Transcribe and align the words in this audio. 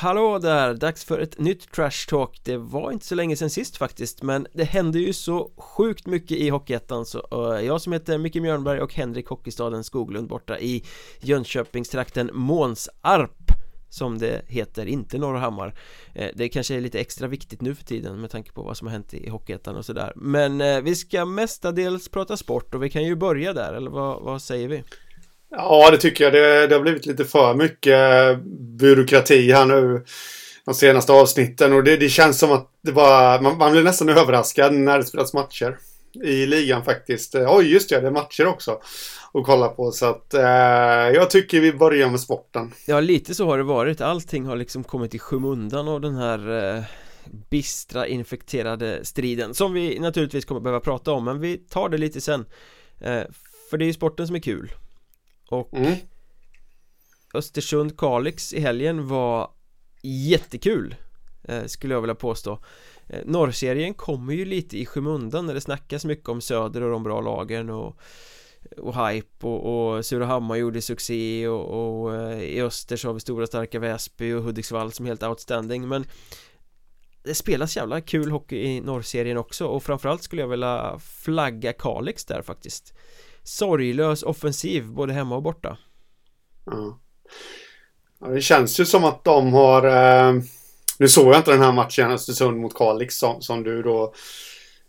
Hallå 0.00 0.38
där! 0.38 0.74
Dags 0.74 1.04
för 1.04 1.18
ett 1.18 1.38
nytt 1.38 1.72
Trash 1.72 2.08
Talk 2.08 2.40
Det 2.44 2.56
var 2.56 2.92
inte 2.92 3.06
så 3.06 3.14
länge 3.14 3.36
sedan 3.36 3.50
sist 3.50 3.76
faktiskt 3.76 4.22
Men 4.22 4.46
det 4.52 4.64
hände 4.64 4.98
ju 4.98 5.12
så 5.12 5.50
sjukt 5.56 6.06
mycket 6.06 6.36
i 6.38 6.48
Hockeyettan 6.48 7.06
så 7.06 7.26
Jag 7.64 7.80
som 7.80 7.92
heter 7.92 8.18
Micke 8.18 8.34
Mjörnberg 8.34 8.80
och 8.80 8.94
Henrik 8.94 9.28
Hockeystaden 9.28 9.84
Skoglund 9.84 10.28
borta 10.28 10.58
i 10.58 10.84
Jönköpingstrakten 11.20 12.30
Månsarp 12.32 13.52
som 13.88 14.18
det 14.18 14.42
heter, 14.46 14.86
inte 14.86 15.18
Norrhammar 15.18 15.74
eh, 16.14 16.28
Det 16.34 16.48
kanske 16.48 16.74
är 16.74 16.80
lite 16.80 17.00
extra 17.00 17.28
viktigt 17.28 17.60
nu 17.60 17.74
för 17.74 17.84
tiden 17.84 18.20
med 18.20 18.30
tanke 18.30 18.52
på 18.52 18.62
vad 18.62 18.76
som 18.76 18.86
har 18.86 18.92
hänt 18.92 19.14
i 19.14 19.28
Hockeyettan 19.28 19.76
och 19.76 19.84
sådär 19.84 20.12
Men 20.16 20.60
eh, 20.60 20.80
vi 20.80 20.94
ska 20.94 21.24
mestadels 21.24 22.08
prata 22.08 22.36
sport 22.36 22.74
och 22.74 22.82
vi 22.82 22.90
kan 22.90 23.04
ju 23.04 23.16
börja 23.16 23.52
där, 23.52 23.72
eller 23.72 23.90
vad, 23.90 24.22
vad 24.22 24.42
säger 24.42 24.68
vi? 24.68 24.82
Ja, 25.50 25.90
det 25.90 25.98
tycker 25.98 26.24
jag. 26.24 26.32
Det, 26.32 26.66
det 26.66 26.74
har 26.74 26.82
blivit 26.82 27.06
lite 27.06 27.24
för 27.24 27.54
mycket 27.54 28.38
byråkrati 28.78 29.52
här 29.52 29.66
nu 29.66 30.04
de 30.64 30.74
senaste 30.74 31.12
avsnitten 31.12 31.72
och 31.72 31.84
det, 31.84 31.96
det 31.96 32.08
känns 32.08 32.38
som 32.38 32.52
att 32.52 32.70
det 32.82 32.92
bara, 32.92 33.40
man, 33.40 33.58
man 33.58 33.72
blir 33.72 33.82
nästan 33.82 34.08
överraskad 34.08 34.72
när 34.74 34.98
det 34.98 35.04
spelas 35.04 35.34
matcher 35.34 35.78
i 36.24 36.46
ligan 36.46 36.84
faktiskt. 36.84 37.34
Oj, 37.34 37.72
just 37.72 37.88
det, 37.90 38.00
det 38.00 38.06
är 38.06 38.10
matcher 38.10 38.46
också 38.46 38.70
att 39.32 39.44
kolla 39.44 39.68
på 39.68 39.92
så 39.92 40.06
att 40.06 40.34
eh, 40.34 40.42
jag 41.14 41.30
tycker 41.30 41.60
vi 41.60 41.72
börjar 41.72 42.10
med 42.10 42.20
sporten. 42.20 42.72
Ja, 42.86 43.00
lite 43.00 43.34
så 43.34 43.46
har 43.46 43.58
det 43.58 43.64
varit. 43.64 44.00
Allting 44.00 44.46
har 44.46 44.56
liksom 44.56 44.84
kommit 44.84 45.14
i 45.14 45.18
skymundan 45.18 45.88
av 45.88 46.00
den 46.00 46.14
här 46.14 46.74
eh, 46.76 46.82
bistra 47.50 48.06
infekterade 48.06 49.04
striden 49.04 49.54
som 49.54 49.72
vi 49.72 49.98
naturligtvis 49.98 50.44
kommer 50.44 50.60
behöva 50.60 50.80
prata 50.80 51.12
om, 51.12 51.24
men 51.24 51.40
vi 51.40 51.56
tar 51.56 51.88
det 51.88 51.98
lite 51.98 52.20
sen. 52.20 52.44
Eh, 53.00 53.22
för 53.70 53.78
det 53.78 53.84
är 53.84 53.86
ju 53.86 53.92
sporten 53.92 54.26
som 54.26 54.36
är 54.36 54.40
kul 54.40 54.72
och 55.50 55.74
mm. 55.74 55.96
Östersund 57.34 57.96
Kalix 57.96 58.52
i 58.52 58.60
helgen 58.60 59.08
var 59.08 59.50
jättekul 60.02 60.94
eh, 61.42 61.64
Skulle 61.64 61.94
jag 61.94 62.00
vilja 62.00 62.14
påstå. 62.14 62.58
Eh, 63.08 63.20
Norrserien 63.24 63.94
kommer 63.94 64.34
ju 64.34 64.44
lite 64.44 64.78
i 64.78 64.86
skymundan 64.86 65.46
när 65.46 65.54
det 65.54 65.60
snackas 65.60 66.04
mycket 66.04 66.28
om 66.28 66.40
Söder 66.40 66.82
och 66.82 66.90
de 66.90 67.02
bra 67.02 67.20
lagen 67.20 67.70
och 67.70 68.00
och 68.76 69.08
hype 69.08 69.46
och, 69.46 69.94
och 69.96 70.06
Surahammar 70.06 70.56
gjorde 70.56 70.82
succé 70.82 71.48
och, 71.48 72.02
och 72.02 72.14
eh, 72.14 72.42
i 72.42 72.60
öster 72.62 72.96
så 72.96 73.08
har 73.08 73.14
vi 73.14 73.20
stora 73.20 73.46
starka 73.46 73.78
Väsby 73.78 74.32
och 74.32 74.42
Hudiksvall 74.42 74.92
som 74.92 75.06
helt 75.06 75.22
outstanding. 75.22 75.88
Men 75.88 76.04
det 77.22 77.34
spelas 77.34 77.76
jävla 77.76 78.00
kul 78.00 78.30
hockey 78.30 78.56
i 78.56 78.80
norrserien 78.80 79.36
också 79.36 79.66
och 79.66 79.82
framförallt 79.82 80.22
skulle 80.22 80.42
jag 80.42 80.48
vilja 80.48 80.98
flagga 80.98 81.72
Kalix 81.72 82.24
där 82.24 82.42
faktiskt 82.42 82.94
sorglös 83.42 84.22
offensiv 84.22 84.86
både 84.86 85.12
hemma 85.12 85.36
och 85.36 85.42
borta. 85.42 85.78
Ja. 86.66 87.00
ja 88.20 88.26
det 88.26 88.40
känns 88.40 88.80
ju 88.80 88.84
som 88.84 89.04
att 89.04 89.24
de 89.24 89.52
har... 89.52 89.86
Eh, 89.86 90.42
nu 90.98 91.08
såg 91.08 91.28
jag 91.28 91.36
inte 91.36 91.50
den 91.50 91.62
här 91.62 91.72
matchen 91.72 92.10
Östersund 92.10 92.60
mot 92.60 92.74
Kalix 92.74 93.18
som, 93.18 93.42
som 93.42 93.62
du 93.62 93.82
då 93.82 94.14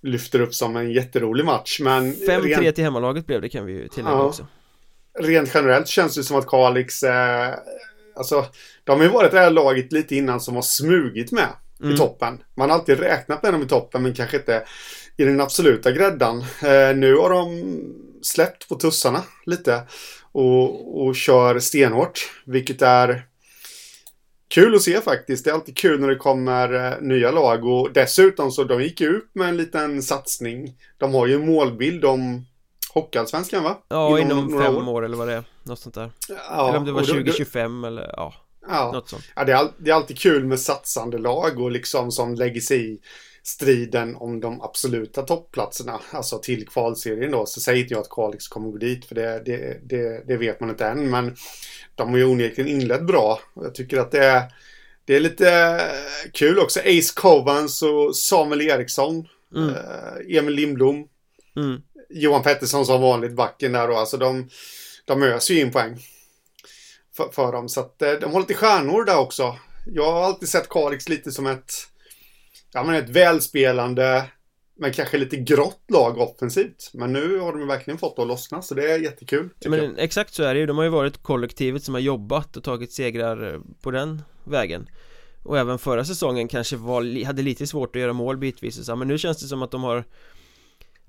lyfter 0.01 0.41
upp 0.41 0.55
som 0.55 0.75
en 0.75 0.91
jätterolig 0.91 1.45
match. 1.45 1.79
Men 1.79 2.13
5-3 2.13 2.41
rent... 2.41 2.75
till 2.75 2.83
hemmalaget 2.83 3.27
blev 3.27 3.41
det 3.41 3.49
kan 3.49 3.65
vi 3.65 3.73
ju 3.73 3.87
tillägga 3.87 4.15
ja. 4.15 4.23
också. 4.23 4.45
Rent 5.19 5.51
generellt 5.53 5.87
känns 5.87 6.15
det 6.15 6.23
som 6.23 6.37
att 6.37 6.47
Kalix... 6.47 7.03
Eh, 7.03 7.53
alltså, 8.15 8.45
de 8.83 8.99
har 8.99 9.03
ju 9.03 9.11
varit 9.11 9.31
det 9.31 9.39
här 9.39 9.51
laget 9.51 9.91
lite 9.91 10.15
innan 10.15 10.39
som 10.41 10.55
har 10.55 10.61
smugit 10.61 11.31
med 11.31 11.49
mm. 11.81 11.93
i 11.93 11.97
toppen. 11.97 12.43
Man 12.55 12.69
har 12.69 12.77
alltid 12.77 12.99
räknat 12.99 13.43
med 13.43 13.53
dem 13.53 13.61
i 13.61 13.67
toppen 13.67 14.03
men 14.03 14.13
kanske 14.13 14.37
inte 14.37 14.63
i 15.17 15.23
den 15.23 15.41
absoluta 15.41 15.91
gräddan. 15.91 16.39
Eh, 16.39 16.95
nu 16.95 17.15
har 17.15 17.29
de 17.29 17.63
släppt 18.21 18.69
på 18.69 18.75
tussarna 18.75 19.23
lite 19.45 19.83
och, 20.31 21.01
och 21.01 21.15
kör 21.15 21.59
stenhårt, 21.59 22.31
vilket 22.45 22.81
är 22.81 23.27
kul 24.47 24.75
att 24.75 24.81
se 24.81 25.01
faktiskt. 25.01 25.45
Det 25.45 25.49
är 25.49 25.53
alltid 25.53 25.77
kul 25.77 25.99
när 25.99 26.07
det 26.07 26.15
kommer 26.15 26.73
eh, 26.73 27.01
nya 27.01 27.31
lag 27.31 27.65
och 27.65 27.93
dessutom 27.93 28.51
så 28.51 28.63
de 28.63 28.83
gick 28.83 29.01
ut 29.01 29.29
med 29.33 29.49
en 29.49 29.57
liten 29.57 30.03
satsning. 30.03 30.75
De 30.97 31.13
har 31.13 31.27
ju 31.27 31.35
en 31.35 31.45
målbild 31.45 32.05
om 32.05 32.45
Hockeyallsvenskan 32.93 33.63
va? 33.63 33.77
Ja, 33.87 34.19
inom, 34.19 34.39
inom 34.39 34.61
fem 34.61 34.75
år. 34.75 34.91
år. 34.91 35.05
eller 35.05 35.17
vad 35.17 35.27
det 35.27 35.33
är. 35.33 35.43
Något 35.63 35.79
sånt 35.79 35.95
där. 35.95 36.11
Ja, 36.29 36.69
eller 36.69 36.79
om 36.79 36.85
det 36.85 36.91
var 36.91 37.03
2025 37.03 37.83
eller 37.83 38.13
ja. 38.15 38.33
Ja, 38.67 38.91
något 38.93 39.09
sånt. 39.09 39.23
ja 39.35 39.43
det, 39.43 39.51
är, 39.53 39.67
det 39.77 39.91
är 39.91 39.95
alltid 39.95 40.19
kul 40.19 40.45
med 40.45 40.59
satsande 40.59 41.17
lag 41.17 41.59
och 41.59 41.71
liksom 41.71 42.11
som 42.11 42.35
lägger 42.35 42.61
sig 42.61 42.93
i 42.93 42.99
striden 43.43 44.15
om 44.15 44.39
de 44.39 44.61
absoluta 44.61 45.21
toppplatserna, 45.21 45.99
alltså 46.11 46.39
till 46.39 46.67
kvalserien 46.67 47.31
då, 47.31 47.45
så 47.45 47.61
säger 47.61 47.81
inte 47.81 47.93
jag 47.93 48.01
att 48.01 48.09
Kalix 48.09 48.47
kommer 48.47 48.71
gå 48.71 48.77
dit, 48.77 49.05
för 49.05 49.15
det, 49.15 49.41
det, 49.45 49.79
det, 49.83 50.27
det, 50.27 50.37
vet 50.37 50.59
man 50.59 50.69
inte 50.69 50.85
än, 50.85 51.09
men 51.09 51.35
de 51.95 52.09
har 52.09 52.17
ju 52.17 52.25
onekligen 52.25 52.81
inlett 52.81 53.03
bra. 53.03 53.39
Jag 53.55 53.75
tycker 53.75 53.97
att 53.97 54.11
det 54.11 54.25
är, 54.25 54.43
det 55.05 55.15
är 55.15 55.19
lite 55.19 55.81
kul 56.33 56.59
också. 56.59 56.79
Ace 56.79 57.13
Covans 57.15 57.81
och 57.81 58.15
Samuel 58.15 58.61
Eriksson, 58.61 59.27
mm. 59.55 59.69
eh, 59.69 60.37
Emil 60.37 60.55
Lindblom, 60.55 61.07
mm. 61.55 61.81
Johan 62.09 62.43
Pettersson 62.43 62.85
som 62.85 63.01
vanligt, 63.01 63.35
backen 63.35 63.71
där 63.71 63.87
då, 63.87 63.95
alltså 63.95 64.17
de, 64.17 64.49
de 65.05 65.23
öser 65.23 65.53
ju 65.53 65.59
in 65.59 65.71
poäng 65.71 65.99
för, 67.17 67.29
för 67.29 67.51
dem, 67.51 67.69
så 67.69 67.79
att 67.79 68.01
eh, 68.01 68.11
de 68.11 68.33
har 68.33 68.39
lite 68.39 68.53
stjärnor 68.53 69.05
där 69.05 69.17
också. 69.17 69.55
Jag 69.85 70.11
har 70.11 70.23
alltid 70.23 70.49
sett 70.49 70.69
Kalix 70.69 71.09
lite 71.09 71.31
som 71.31 71.47
ett 71.47 71.73
ja, 72.73 72.83
men 72.83 72.95
ett 72.95 73.09
välspelande, 73.09 74.25
men 74.79 74.93
kanske 74.93 75.17
lite 75.17 75.37
grått 75.37 75.83
lag 75.91 76.17
offensivt. 76.17 76.91
Men 76.93 77.13
nu 77.13 77.39
har 77.39 77.53
de 77.53 77.67
verkligen 77.67 77.97
fått 77.97 78.15
det 78.15 78.21
att 78.21 78.27
lossna, 78.27 78.61
så 78.61 78.75
det 78.75 78.91
är 78.91 78.99
jättekul. 78.99 79.49
Men 79.65 79.79
jag. 79.79 79.99
exakt 79.99 80.33
så 80.33 80.43
är 80.43 80.53
det 80.53 80.59
ju, 80.59 80.65
de 80.65 80.77
har 80.77 80.83
ju 80.83 80.89
varit 80.89 81.23
kollektivet 81.23 81.83
som 81.83 81.93
har 81.93 82.01
jobbat 82.01 82.57
och 82.57 82.63
tagit 82.63 82.93
segrar 82.93 83.61
på 83.81 83.91
den 83.91 84.21
vägen. 84.43 84.89
Och 85.43 85.57
även 85.57 85.79
förra 85.79 86.05
säsongen 86.05 86.47
kanske 86.47 86.75
var, 86.75 87.25
hade 87.25 87.41
lite 87.41 87.67
svårt 87.67 87.95
att 87.95 88.01
göra 88.01 88.13
mål 88.13 88.37
bitvis 88.37 88.85
så, 88.85 88.95
men 88.95 89.07
nu 89.07 89.17
känns 89.17 89.41
det 89.41 89.47
som 89.47 89.61
att 89.61 89.71
de 89.71 89.83
har 89.83 90.03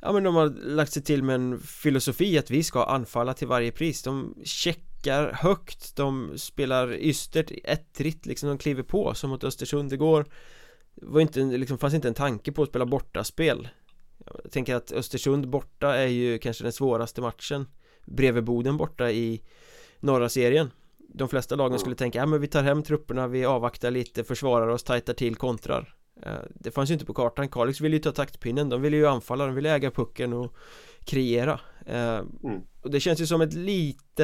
Ja 0.05 0.13
men 0.13 0.23
de 0.23 0.35
har 0.35 0.49
lagt 0.65 0.93
sig 0.93 1.03
till 1.03 1.23
med 1.23 1.35
en 1.35 1.61
filosofi 1.61 2.39
att 2.39 2.51
vi 2.51 2.63
ska 2.63 2.85
anfalla 2.85 3.35
till 3.35 3.49
varje 3.49 3.73
pris 3.73 4.03
De 4.03 4.35
checkar 4.45 5.33
högt 5.33 5.97
De 5.97 6.33
spelar 6.37 6.95
ystert, 6.95 7.53
ettrigt 7.65 8.27
liksom 8.27 8.49
De 8.49 8.59
kliver 8.59 8.83
på 8.83 9.15
som 9.15 9.31
mot 9.31 9.45
Östersund 9.45 9.93
igår 9.93 10.27
var 10.95 11.21
inte, 11.21 11.41
liksom, 11.41 11.79
fanns 11.79 11.95
inte 11.95 12.09
en 12.09 12.15
tanke 12.15 12.53
på 12.53 12.63
att 12.63 12.69
spela 12.69 12.87
bortaspel. 12.87 13.69
Jag 14.43 14.53
tänker 14.53 14.75
att 14.75 14.93
Östersund 14.93 15.49
borta 15.49 15.97
är 15.97 16.07
ju 16.07 16.39
kanske 16.39 16.65
den 16.65 16.73
svåraste 16.73 17.21
matchen 17.21 17.67
Bredvid 18.05 18.45
Boden 18.45 18.77
borta 18.77 19.11
i 19.11 19.43
norra 20.01 20.29
serien. 20.29 20.71
De 21.15 21.29
flesta 21.29 21.55
lagen 21.55 21.79
skulle 21.79 21.97
tänka, 21.97 22.19
ja 22.19 22.27
men 22.27 22.41
vi 22.41 22.47
tar 22.47 22.63
hem 22.63 22.83
trupperna, 22.83 23.29
vi 23.29 23.45
avvaktar 23.45 23.91
lite, 23.91 24.25
försvarar 24.25 24.67
oss, 24.69 24.83
tajtar 24.83 25.15
till, 25.15 25.37
kontrar. 25.37 25.95
Eh, 26.23 26.33
Det 26.55 26.71
fanns 26.71 26.91
ju 26.91 26.93
inte 26.93 27.07
på 27.07 27.15
kartan, 27.15 27.49
Kalix 27.49 27.81
ville 27.81 27.97
ju 27.97 28.03
ta 28.03 28.13
taktpinnen, 28.13 28.69
de 28.69 28.83
ville 28.83 28.97
ju 28.97 29.07
anfalla, 29.07 29.47
de 29.47 29.55
ville 29.55 29.71
äga 29.71 29.91
pucken 29.91 30.33
och 30.33 30.55
kreera. 31.05 31.61
Eh, 31.87 32.19
mm. 32.45 32.61
Och 32.81 32.91
det 32.91 33.01
känns 33.01 33.21
ju 33.21 33.27
som 33.27 33.41
ett 33.41 33.53
lite 33.55 34.23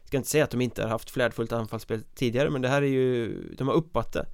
Jag 0.00 0.06
ska 0.06 0.16
inte 0.16 0.28
säga 0.28 0.44
att 0.44 0.50
de 0.50 0.60
inte 0.60 0.82
har 0.82 0.88
haft 0.88 1.10
flärdfullt 1.10 1.52
anfallsspel 1.52 2.02
tidigare 2.14 2.50
men 2.50 2.62
det 2.62 2.68
här 2.68 2.82
är 2.82 2.86
ju 2.86 3.42
De 3.58 3.68
har 3.68 3.74
uppat 3.74 4.12
det. 4.12 4.26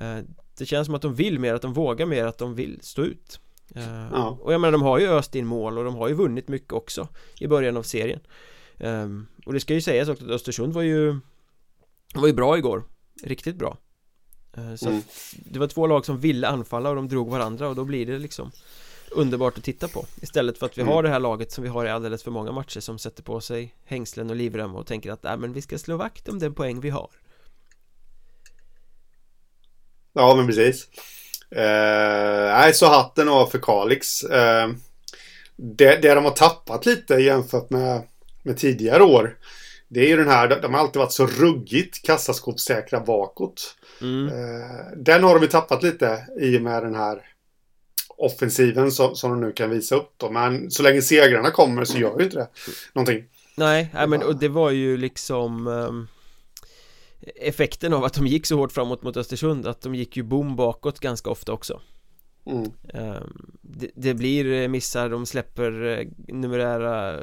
Eh, 0.00 0.18
det 0.58 0.66
känns 0.66 0.86
som 0.86 0.94
att 0.94 1.02
de 1.02 1.14
vill 1.14 1.38
mer, 1.38 1.54
att 1.54 1.62
de 1.62 1.72
vågar 1.72 2.06
mer, 2.06 2.24
att 2.24 2.38
de 2.38 2.54
vill 2.54 2.78
stå 2.82 3.02
ut 3.02 3.40
uh, 3.76 4.08
ja. 4.12 4.38
Och 4.40 4.52
jag 4.52 4.60
menar 4.60 4.72
de 4.72 4.82
har 4.82 4.98
ju 4.98 5.08
öst 5.08 5.34
in 5.34 5.46
mål 5.46 5.78
och 5.78 5.84
de 5.84 5.94
har 5.94 6.08
ju 6.08 6.14
vunnit 6.14 6.48
mycket 6.48 6.72
också 6.72 7.08
I 7.40 7.46
början 7.46 7.76
av 7.76 7.82
serien 7.82 8.20
um, 8.78 9.26
Och 9.46 9.52
det 9.52 9.60
ska 9.60 9.74
ju 9.74 9.80
sägas 9.80 10.08
också 10.08 10.24
att 10.24 10.30
Östersund 10.30 10.72
var 10.72 10.82
ju 10.82 11.20
Var 12.14 12.26
ju 12.26 12.32
bra 12.32 12.58
igår 12.58 12.84
Riktigt 13.22 13.56
bra 13.56 13.78
uh, 14.58 14.74
Så 14.74 14.88
mm. 14.88 15.02
det 15.34 15.58
var 15.58 15.66
två 15.66 15.86
lag 15.86 16.06
som 16.06 16.20
ville 16.20 16.48
anfalla 16.48 16.90
och 16.90 16.96
de 16.96 17.08
drog 17.08 17.30
varandra 17.30 17.68
och 17.68 17.76
då 17.76 17.84
blir 17.84 18.06
det 18.06 18.18
liksom 18.18 18.50
Underbart 19.10 19.58
att 19.58 19.64
titta 19.64 19.88
på 19.88 20.06
Istället 20.22 20.58
för 20.58 20.66
att 20.66 20.78
vi 20.78 20.82
mm. 20.82 20.94
har 20.94 21.02
det 21.02 21.08
här 21.08 21.20
laget 21.20 21.52
som 21.52 21.64
vi 21.64 21.70
har 21.70 21.86
i 21.86 21.90
alldeles 21.90 22.22
för 22.22 22.30
många 22.30 22.52
matcher 22.52 22.80
som 22.80 22.98
sätter 22.98 23.22
på 23.22 23.40
sig 23.40 23.74
hängslen 23.84 24.30
och 24.30 24.36
livrem 24.36 24.74
och 24.74 24.86
tänker 24.86 25.12
att 25.12 25.24
äh, 25.24 25.36
men 25.36 25.52
vi 25.52 25.62
ska 25.62 25.78
slå 25.78 25.96
vakt 25.96 26.28
om 26.28 26.38
den 26.38 26.54
poäng 26.54 26.80
vi 26.80 26.90
har 26.90 27.10
Ja, 30.14 30.34
men 30.36 30.46
precis. 30.46 30.88
Eh, 31.50 32.54
nej, 32.58 32.74
så 32.74 32.86
hatten 32.86 33.28
av 33.28 33.46
för 33.46 33.58
Kalix. 33.58 34.22
Eh, 34.22 34.68
det, 35.56 35.96
det 36.02 36.14
de 36.14 36.24
har 36.24 36.30
tappat 36.30 36.86
lite 36.86 37.14
jämfört 37.14 37.70
med, 37.70 38.02
med 38.42 38.58
tidigare 38.58 39.02
år. 39.02 39.36
Det 39.88 40.00
är 40.00 40.08
ju 40.08 40.16
den 40.16 40.28
här, 40.28 40.60
de 40.62 40.74
har 40.74 40.80
alltid 40.80 41.00
varit 41.00 41.12
så 41.12 41.26
ruggigt 41.26 42.06
kassaskåpssäkra 42.06 43.00
bakåt. 43.00 43.76
Mm. 44.00 44.28
Eh, 44.28 44.96
den 44.96 45.24
har 45.24 45.34
de 45.34 45.42
ju 45.42 45.48
tappat 45.48 45.82
lite 45.82 46.26
i 46.40 46.58
och 46.58 46.62
med 46.62 46.82
den 46.82 46.94
här 46.94 47.22
offensiven 48.08 48.92
som, 48.92 49.16
som 49.16 49.30
de 49.30 49.40
nu 49.40 49.52
kan 49.52 49.70
visa 49.70 49.94
upp 49.94 50.12
då. 50.16 50.30
Men 50.30 50.70
så 50.70 50.82
länge 50.82 51.02
segrarna 51.02 51.50
kommer 51.50 51.84
så 51.84 51.98
gör 51.98 52.18
ju 52.18 52.24
inte 52.24 52.36
det 52.36 52.48
någonting. 52.92 53.24
Nej, 53.56 53.90
men 54.08 54.22
och 54.22 54.36
det 54.36 54.48
var 54.48 54.70
ju 54.70 54.96
liksom 54.96 55.66
um 55.66 56.08
effekten 57.36 57.92
av 57.92 58.04
att 58.04 58.14
de 58.14 58.26
gick 58.26 58.46
så 58.46 58.56
hårt 58.56 58.72
framåt 58.72 59.02
mot 59.02 59.16
Östersund 59.16 59.66
att 59.66 59.80
de 59.80 59.94
gick 59.94 60.16
ju 60.16 60.22
bom 60.22 60.56
bakåt 60.56 61.00
ganska 61.00 61.30
ofta 61.30 61.52
också 61.52 61.80
mm. 62.46 62.72
Ehm, 62.94 63.56
det, 63.62 63.90
det, 63.94 64.14
blir 64.14 64.68
missar, 64.68 65.08
de 65.08 65.26
släpper 65.26 65.98
eh, 65.98 66.06
numerära 66.28 67.20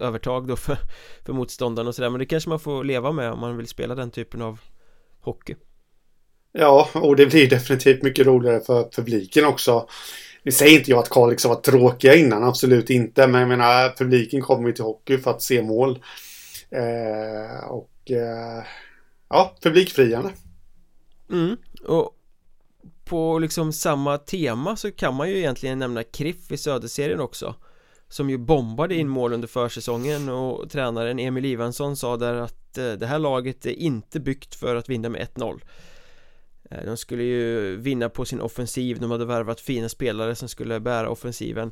övertag 0.00 0.48
då 0.48 0.56
för, 0.56 0.78
för 1.24 1.32
motståndaren 1.32 1.88
och 1.88 1.94
sådär 1.94 2.10
men 2.10 2.18
det 2.18 2.26
kanske 2.26 2.50
man 2.50 2.60
får 2.60 2.84
leva 2.84 3.12
med 3.12 3.32
om 3.32 3.40
man 3.40 3.56
vill 3.56 3.68
spela 3.68 3.94
den 3.94 4.10
typen 4.10 4.42
av 4.42 4.60
hockey 5.20 5.54
Ja, 6.52 6.88
och 6.94 7.16
det 7.16 7.26
blir 7.26 7.50
definitivt 7.50 8.02
mycket 8.02 8.26
roligare 8.26 8.60
för 8.60 8.88
publiken 8.96 9.44
också. 9.44 9.88
Nu 10.42 10.52
säger 10.52 10.78
inte 10.78 10.90
jag 10.90 10.98
att 10.98 11.10
Kalix 11.10 11.44
har 11.44 11.54
varit 11.54 11.64
tråkiga 11.64 12.14
innan, 12.14 12.44
absolut 12.44 12.90
inte. 12.90 13.26
Men 13.26 13.40
jag 13.40 13.48
menar, 13.48 13.96
publiken 13.96 14.40
kommer 14.40 14.68
ju 14.68 14.74
till 14.74 14.84
hockey 14.84 15.18
för 15.18 15.30
att 15.30 15.42
se 15.42 15.62
mål. 15.62 16.02
Eh, 16.70 17.68
och 17.68 18.10
eh, 18.10 18.62
ja, 19.28 19.56
publikfriande. 19.62 20.32
Mm, 21.30 21.56
och 21.84 22.14
på 23.04 23.38
liksom 23.38 23.72
samma 23.72 24.18
tema 24.18 24.76
så 24.76 24.90
kan 24.90 25.14
man 25.14 25.30
ju 25.30 25.38
egentligen 25.38 25.78
nämna 25.78 26.02
Kriff 26.02 26.52
i 26.52 26.56
Söderserien 26.56 27.20
också 27.20 27.54
Som 28.08 28.30
ju 28.30 28.38
bombade 28.38 28.94
in 28.94 29.08
mål 29.08 29.32
under 29.32 29.48
försäsongen 29.48 30.28
och 30.28 30.70
tränaren 30.70 31.18
Emil 31.18 31.44
Ivansson 31.44 31.96
sa 31.96 32.16
där 32.16 32.34
att 32.34 32.78
eh, 32.78 32.92
det 32.92 33.06
här 33.06 33.18
laget 33.18 33.66
är 33.66 33.70
inte 33.70 34.20
byggt 34.20 34.54
för 34.54 34.76
att 34.76 34.88
vinna 34.88 35.08
med 35.08 35.28
1-0 35.34 35.60
eh, 36.70 36.84
De 36.84 36.96
skulle 36.96 37.22
ju 37.22 37.76
vinna 37.76 38.08
på 38.08 38.24
sin 38.24 38.40
offensiv, 38.40 39.00
de 39.00 39.10
hade 39.10 39.24
värvat 39.24 39.60
fina 39.60 39.88
spelare 39.88 40.34
som 40.34 40.48
skulle 40.48 40.80
bära 40.80 41.10
offensiven. 41.10 41.70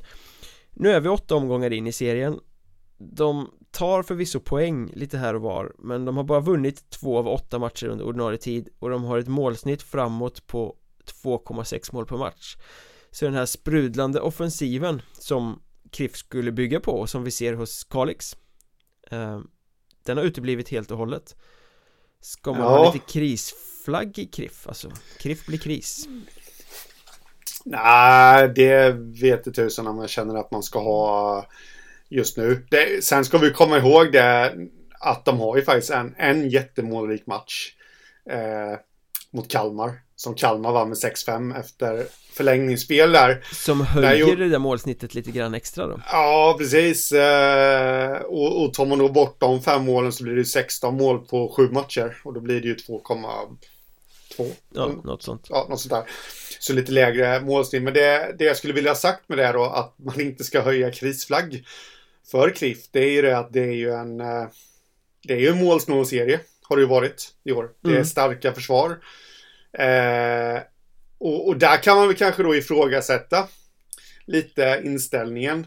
Nu 0.72 0.90
är 0.90 1.00
vi 1.00 1.08
åtta 1.08 1.34
omgångar 1.34 1.72
in 1.72 1.86
i 1.86 1.92
serien 1.92 2.40
de 2.98 3.50
tar 3.70 4.02
förvisso 4.02 4.40
poäng 4.40 4.90
lite 4.94 5.19
här 5.19 5.34
och 5.34 5.43
var 5.43 5.72
Men 5.78 6.04
de 6.04 6.16
har 6.16 6.25
bara 6.25 6.40
vunnit 6.40 6.90
två 6.90 7.19
av 7.19 7.28
åtta 7.28 7.58
matcher 7.58 7.87
under 7.87 8.04
ordinarie 8.04 8.38
tid 8.38 8.69
Och 8.78 8.90
de 8.90 9.04
har 9.04 9.19
ett 9.19 9.28
målsnitt 9.28 9.82
framåt 9.82 10.46
på 10.46 10.76
2,6 11.22 11.94
mål 11.94 12.06
per 12.06 12.16
match 12.16 12.56
Så 13.10 13.25
den 13.25 13.34
här 13.34 13.46
sprudlande 13.46 14.20
offensiven 14.20 15.02
som 15.12 15.62
Kriff 15.90 16.16
skulle 16.16 16.52
bygga 16.52 16.81
på 16.81 16.93
och 16.93 17.10
som 17.10 17.25
vi 17.25 17.31
ser 17.31 17.54
hos 17.54 17.84
Kalix 17.84 18.37
eh, 19.10 19.40
Den 20.02 20.16
har 20.16 20.25
uteblivit 20.25 20.69
helt 20.69 20.90
och 20.90 20.99
hållet 20.99 21.37
Ska 22.20 22.52
man 22.52 22.60
ja. 22.60 22.69
ha 22.69 22.92
lite 22.92 23.12
krisflagg 23.12 24.19
i 24.19 24.26
Kriff? 24.26 24.66
Alltså, 24.69 24.90
Kriff 25.19 25.46
blir 25.46 25.58
kris 25.58 26.08
Nej, 27.64 28.49
det 28.49 28.92
vet 29.22 29.46
inte 29.46 29.62
tusan 29.62 29.87
om 29.87 29.99
jag 29.99 30.10
känner 30.10 30.34
att 30.34 30.50
man 30.50 30.62
ska 30.62 30.78
ha 30.78 31.46
just 32.08 32.36
nu. 32.36 32.66
Det, 32.70 33.04
sen 33.04 33.24
ska 33.24 33.38
vi 33.38 33.50
komma 33.50 33.78
ihåg 33.78 34.12
det 34.12 34.54
att 35.00 35.24
de 35.24 35.40
har 35.40 35.56
ju 35.56 35.62
faktiskt 35.62 35.90
en, 35.90 36.14
en 36.18 36.50
jättemålrik 36.50 37.26
match 37.26 37.72
eh, 38.30 38.78
mot 39.30 39.48
Kalmar. 39.48 39.92
Som 40.16 40.34
Kalmar 40.34 40.72
vann 40.72 40.88
med 40.88 40.96
6-5 40.96 41.60
efter 41.60 42.06
förlängningsspel 42.32 43.12
där. 43.12 43.44
Som 43.52 43.80
höjer 43.80 44.26
där 44.26 44.36
det 44.36 44.48
där 44.48 44.58
målsnittet 44.58 45.14
lite 45.14 45.30
grann 45.30 45.54
extra 45.54 45.86
då? 45.86 46.00
Ja, 46.12 46.56
precis. 46.58 47.12
Eh, 47.12 48.16
och, 48.16 48.64
och 48.64 48.74
tar 48.74 48.86
man 48.86 48.98
då 48.98 49.08
bort 49.08 49.40
de 49.40 49.62
fem 49.62 49.84
målen 49.84 50.12
så 50.12 50.24
blir 50.24 50.34
det 50.34 50.44
16 50.44 50.96
mål 50.96 51.26
på 51.26 51.54
sju 51.56 51.68
matcher. 51.70 52.16
Och 52.24 52.34
då 52.34 52.40
blir 52.40 52.60
det 52.60 52.68
ju 52.68 52.74
2,2. 52.74 54.52
Ja, 54.74 54.90
något 55.04 55.22
sånt. 55.22 55.46
Ja, 55.50 55.66
något 55.68 55.80
sånt 55.80 55.94
där. 55.94 56.04
Så 56.60 56.72
lite 56.72 56.92
lägre 56.92 57.40
målsnitt. 57.40 57.82
Men 57.82 57.94
det, 57.94 58.34
det 58.38 58.44
jag 58.44 58.56
skulle 58.56 58.72
vilja 58.72 58.90
ha 58.90 58.96
sagt 58.96 59.28
med 59.28 59.38
det 59.38 59.52
då, 59.52 59.64
att 59.64 59.94
man 59.98 60.20
inte 60.20 60.44
ska 60.44 60.60
höja 60.60 60.90
krisflagg 60.90 61.64
för 62.31 62.50
KRIF, 62.50 62.78
det 62.90 63.00
är 63.00 63.11
ju 63.11 63.23
det 63.23 63.38
att 63.38 63.52
det 63.52 63.61
är 63.61 63.73
ju 63.73 63.90
en... 63.90 64.20
Eh, 64.20 64.46
det 65.23 65.34
är 65.34 65.38
ju 65.38 65.49
en 65.49 65.64
målsnål 65.64 66.06
serie, 66.06 66.40
har 66.62 66.76
det 66.76 66.82
ju 66.82 66.88
varit 66.88 67.34
i 67.44 67.52
år. 67.52 67.70
Det 67.81 67.88
är 67.88 67.94
mm. 67.94 68.05
starka 68.05 68.52
försvar. 68.52 68.90
Eh, 69.73 70.62
och, 71.19 71.49
och, 71.49 71.56
där 71.56 71.82
kan 71.82 71.96
man 71.96 72.06
väl 72.06 72.17
kanske 72.17 72.43
då 72.43 72.55
ifrågasätta 72.55 73.49
lite 74.26 74.82
inställningen 74.84 75.67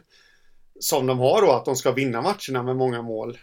som 0.80 1.06
de 1.08 1.20
har 1.20 1.42
då, 1.42 1.52
att 1.52 1.66
de 1.66 1.76
ska 1.76 1.92
vinna 1.92 2.22
matcherna 2.22 2.64
med 2.64 2.76
många 2.76 3.02
mål. 3.02 3.38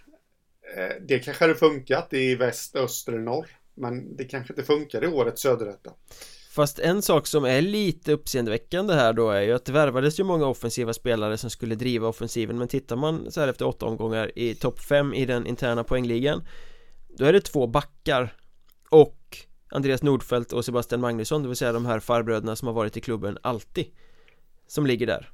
Eh, 0.77 0.97
det 1.01 1.19
kanske 1.19 1.45
hade 1.45 1.55
funkat 1.55 2.13
i 2.13 2.35
väst, 2.35 2.77
öster 2.77 3.13
eller 3.13 3.23
norr. 3.23 3.47
Men 3.75 4.17
det 4.17 4.25
kanske 4.25 4.53
inte 4.53 4.65
funkar 4.65 5.05
i 5.05 5.07
årets 5.07 5.43
söderrätta. 5.43 5.91
Fast 6.57 6.79
en 6.79 7.03
sak 7.03 7.27
som 7.27 7.45
är 7.45 7.63
lite 7.63 8.13
uppseendeväckande 8.13 8.95
här 8.95 9.13
då 9.13 9.31
är 9.31 9.41
ju 9.41 9.53
att 9.53 9.65
det 9.65 9.73
värvades 9.73 10.21
ju 10.21 10.25
många 10.25 10.47
offensiva 10.47 10.93
spelare 10.93 11.39
som 11.39 11.51
skulle 11.51 11.75
driva 11.75 12.09
offensiven 12.09 12.59
men 12.59 12.69
tittar 12.69 12.97
man 12.97 13.31
så 13.31 13.41
här 13.41 13.49
efter 13.49 13.67
åtta 13.67 13.87
omgångar 13.87 14.39
i 14.39 14.55
topp 14.55 14.81
fem 14.81 15.15
i 15.15 15.27
den 15.27 15.47
interna 15.47 15.85
poängligan 15.85 16.43
Då 17.09 17.25
är 17.25 17.33
det 17.33 17.41
två 17.41 17.67
backar 17.67 18.35
och 18.91 19.39
Andreas 19.71 20.03
Nordfeldt 20.03 20.53
och 20.53 20.65
Sebastian 20.65 21.01
Magnusson 21.01 21.43
det 21.43 21.49
vill 21.49 21.57
säga 21.57 21.73
de 21.73 21.87
här 21.87 22.01
farbröderna 22.01 22.57
som 22.57 22.69
har 22.69 22.75
varit 22.75 22.97
i 22.97 23.01
klubben 23.01 23.39
alltid 23.43 23.87
Som 24.67 24.87
ligger 24.87 25.07
där. 25.07 25.31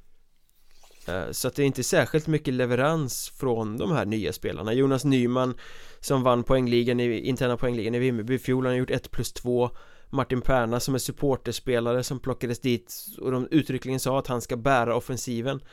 Eh, 1.07 1.31
så 1.31 1.47
att 1.47 1.55
det 1.55 1.63
är 1.63 1.67
inte 1.67 1.83
särskilt 1.83 2.27
mycket 2.27 2.53
leverans 2.53 3.29
från 3.29 3.77
de 3.77 3.91
här 3.91 4.05
nya 4.05 4.33
spelarna. 4.33 4.73
Jonas 4.73 5.05
Nyman 5.05 5.55
Som 5.99 6.23
vann 6.23 6.43
poängligan 6.43 6.99
i, 6.99 7.19
interna 7.19 7.57
poängligan 7.57 7.95
i 7.95 7.99
Vimmerby 7.99 8.39
fjol 8.39 8.65
Han 8.65 8.73
har 8.73 8.79
gjort 8.79 8.91
1 8.91 9.11
plus 9.11 9.33
2 9.33 9.71
Martin 10.13 10.41
Perna 10.41 10.79
som 10.79 10.95
är 10.95 10.99
supporterspelare 10.99 12.03
som 12.03 12.19
plockades 12.19 12.59
dit 12.59 12.95
och 13.19 13.31
de 13.31 13.47
uttryckligen 13.51 13.99
sa 13.99 14.19
att 14.19 14.27
han 14.27 14.41
ska 14.41 14.57
bära 14.57 14.95
offensiven. 14.95 15.63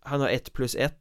Han 0.00 0.20
har 0.20 0.28
1 0.28 0.52
plus 0.52 0.76
1 0.76 0.94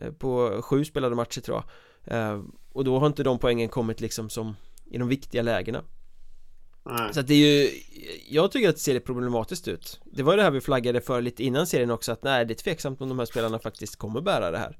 eh, 0.00 0.12
På 0.12 0.62
sju 0.62 0.84
spelade 0.84 1.16
matcher 1.16 1.40
tror 1.40 1.62
jag. 2.04 2.16
Eh, 2.16 2.42
Och 2.72 2.84
då 2.84 2.98
har 2.98 3.06
inte 3.06 3.22
de 3.22 3.38
poängen 3.38 3.68
kommit 3.68 4.00
liksom 4.00 4.30
som 4.30 4.56
i 4.90 4.98
de 4.98 5.08
viktiga 5.08 5.42
lägena. 5.42 5.84
Nej. 6.84 7.14
Så 7.14 7.20
att 7.20 7.26
det 7.26 7.34
är 7.34 7.62
ju 7.62 7.70
Jag 8.28 8.52
tycker 8.52 8.68
att 8.68 8.74
det 8.74 8.80
ser 8.80 9.00
problematiskt 9.00 9.68
ut. 9.68 10.00
Det 10.04 10.22
var 10.22 10.32
ju 10.32 10.36
det 10.36 10.42
här 10.42 10.50
vi 10.50 10.60
flaggade 10.60 11.00
för 11.00 11.20
lite 11.20 11.44
innan 11.44 11.66
serien 11.66 11.90
också 11.90 12.12
att 12.12 12.22
nej 12.22 12.44
det 12.44 12.52
är 12.54 12.56
tveksamt 12.56 13.00
om 13.00 13.08
de 13.08 13.18
här 13.18 13.26
spelarna 13.26 13.58
faktiskt 13.58 13.96
kommer 13.96 14.20
bära 14.20 14.50
det 14.50 14.58
här 14.58 14.78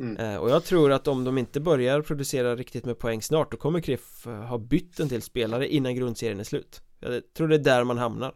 mm. 0.00 0.16
Eh, 0.16 0.36
och 0.36 0.50
jag 0.50 0.64
tror 0.64 0.92
att 0.92 1.08
om 1.08 1.24
de 1.24 1.38
inte 1.38 1.60
börjar 1.60 2.02
producera 2.02 2.56
riktigt 2.56 2.84
med 2.84 2.98
poäng 2.98 3.22
snart 3.22 3.50
Då 3.50 3.56
kommer 3.56 3.80
Kriff 3.80 4.26
eh, 4.26 4.32
ha 4.32 4.58
bytt 4.58 5.00
en 5.00 5.08
till 5.08 5.22
spelare 5.22 5.68
innan 5.68 5.94
grundserien 5.94 6.40
är 6.40 6.44
slut 6.44 6.80
Jag 7.00 7.22
tror 7.36 7.48
det 7.48 7.54
är 7.54 7.58
där 7.58 7.84
man 7.84 7.98
hamnar 7.98 8.34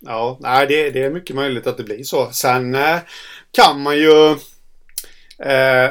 Ja, 0.00 0.38
nej 0.40 0.66
det, 0.66 0.90
det 0.90 1.02
är 1.02 1.10
mycket 1.10 1.36
möjligt 1.36 1.66
att 1.66 1.76
det 1.76 1.84
blir 1.84 2.02
så 2.02 2.30
Sen 2.32 2.74
eh, 2.74 2.98
kan 3.50 3.82
man 3.82 3.98
ju 3.98 4.30
eh, 5.38 5.90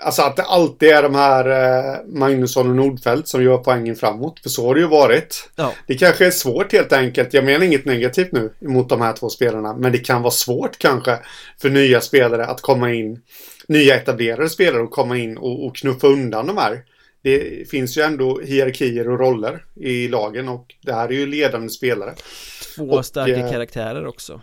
Alltså 0.00 0.22
att 0.22 0.36
det 0.36 0.42
alltid 0.42 0.88
är 0.88 1.02
de 1.02 1.14
här 1.14 1.48
eh, 1.48 2.00
Magnusson 2.06 2.68
och 2.70 2.76
Nordfeldt 2.76 3.28
som 3.28 3.42
gör 3.42 3.58
poängen 3.58 3.96
framåt. 3.96 4.40
För 4.40 4.48
så 4.48 4.66
har 4.66 4.74
det 4.74 4.80
ju 4.80 4.86
varit. 4.86 5.50
Ja. 5.56 5.72
Det 5.86 5.94
kanske 5.94 6.26
är 6.26 6.30
svårt 6.30 6.72
helt 6.72 6.92
enkelt. 6.92 7.34
Jag 7.34 7.44
menar 7.44 7.64
inget 7.64 7.84
negativt 7.84 8.32
nu 8.32 8.52
mot 8.60 8.88
de 8.88 9.00
här 9.00 9.12
två 9.12 9.28
spelarna. 9.28 9.76
Men 9.76 9.92
det 9.92 9.98
kan 9.98 10.22
vara 10.22 10.30
svårt 10.30 10.78
kanske 10.78 11.18
för 11.60 11.70
nya 11.70 12.00
spelare 12.00 12.46
att 12.46 12.60
komma 12.60 12.92
in. 12.92 13.20
Nya 13.68 13.96
etablerade 13.96 14.50
spelare 14.50 14.82
att 14.82 14.90
komma 14.90 15.18
in 15.18 15.36
och, 15.36 15.66
och 15.66 15.76
knuffa 15.76 16.06
undan 16.06 16.46
de 16.46 16.58
här. 16.58 16.84
Det 17.22 17.70
finns 17.70 17.98
ju 17.98 18.02
ändå 18.02 18.40
hierarkier 18.40 19.08
och 19.08 19.18
roller 19.18 19.64
i 19.74 20.08
lagen 20.08 20.48
och 20.48 20.74
det 20.82 20.92
här 20.92 21.08
är 21.08 21.12
ju 21.12 21.26
ledande 21.26 21.68
spelare. 21.68 22.14
Två 22.76 22.84
och, 22.84 23.06
starka 23.06 23.36
eh, 23.36 23.50
karaktärer 23.50 24.06
också. 24.06 24.40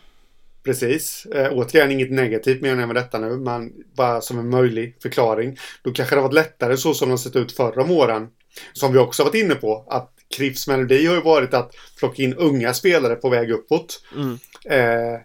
Precis. 0.64 1.26
Eh, 1.26 1.52
återigen 1.52 1.92
inget 1.92 2.12
negativt 2.12 2.62
menar 2.62 2.80
jag 2.80 2.88
med 2.88 2.96
detta 2.96 3.20
nu, 3.20 3.38
men 3.38 3.74
bara 3.96 4.22
som 4.22 4.40
en 4.40 4.50
möjlig 4.50 4.98
förklaring. 5.02 5.58
Då 5.84 5.92
kanske 5.92 6.16
det 6.16 6.22
varit 6.22 6.34
lättare 6.34 6.78
så 6.78 6.94
som 6.94 7.10
de 7.10 7.18
sett 7.18 7.36
ut 7.36 7.52
förra 7.52 7.84
om 7.84 7.92
åren. 7.92 8.28
Som 8.74 8.94
vi 8.94 9.00
också 9.00 9.24
varit 9.24 9.36
inne 9.36 9.56
på, 9.56 9.86
att 9.90 10.14
Kriffs 10.38 10.68
melodi 10.68 11.06
har 11.06 11.16
ju 11.16 11.22
varit 11.22 11.54
att 11.54 11.72
plocka 12.00 12.24
in 12.24 12.34
unga 12.34 12.74
spelare 12.74 13.16
på 13.16 13.30
väg 13.30 13.52
uppåt. 13.52 14.04
Mm. 14.16 14.40
Eh, 14.66 15.20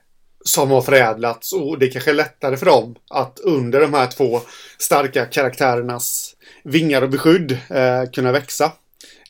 som 0.46 0.70
har 0.70 0.82
förädlats 0.82 1.52
och 1.52 1.78
det 1.78 1.88
kanske 1.88 2.10
är 2.10 2.14
lättare 2.14 2.56
för 2.56 2.66
dem 2.66 2.94
att 3.10 3.40
under 3.44 3.80
de 3.80 3.94
här 3.94 4.06
två 4.06 4.40
starka 4.78 5.24
karaktärernas 5.24 6.36
vingar 6.62 7.02
och 7.02 7.10
beskydd 7.10 7.58
eh, 7.70 8.10
kunna 8.12 8.32
växa. 8.32 8.72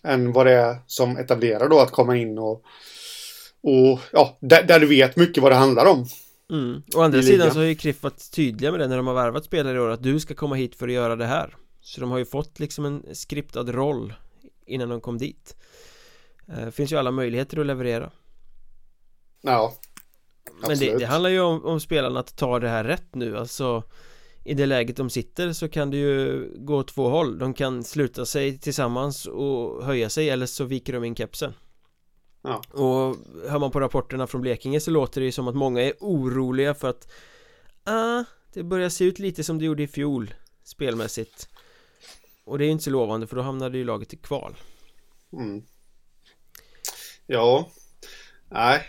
Än 0.02 0.32
vad 0.32 0.46
det 0.46 0.52
är 0.52 0.76
som 0.86 1.16
etablerar 1.16 1.68
då 1.68 1.80
att 1.80 1.90
komma 1.90 2.16
in 2.16 2.38
och 2.38 2.62
och 3.60 4.00
ja, 4.12 4.36
där, 4.40 4.62
där, 4.62 4.80
du 4.80 4.86
vet 4.86 5.16
mycket 5.16 5.42
vad 5.42 5.52
det 5.52 5.56
handlar 5.56 5.86
om. 5.86 6.06
Mm. 6.50 6.82
Å 6.94 7.00
andra 7.00 7.22
sidan 7.22 7.50
så 7.50 7.58
har 7.58 7.64
ju 7.64 7.74
Kriff 7.74 8.02
varit 8.02 8.30
tydliga 8.30 8.70
med 8.70 8.80
det 8.80 8.88
när 8.88 8.96
de 8.96 9.06
har 9.06 9.14
värvat 9.14 9.44
spelare 9.44 9.76
i 9.76 9.80
år 9.80 9.90
att 9.90 10.02
du 10.02 10.20
ska 10.20 10.34
komma 10.34 10.54
hit 10.54 10.74
för 10.74 10.88
att 10.88 10.94
göra 10.94 11.16
det 11.16 11.26
här. 11.26 11.56
Så 11.80 12.00
de 12.00 12.10
har 12.10 12.18
ju 12.18 12.24
fått 12.24 12.60
liksom 12.60 12.84
en 12.84 13.02
skriptad 13.12 13.62
roll 13.62 14.14
innan 14.66 14.88
de 14.88 15.00
kom 15.00 15.18
dit. 15.18 15.56
Det 16.46 16.62
eh, 16.62 16.70
finns 16.70 16.92
ju 16.92 16.96
alla 16.96 17.10
möjligheter 17.10 17.60
att 17.60 17.66
leverera. 17.66 18.10
Ja 19.42 19.74
Men 20.60 20.78
det, 20.78 20.98
det, 20.98 21.06
handlar 21.06 21.30
ju 21.30 21.40
om, 21.40 21.64
om 21.64 21.80
spelarna 21.80 22.20
att 22.20 22.36
ta 22.36 22.58
det 22.58 22.68
här 22.68 22.84
rätt 22.84 23.14
nu. 23.14 23.38
Alltså 23.38 23.82
i 24.44 24.54
det 24.54 24.66
läget 24.66 24.96
de 24.96 25.10
sitter 25.10 25.52
så 25.52 25.68
kan 25.68 25.90
det 25.90 25.96
ju 25.96 26.48
gå 26.56 26.76
åt 26.76 26.88
två 26.88 27.08
håll. 27.08 27.38
De 27.38 27.54
kan 27.54 27.84
sluta 27.84 28.26
sig 28.26 28.58
tillsammans 28.58 29.26
och 29.26 29.84
höja 29.84 30.10
sig 30.10 30.30
eller 30.30 30.46
så 30.46 30.64
viker 30.64 30.92
de 30.92 31.04
in 31.04 31.16
kepsen. 31.16 31.54
Ja. 32.42 32.62
Och 32.70 33.16
hör 33.50 33.58
man 33.58 33.70
på 33.70 33.80
rapporterna 33.80 34.26
från 34.26 34.40
Blekinge 34.40 34.80
så 34.80 34.90
låter 34.90 35.20
det 35.20 35.24
ju 35.24 35.32
som 35.32 35.48
att 35.48 35.54
många 35.54 35.82
är 35.82 35.92
oroliga 36.00 36.74
för 36.74 36.90
att 36.90 37.08
ah, 37.84 38.24
det 38.52 38.62
börjar 38.62 38.88
se 38.88 39.04
ut 39.04 39.18
lite 39.18 39.44
som 39.44 39.58
det 39.58 39.64
gjorde 39.64 39.82
i 39.82 39.88
fjol 39.88 40.34
spelmässigt. 40.64 41.48
Och 42.44 42.58
det 42.58 42.64
är 42.64 42.66
ju 42.66 42.72
inte 42.72 42.84
så 42.84 42.90
lovande 42.90 43.26
för 43.26 43.36
då 43.36 43.42
hamnade 43.42 43.78
ju 43.78 43.84
laget 43.84 44.12
i 44.12 44.16
kval. 44.16 44.56
Mm. 45.32 45.62
Ja. 47.26 47.68
Nej 48.50 48.82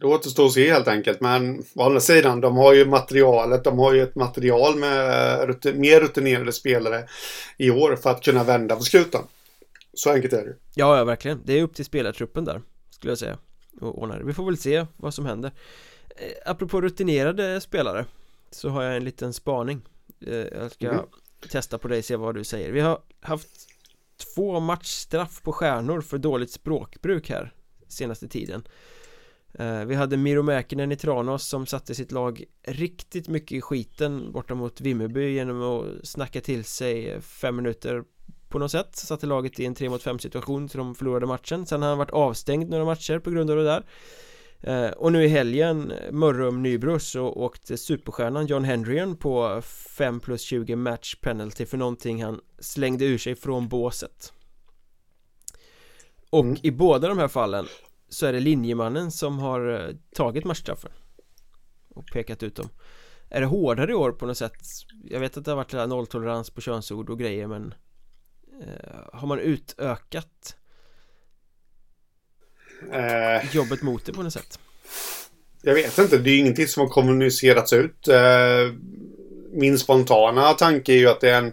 Det 0.00 0.06
återstår 0.06 0.46
att 0.46 0.52
se 0.52 0.72
helt 0.72 0.88
enkelt 0.88 1.20
men 1.20 1.64
å 1.74 1.82
andra 1.82 2.00
sidan 2.00 2.40
de 2.40 2.56
har 2.56 2.74
ju 2.74 2.84
materialet 2.86 3.64
de 3.64 3.78
har 3.78 3.92
ju 3.94 4.02
ett 4.02 4.14
material 4.14 4.76
med 4.76 5.38
rutin, 5.46 5.80
mer 5.80 6.00
rutinerade 6.00 6.52
spelare 6.52 7.04
i 7.56 7.70
år 7.70 7.96
för 7.96 8.10
att 8.10 8.22
kunna 8.22 8.44
vända 8.44 8.76
på 8.76 8.82
skutan. 8.82 9.26
Så 9.94 10.10
enkelt 10.10 10.32
är 10.32 10.44
det 10.44 10.54
Ja, 10.74 10.98
ja 10.98 11.04
verkligen. 11.04 11.40
Det 11.44 11.58
är 11.58 11.62
upp 11.62 11.74
till 11.74 11.84
spelartruppen 11.84 12.44
där 12.44 12.62
Skulle 12.90 13.10
jag 13.10 13.18
säga 13.18 13.38
Och 13.80 14.02
ordna 14.02 14.18
det 14.18 14.24
Vi 14.24 14.32
får 14.32 14.44
väl 14.46 14.56
se 14.56 14.86
vad 14.96 15.14
som 15.14 15.26
händer. 15.26 15.52
Eh, 16.16 16.50
Apropå 16.50 16.80
rutinerade 16.80 17.60
spelare 17.60 18.04
Så 18.50 18.68
har 18.68 18.82
jag 18.82 18.96
en 18.96 19.04
liten 19.04 19.32
spaning. 19.32 19.82
Eh, 20.26 20.34
Jag 20.36 20.72
ska 20.72 20.88
mm. 20.88 21.04
testa 21.50 21.78
på 21.78 21.88
dig 21.88 22.02
se 22.02 22.16
vad 22.16 22.34
du 22.34 22.44
säger. 22.44 22.72
Vi 22.72 22.80
har 22.80 23.00
haft 23.20 23.50
Två 24.34 24.60
matchstraff 24.60 25.42
på 25.42 25.52
stjärnor 25.52 26.00
för 26.00 26.18
dåligt 26.18 26.50
språkbruk 26.50 27.30
här 27.30 27.52
Senaste 27.88 28.28
tiden. 28.28 28.62
eh, 28.66 28.70
Vi 29.86 29.94
hade 29.94 30.16
Miro 30.16 30.42
Mäkinen 30.42 30.92
i 30.92 30.96
Tranås 30.96 31.48
som 31.48 31.66
satte 31.66 31.94
sitt 31.94 32.12
lag 32.12 32.44
riktigt 32.66 33.28
mycket 33.28 33.52
i 33.52 33.60
skiten 33.60 34.32
borta 34.32 34.54
mot 34.54 34.80
Vimmerby 34.80 35.30
genom 35.30 35.62
att 35.62 36.08
snacka 36.08 36.40
till 36.40 36.64
sig 36.64 37.20
fem 37.20 37.56
minuter 37.56 38.04
på 38.48 38.58
något 38.58 38.70
sätt. 38.70 38.96
Satte 38.96 39.26
laget 39.26 39.60
i 39.60 39.64
en 39.64 39.74
3 39.74 39.88
mot 39.88 40.02
5 40.02 40.18
situation 40.18 40.68
så 40.68 40.78
de 40.78 40.94
förlorade 40.94 41.26
matchen. 41.26 41.66
Sen 41.66 41.82
har 41.82 41.88
han 41.88 41.98
varit 41.98 42.10
avstängd 42.10 42.70
några 42.70 42.84
matcher 42.84 43.18
på 43.18 43.30
grund 43.30 43.50
av 43.50 43.56
det 43.56 43.64
där. 43.64 43.84
Eh, 44.60 44.90
Och 44.90 45.12
nu 45.12 45.24
i 45.24 45.28
helgen 45.28 45.92
Mörrum 46.10 46.62
Nybro 46.62 46.98
så 46.98 47.28
åkte 47.28 47.76
superstjärnan 47.76 48.46
John 48.46 48.64
Hendrien 48.64 49.16
på 49.16 49.62
5 49.62 50.20
plus 50.20 50.42
20 50.42 50.76
match 50.76 51.14
penalty 51.20 51.66
för 51.66 51.76
någonting 51.76 52.24
han 52.24 52.40
slängde 52.58 53.04
ur 53.04 53.18
sig 53.18 53.34
från 53.34 53.68
båset. 53.68 54.32
Och 56.30 56.44
mm. 56.44 56.56
i 56.62 56.70
båda 56.70 57.08
de 57.08 57.18
här 57.18 57.28
fallen 57.28 57.66
så 58.08 58.26
är 58.26 58.32
det 58.32 58.40
linjemannen 58.40 59.10
som 59.10 59.38
har 59.38 59.88
eh, 59.88 59.94
tagit 60.14 60.44
matchstraffen 60.44 60.92
och 61.88 62.06
pekat 62.12 62.42
ut 62.42 62.56
dem 62.56 62.68
Är 63.30 63.40
det 63.40 63.46
hårdare 63.46 63.90
i 63.90 63.94
år 63.94 64.12
på 64.12 64.26
något 64.26 64.38
sätt? 64.38 64.52
Jag 65.04 65.20
vet 65.20 65.36
att 65.36 65.44
det 65.44 65.50
har 65.50 65.56
varit 65.56 65.88
nolltolerans 65.88 66.50
på 66.50 66.60
könsord 66.60 67.10
och 67.10 67.18
grejer 67.18 67.46
men 67.46 67.74
Eh, 68.60 69.00
har 69.12 69.28
man 69.28 69.38
utökat 69.38 70.56
eh, 72.92 73.54
jobbet 73.54 73.82
mot 73.82 74.04
det 74.04 74.12
på 74.12 74.22
något 74.22 74.32
sätt? 74.32 74.58
Jag 75.62 75.74
vet 75.74 75.98
inte, 75.98 76.18
det 76.18 76.30
är 76.30 76.38
ingenting 76.38 76.66
som 76.66 76.80
har 76.80 76.88
kommunicerats 76.88 77.72
ut. 77.72 78.08
Eh, 78.08 78.72
min 79.52 79.78
spontana 79.78 80.52
tanke 80.52 80.92
är 80.92 80.96
ju 80.96 81.08
att 81.08 81.20
det 81.20 81.30
är 81.30 81.38
en, 81.38 81.52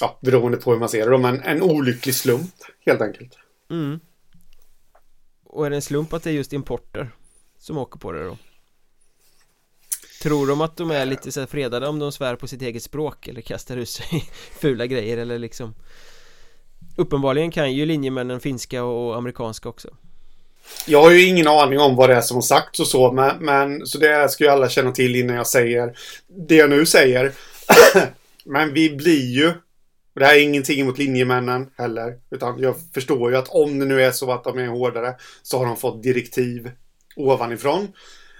ja, 0.00 0.18
beroende 0.22 0.58
på 0.58 0.72
hur 0.72 0.78
man 0.78 0.88
ser 0.88 1.10
det, 1.10 1.18
men 1.18 1.40
en 1.40 1.62
olycklig 1.62 2.14
slump 2.14 2.54
helt 2.86 3.00
enkelt. 3.00 3.38
Mm. 3.70 4.00
Och 5.52 5.66
är 5.66 5.70
det 5.70 5.76
en 5.76 5.82
slump 5.82 6.12
att 6.12 6.22
det 6.22 6.30
är 6.30 6.34
just 6.34 6.52
importer 6.52 7.10
som 7.58 7.78
åker 7.78 7.98
på 7.98 8.12
det 8.12 8.24
då? 8.24 8.36
Tror 10.22 10.46
de 10.46 10.60
att 10.60 10.76
de 10.76 10.90
är 10.90 11.06
lite 11.06 11.32
så 11.32 11.46
fredade 11.46 11.88
om 11.88 11.98
de 11.98 12.12
svär 12.12 12.36
på 12.36 12.48
sitt 12.48 12.62
eget 12.62 12.82
språk 12.82 13.28
eller 13.28 13.40
kastar 13.40 13.76
ut 13.76 13.88
sig 13.88 14.24
fula 14.60 14.86
grejer 14.86 15.18
eller 15.18 15.38
liksom? 15.38 15.74
Uppenbarligen 16.96 17.50
kan 17.50 17.72
ju 17.72 17.86
linjemännen 17.86 18.40
finska 18.40 18.84
och 18.84 19.16
amerikanska 19.16 19.68
också. 19.68 19.88
Jag 20.86 21.02
har 21.02 21.10
ju 21.10 21.26
ingen 21.26 21.48
aning 21.48 21.78
om 21.78 21.96
vad 21.96 22.10
det 22.10 22.16
är 22.16 22.20
som 22.20 22.36
har 22.36 22.42
sagts 22.42 22.80
och 22.80 22.86
så 22.86 23.12
men, 23.12 23.36
men 23.44 23.86
så 23.86 23.98
det 23.98 24.30
ska 24.30 24.44
ju 24.44 24.50
alla 24.50 24.68
känna 24.68 24.92
till 24.92 25.16
innan 25.16 25.36
jag 25.36 25.46
säger 25.46 25.98
det 26.26 26.56
jag 26.56 26.70
nu 26.70 26.86
säger. 26.86 27.32
Men 28.44 28.72
vi 28.72 28.90
blir 28.90 29.30
ju 29.30 29.52
och 30.14 30.20
det 30.20 30.26
här 30.26 30.34
är 30.34 30.42
ingenting 30.42 30.80
emot 30.80 30.98
linjemännen 30.98 31.70
heller. 31.76 32.18
Utan 32.30 32.58
jag 32.58 32.74
förstår 32.94 33.30
ju 33.30 33.36
att 33.36 33.48
om 33.48 33.78
det 33.78 33.84
nu 33.84 34.02
är 34.02 34.10
så 34.10 34.32
att 34.32 34.44
de 34.44 34.58
är 34.58 34.66
hårdare 34.66 35.14
så 35.42 35.58
har 35.58 35.66
de 35.66 35.76
fått 35.76 36.02
direktiv 36.02 36.70
ovanifrån. 37.16 37.88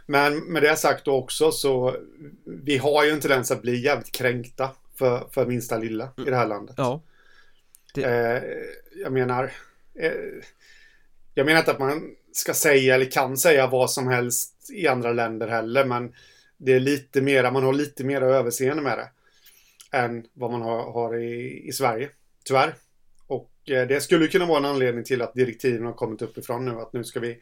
Men 0.07 0.39
med 0.39 0.63
det 0.63 0.77
sagt 0.77 1.05
då 1.05 1.13
också 1.13 1.53
så 1.53 1.97
vi 2.45 2.79
har 2.79 3.05
ju 3.05 3.11
en 3.11 3.21
tendens 3.21 3.51
att 3.51 3.63
bli 3.63 3.85
jävligt 3.85 4.13
kränkta 4.13 4.71
för, 4.95 5.29
för 5.31 5.47
minsta 5.47 5.79
lilla 5.79 6.09
i 6.27 6.31
det 6.31 6.37
här 6.37 6.47
landet. 6.47 6.75
Ja. 6.79 7.03
Det... 7.95 8.05
Eh, 8.05 8.43
jag 9.03 9.13
menar 9.13 9.53
eh, 9.95 10.13
jag 11.35 11.47
menar 11.47 11.59
inte 11.59 11.71
att 11.71 11.79
man 11.79 12.15
ska 12.33 12.55
säga 12.55 12.95
eller 12.95 13.11
kan 13.11 13.37
säga 13.37 13.67
vad 13.67 13.91
som 13.91 14.09
helst 14.09 14.71
i 14.71 14.89
andra 14.89 15.13
länder 15.13 15.49
heller 15.49 15.85
men 15.85 16.15
det 16.57 16.73
är 16.73 16.81
lite 16.81 17.21
mera, 17.21 17.51
man 17.51 17.65
har 17.65 17.73
lite 17.73 18.05
mera 18.05 18.27
överseende 18.27 18.83
med 18.83 18.99
det 18.99 19.09
än 19.93 20.25
vad 20.33 20.51
man 20.51 20.63
har, 20.63 20.93
har 20.93 21.19
i, 21.19 21.63
i 21.69 21.73
Sverige. 21.73 22.11
Tyvärr. 22.45 22.75
Och 23.27 23.51
eh, 23.71 23.87
det 23.87 24.01
skulle 24.01 24.27
kunna 24.27 24.47
vara 24.47 24.59
en 24.59 24.65
anledning 24.65 25.05
till 25.05 25.23
att 25.23 25.35
direktiven 25.35 25.87
har 25.87 25.93
kommit 25.93 26.23
uppifrån 26.23 26.65
nu 26.65 26.71
att 26.71 26.93
nu 26.93 27.05
ska 27.05 27.21
vi 27.21 27.39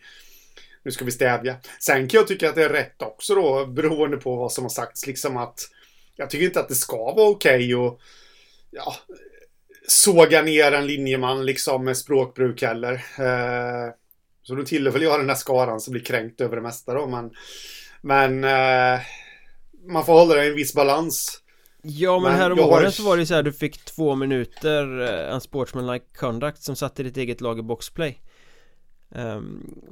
nu 0.83 0.91
ska 0.91 1.05
vi 1.05 1.11
stävja. 1.11 1.57
Sen 1.81 2.09
kan 2.09 2.19
jag 2.19 2.29
tycka 2.29 2.49
att 2.49 2.55
det 2.55 2.65
är 2.65 2.69
rätt 2.69 3.03
också 3.03 3.35
då, 3.35 3.67
beroende 3.67 4.17
på 4.17 4.37
vad 4.37 4.53
som 4.53 4.65
har 4.65 4.69
sagts, 4.69 5.07
liksom 5.07 5.37
att 5.37 5.61
jag 6.17 6.31
tycker 6.31 6.47
inte 6.47 6.61
att 6.61 6.69
det 6.69 6.75
ska 6.75 6.97
vara 6.97 7.29
okej 7.29 7.75
okay 7.75 7.87
att 7.87 7.99
ja, 8.71 8.95
såga 9.89 10.43
ner 10.43 10.73
en 10.73 10.87
linjeman 10.87 11.47
liksom 11.47 11.85
med 11.85 11.97
språkbruk 11.97 12.63
heller. 12.63 12.93
Eh, 13.19 13.93
så 14.43 14.55
då 14.55 14.65
tillhör 14.65 14.93
väl 14.93 15.03
jag 15.03 15.21
den 15.21 15.27
där 15.27 15.35
skaran 15.35 15.81
som 15.81 15.93
blir 15.93 16.05
kränkt 16.05 16.41
över 16.41 16.57
det 16.57 16.63
mesta 16.63 16.95
då, 16.95 17.07
men, 17.07 17.31
men 18.03 18.45
eh, 18.45 19.01
man 19.87 20.07
får 20.07 20.13
hålla 20.13 20.35
det 20.35 20.45
i 20.45 20.49
en 20.49 20.57
viss 20.57 20.75
balans. 20.75 21.43
Ja 21.83 22.19
men, 22.19 22.23
men 22.23 22.41
här 22.41 22.51
om 22.51 22.59
åren 22.59 22.85
har... 22.85 22.91
så 22.91 23.03
var 23.03 23.17
det 23.17 23.27
så 23.27 23.35
här 23.35 23.43
du 23.43 23.53
fick 23.53 23.85
två 23.85 24.15
minuter 24.15 25.01
eh, 25.01 25.35
en 25.35 25.41
sportsmanlike 25.41 26.07
conduct 26.15 26.63
som 26.63 26.77
satte 26.77 27.03
ditt 27.03 27.17
eget 27.17 27.41
lag 27.41 27.59
i 27.59 27.63
boxplay. 27.63 28.21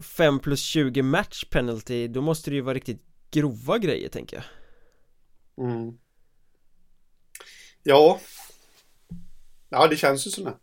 5 0.01 0.35
um, 0.35 0.41
plus 0.41 0.61
20 0.61 1.03
match 1.03 1.45
penalty, 1.45 2.09
då 2.09 2.21
måste 2.21 2.51
det 2.51 2.55
ju 2.55 2.63
vara 2.63 2.75
riktigt 2.75 3.03
grova 3.31 3.79
grejer 3.79 4.09
tänker 4.09 4.37
jag. 4.37 4.45
Mm. 5.67 5.99
Ja. 7.83 8.21
Ja, 9.69 9.87
det 9.87 9.97
känns 9.97 10.27
ju 10.27 10.31
som 10.31 10.45
det. 10.45 10.55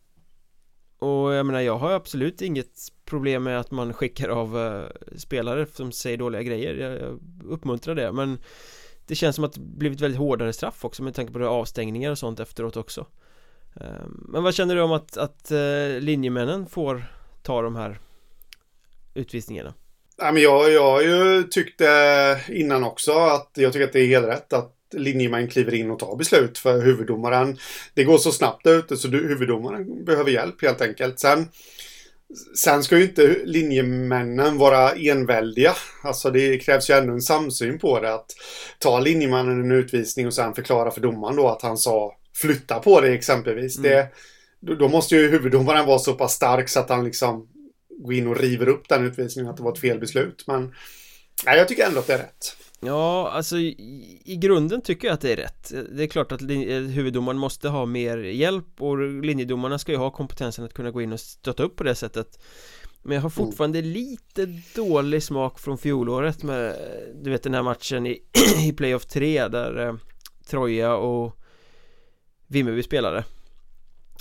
Och 0.99 1.33
jag 1.33 1.45
menar, 1.45 1.59
jag 1.59 1.77
har 1.77 1.91
absolut 1.91 2.41
inget 2.41 2.79
problem 3.05 3.43
med 3.43 3.59
att 3.59 3.71
man 3.71 3.93
skickar 3.93 4.29
av 4.29 4.57
uh, 4.57 4.85
spelare 5.17 5.65
som 5.73 5.91
säger 5.91 6.17
dåliga 6.17 6.43
grejer. 6.43 6.75
Jag, 6.75 7.01
jag, 7.01 7.19
uppmuntrar 7.45 7.95
det, 7.95 8.11
men 8.11 8.37
det 9.07 9.15
känns 9.15 9.35
som 9.35 9.45
att 9.45 9.53
det 9.53 9.59
blivit 9.59 10.01
väldigt 10.01 10.19
hårdare 10.19 10.53
straff 10.53 10.85
också 10.85 11.03
med 11.03 11.15
tanke 11.15 11.33
på 11.33 11.39
det 11.39 11.47
avstängningar 11.47 12.11
och 12.11 12.17
sånt 12.17 12.39
efteråt 12.39 12.77
också 12.77 13.05
ehm, 13.81 14.25
Men 14.29 14.43
vad 14.43 14.55
känner 14.55 14.75
du 14.75 14.81
om 14.81 14.91
att, 14.91 15.17
att 15.17 15.51
eh, 15.51 15.99
linjemännen 15.99 16.67
får 16.67 17.05
ta 17.43 17.61
de 17.61 17.75
här 17.75 17.99
utvisningarna? 19.13 19.73
Men 20.17 20.37
jag, 20.37 20.71
jag 20.71 20.91
har 20.91 21.01
ju 21.01 21.43
tyckt 21.43 21.79
det 21.79 22.41
innan 22.49 22.83
också 22.83 23.11
att 23.11 23.51
jag 23.53 23.73
tycker 23.73 23.87
att 23.87 23.93
det 23.93 24.01
är 24.01 24.07
helt 24.07 24.27
rätt 24.27 24.53
att 24.53 24.75
linjemän 24.93 25.47
kliver 25.47 25.73
in 25.73 25.91
och 25.91 25.99
tar 25.99 26.15
beslut 26.15 26.57
för 26.57 26.81
huvuddomaren. 26.81 27.57
Det 27.93 28.03
går 28.03 28.17
så 28.17 28.31
snabbt 28.31 28.63
där 28.63 28.77
ute 28.77 28.97
så 28.97 29.07
du, 29.07 29.27
huvuddomaren 29.27 30.05
behöver 30.05 30.31
hjälp 30.31 30.61
helt 30.61 30.81
enkelt. 30.81 31.19
Sen, 31.19 31.47
sen 32.57 32.83
ska 32.83 32.97
ju 32.97 33.03
inte 33.03 33.41
linjemännen 33.43 34.57
vara 34.57 34.91
enväldiga. 34.91 35.75
Alltså 36.03 36.31
det 36.31 36.57
krävs 36.57 36.89
ju 36.89 36.93
ändå 36.93 37.13
en 37.13 37.21
samsyn 37.21 37.79
på 37.79 37.99
det. 37.99 38.13
Att 38.13 38.31
ta 38.79 38.99
linjemannen 38.99 39.59
en 39.59 39.71
utvisning 39.71 40.27
och 40.27 40.33
sen 40.33 40.53
förklara 40.53 40.91
för 40.91 41.01
domaren 41.01 41.35
då 41.35 41.47
att 41.47 41.61
han 41.61 41.77
sa 41.77 42.17
flytta 42.33 42.79
på 42.79 43.01
det 43.01 43.13
exempelvis. 43.13 43.77
Mm. 43.77 43.91
Det, 43.91 44.75
då, 44.75 44.87
måste 44.87 45.15
ju 45.15 45.29
huvuddomaren 45.29 45.85
vara 45.85 45.99
så 45.99 46.13
pass 46.13 46.33
stark 46.33 46.69
så 46.69 46.79
att 46.79 46.89
han 46.89 47.05
liksom 47.05 47.47
gå 47.89 48.13
in 48.13 48.27
och 48.27 48.37
river 48.37 48.67
upp 48.67 48.89
den 48.89 49.05
utvisningen 49.05 49.51
att 49.51 49.57
det 49.57 49.63
var 49.63 49.71
ett 49.71 49.79
felbeslut. 49.79 50.43
Men 50.47 50.73
nej, 51.45 51.57
jag 51.57 51.67
tycker 51.67 51.85
ändå 51.85 51.99
att 51.99 52.07
det 52.07 52.13
är 52.13 52.17
rätt. 52.17 52.57
Ja, 52.85 53.29
alltså 53.31 53.57
i, 53.57 54.21
i 54.25 54.35
grunden 54.35 54.81
tycker 54.81 55.07
jag 55.07 55.13
att 55.13 55.21
det 55.21 55.31
är 55.31 55.35
rätt 55.35 55.73
Det 55.91 56.03
är 56.03 56.07
klart 56.07 56.31
att 56.31 56.41
huvuddomaren 56.41 57.37
måste 57.37 57.69
ha 57.69 57.85
mer 57.85 58.17
hjälp 58.17 58.81
och 58.81 58.97
linjedomarna 58.97 59.79
ska 59.79 59.91
ju 59.91 59.97
ha 59.97 60.11
kompetensen 60.11 60.65
att 60.65 60.73
kunna 60.73 60.91
gå 60.91 61.01
in 61.01 61.13
och 61.13 61.19
stötta 61.19 61.63
upp 61.63 61.75
på 61.75 61.83
det 61.83 61.95
sättet 61.95 62.39
Men 63.01 63.15
jag 63.15 63.21
har 63.21 63.29
mm. 63.29 63.45
fortfarande 63.45 63.79
mm. 63.79 63.91
lite 63.91 64.45
dålig 64.75 65.23
smak 65.23 65.59
från 65.59 65.77
fjolåret 65.77 66.43
med 66.43 66.75
Du 67.23 67.29
vet 67.29 67.43
den 67.43 67.53
här 67.53 67.63
matchen 67.63 68.07
i, 68.07 68.21
i 68.67 68.73
playoff 68.73 69.05
3 69.05 69.47
där 69.47 69.87
eh, 69.87 69.95
Troja 70.47 70.95
och 70.95 71.37
Vimmerby 72.47 72.83
spelade 72.83 73.23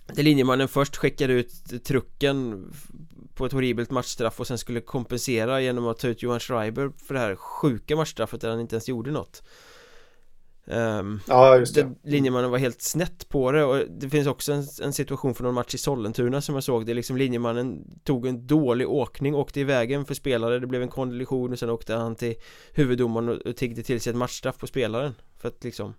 Där 0.06 0.22
linjemannen 0.22 0.68
först 0.68 0.96
skickade 0.96 1.32
ut 1.32 1.84
trucken 1.84 2.66
på 3.34 3.46
ett 3.46 3.52
horribelt 3.52 3.90
matchstraff 3.90 4.40
och 4.40 4.46
sen 4.46 4.58
skulle 4.58 4.80
kompensera 4.80 5.60
genom 5.60 5.86
att 5.86 5.98
ta 5.98 6.08
ut 6.08 6.22
Johan 6.22 6.40
Schreiber 6.40 6.92
för 7.06 7.14
det 7.14 7.20
här 7.20 7.36
sjuka 7.36 7.96
matchstraffet 7.96 8.40
där 8.40 8.50
han 8.50 8.60
inte 8.60 8.74
ens 8.74 8.88
gjorde 8.88 9.10
något. 9.10 9.42
Um, 10.66 11.20
Ja, 11.28 11.58
just 11.58 11.74
det. 11.74 11.94
Linjemannen 12.02 12.50
var 12.50 12.58
helt 12.58 12.82
snett 12.82 13.28
på 13.28 13.52
det 13.52 13.64
och 13.64 13.84
det 13.90 14.10
finns 14.10 14.26
också 14.26 14.52
en, 14.52 14.64
en 14.82 14.92
situation 14.92 15.34
för 15.34 15.44
någon 15.44 15.54
match 15.54 15.74
i 15.74 15.78
Sollentuna 15.78 16.40
som 16.40 16.54
jag 16.54 16.64
såg. 16.64 16.86
Det 16.86 16.94
liksom 16.94 17.16
linjemannen 17.16 17.98
tog 18.04 18.26
en 18.26 18.46
dålig 18.46 18.88
åkning, 18.88 19.34
åkte 19.34 19.60
i 19.60 19.64
vägen 19.64 20.04
för 20.04 20.14
spelare, 20.14 20.58
det 20.58 20.66
blev 20.66 20.82
en 20.82 20.88
kollision 20.88 21.52
och 21.52 21.58
sen 21.58 21.70
åkte 21.70 21.94
han 21.94 22.16
till 22.16 22.34
huvuddomaren 22.72 23.28
och, 23.28 23.56
tiggde 23.56 23.82
till 23.82 24.00
sig 24.00 24.10
ett 24.10 24.16
matchstraff 24.16 24.58
på 24.58 24.66
spelaren 24.66 25.14
för 25.38 25.48
att 25.48 25.64
liksom 25.64 25.94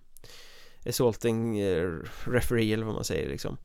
assaulting 0.86 1.62
uh, 1.62 2.02
referee 2.24 2.72
eller 2.72 2.84
vad 2.84 2.94
man 2.94 3.04
säger 3.04 3.28
liksom 3.28 3.56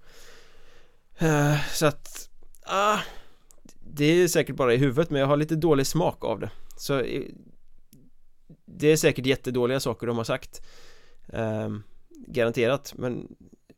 så 1.73 1.85
att 1.85 2.29
ah, 2.63 2.99
det 3.79 4.05
är 4.05 4.27
säkert 4.27 4.55
bara 4.55 4.73
i 4.73 4.77
huvudet 4.77 5.09
men 5.09 5.21
jag 5.21 5.27
har 5.27 5.37
lite 5.37 5.55
dålig 5.55 5.87
smak 5.87 6.23
av 6.25 6.39
det 6.39 6.51
Så 6.77 6.99
eh, 6.99 7.21
Det 8.65 8.87
är 8.87 8.95
säkert 8.95 9.25
jättedåliga 9.25 9.79
saker 9.79 10.07
de 10.07 10.17
har 10.17 10.23
sagt 10.23 10.61
um, 11.27 11.83
Garanterat 12.27 12.93
men 12.95 13.27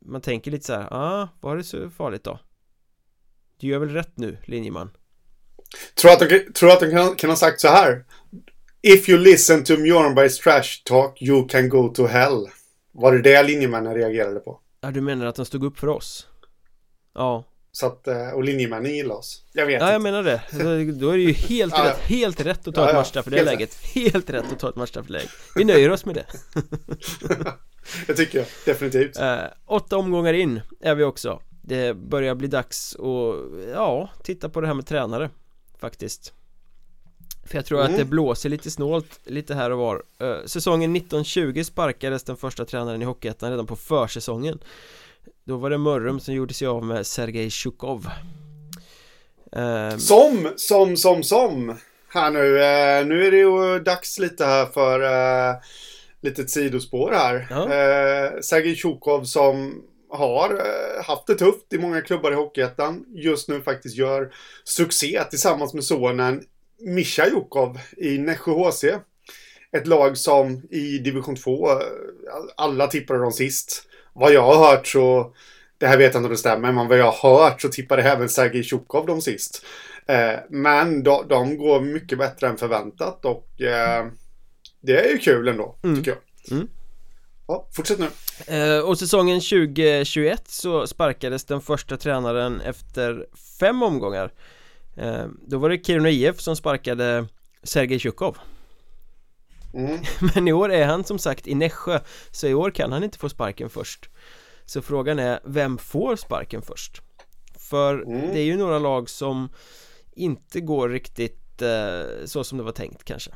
Man 0.00 0.20
tänker 0.20 0.50
lite 0.50 0.66
så 0.66 0.72
här, 0.72 0.88
ah, 0.90 1.28
var 1.40 1.56
det 1.56 1.64
så 1.64 1.90
farligt 1.90 2.24
då? 2.24 2.38
Du 3.60 3.66
gör 3.66 3.78
väl 3.78 3.88
rätt 3.88 4.16
nu, 4.16 4.38
linjeman? 4.44 4.90
Tror 5.94 6.12
att 6.12 6.20
de, 6.20 6.52
tror 6.52 6.70
att 6.70 6.80
de 6.80 6.90
kan, 6.90 7.14
kan 7.14 7.30
ha 7.30 7.36
sagt 7.36 7.60
så 7.60 7.68
här. 7.68 8.04
If 8.82 9.08
you 9.08 9.18
listen 9.18 9.64
to 9.64 9.76
Mjörnbergs 9.76 10.38
trash 10.38 10.82
talk 10.84 11.22
you 11.22 11.48
can 11.48 11.68
go 11.68 11.88
to 11.88 12.06
hell. 12.06 12.46
Var 12.92 13.12
det 13.12 13.22
det 13.22 13.42
linjemännen 13.42 13.94
reagerade 13.94 14.40
på? 14.40 14.60
Ja, 14.80 14.90
du 14.90 15.00
menar 15.00 15.26
att 15.26 15.36
de 15.36 15.46
stod 15.46 15.64
upp 15.64 15.78
för 15.78 15.88
oss? 15.88 16.28
Ja. 17.14 17.44
Så 17.72 17.86
att, 17.86 18.08
eh, 18.08 18.28
och 18.28 18.44
linjemännen 18.44 18.94
gillar 18.94 19.14
oss. 19.14 19.44
Jag 19.52 19.66
vet 19.66 19.80
Ja, 19.80 19.86
jag 19.86 19.94
inte. 19.94 20.02
menar 20.02 20.22
det. 20.22 20.42
Då 20.92 21.10
är 21.10 21.16
det 21.16 21.22
ju 21.22 21.32
helt 21.48 21.78
rätt, 21.78 21.98
helt 21.98 22.40
rätt 22.40 22.68
att 22.68 22.74
ta 22.74 22.80
ja, 22.80 22.88
ett 22.88 22.94
matchstraff 22.94 23.26
i 23.26 23.30
det 23.30 23.44
läget. 23.44 23.74
Helt 23.94 24.30
rätt 24.30 24.52
att 24.52 24.58
ta 24.58 24.68
ett 24.68 24.76
matchstraff 24.76 25.08
i 25.08 25.12
läget. 25.12 25.30
Vi 25.56 25.64
nöjer 25.64 25.90
oss 25.90 26.04
med 26.04 26.14
det. 26.14 26.26
Det 28.06 28.14
tycker 28.14 28.38
jag, 28.38 28.46
definitivt. 28.64 29.18
Eh, 29.18 29.38
Åtta 29.66 29.96
omgångar 29.96 30.32
in 30.32 30.60
är 30.80 30.94
vi 30.94 31.04
också. 31.04 31.40
Det 31.62 31.96
börjar 31.96 32.34
bli 32.34 32.48
dags 32.48 32.96
att, 32.96 33.34
ja, 33.72 34.10
titta 34.22 34.48
på 34.48 34.60
det 34.60 34.66
här 34.66 34.74
med 34.74 34.86
tränare 34.86 35.30
Faktiskt. 35.84 36.32
För 37.46 37.58
jag 37.58 37.66
tror 37.66 37.80
mm. 37.80 37.92
att 37.92 37.98
det 37.98 38.04
blåser 38.04 38.48
lite 38.48 38.70
snålt 38.70 39.20
lite 39.24 39.54
här 39.54 39.70
och 39.70 39.78
var. 39.78 40.02
Uh, 40.22 40.44
Säsongen 40.46 40.96
1920 40.96 41.62
sparkades 41.64 42.24
den 42.24 42.36
första 42.36 42.64
tränaren 42.64 43.02
i 43.02 43.04
Hockeyettan 43.04 43.50
redan 43.50 43.66
på 43.66 43.76
försäsongen 43.76 44.58
Då 45.44 45.56
var 45.56 45.70
det 45.70 45.78
Mörrum 45.78 46.20
som 46.20 46.34
gjorde 46.34 46.54
sig 46.54 46.68
av 46.68 46.84
med 46.84 47.06
Sergej 47.06 47.50
Tjukov 47.50 48.06
uh, 49.56 49.96
Som, 49.96 50.48
som, 50.56 50.96
som, 50.96 51.22
som 51.22 51.76
Här 52.08 52.30
nu, 52.30 52.40
uh, 52.40 53.08
nu 53.08 53.26
är 53.26 53.30
det 53.30 53.36
ju 53.36 53.78
dags 53.80 54.18
lite 54.18 54.44
här 54.44 54.66
för 54.66 55.00
uh, 55.00 55.56
Litet 56.20 56.50
sidospår 56.50 57.12
här 57.12 57.46
ja. 57.50 57.62
uh, 57.62 58.40
Sergej 58.40 58.76
Tjukov 58.76 59.24
som 59.24 59.82
har 60.10 60.62
haft 61.02 61.26
det 61.26 61.34
tufft 61.34 61.72
i 61.72 61.78
många 61.78 62.00
klubbar 62.00 62.32
i 62.32 62.34
Hockeyettan 62.34 63.04
just 63.14 63.48
nu 63.48 63.60
faktiskt 63.60 63.96
gör 63.96 64.32
succé 64.64 65.24
tillsammans 65.30 65.74
med 65.74 65.84
sonen 65.84 66.42
Mischa 66.84 67.28
Jokov 67.28 67.78
i 67.96 68.18
Nässjö 68.18 68.52
HC. 68.52 68.84
Ett 69.72 69.86
lag 69.86 70.18
som 70.18 70.62
i 70.70 70.98
division 70.98 71.36
2, 71.36 71.68
alla 72.56 72.86
tippade 72.86 73.20
dem 73.20 73.32
sist. 73.32 73.86
Vad 74.14 74.32
jag 74.32 74.42
har 74.42 74.70
hört 74.70 74.86
så, 74.86 75.34
det 75.78 75.86
här 75.86 75.96
vet 75.96 76.14
jag 76.14 76.20
inte 76.20 76.26
om 76.26 76.32
det 76.32 76.38
stämmer, 76.38 76.72
men 76.72 76.88
vad 76.88 76.98
jag 76.98 77.12
har 77.12 77.38
hört 77.38 77.62
så 77.62 77.68
tippade 77.68 78.02
även 78.02 78.28
Sergej 78.28 78.64
Tjukov 78.64 79.06
dem 79.06 79.20
sist. 79.20 79.64
Eh, 80.06 80.34
men 80.50 81.02
de, 81.02 81.28
de, 81.28 81.56
går 81.56 81.80
mycket 81.80 82.18
bättre 82.18 82.48
än 82.48 82.56
förväntat 82.56 83.24
och 83.24 83.60
eh, 83.60 84.06
det 84.80 85.06
är 85.06 85.10
ju 85.10 85.18
kul 85.18 85.48
ändå, 85.48 85.76
mm. 85.84 85.96
tycker 85.96 86.10
jag. 86.10 86.56
Mm. 86.56 86.68
Ja, 87.46 87.68
fortsätt 87.72 87.98
nu. 87.98 88.08
Eh, 88.46 88.78
och 88.78 88.98
säsongen 88.98 89.40
2021 89.40 90.42
så 90.46 90.86
sparkades 90.86 91.44
den 91.44 91.60
första 91.60 91.96
tränaren 91.96 92.60
efter 92.60 93.26
fem 93.60 93.82
omgångar 93.82 94.30
Eh, 94.96 95.26
då 95.46 95.58
var 95.58 95.70
det 95.70 95.86
Kiruna 95.86 96.10
IF 96.10 96.40
som 96.40 96.56
sparkade 96.56 97.26
Sergej 97.62 97.98
Tjukov 97.98 98.36
mm. 99.74 99.98
Men 100.34 100.48
i 100.48 100.52
år 100.52 100.72
är 100.72 100.86
han 100.86 101.04
som 101.04 101.18
sagt 101.18 101.46
i 101.46 101.54
Nässjö 101.54 102.00
Så 102.30 102.46
i 102.46 102.54
år 102.54 102.70
kan 102.70 102.92
han 102.92 103.04
inte 103.04 103.18
få 103.18 103.28
sparken 103.28 103.70
först 103.70 104.08
Så 104.64 104.82
frågan 104.82 105.18
är, 105.18 105.40
vem 105.44 105.78
får 105.78 106.16
sparken 106.16 106.62
först? 106.62 107.02
För 107.58 107.94
mm. 108.02 108.32
det 108.32 108.38
är 108.38 108.44
ju 108.44 108.56
några 108.56 108.78
lag 108.78 109.10
som 109.10 109.48
inte 110.16 110.60
går 110.60 110.88
riktigt 110.88 111.62
eh, 111.62 112.24
så 112.24 112.44
som 112.44 112.58
det 112.58 112.64
var 112.64 112.72
tänkt 112.72 113.04
kanske 113.04 113.30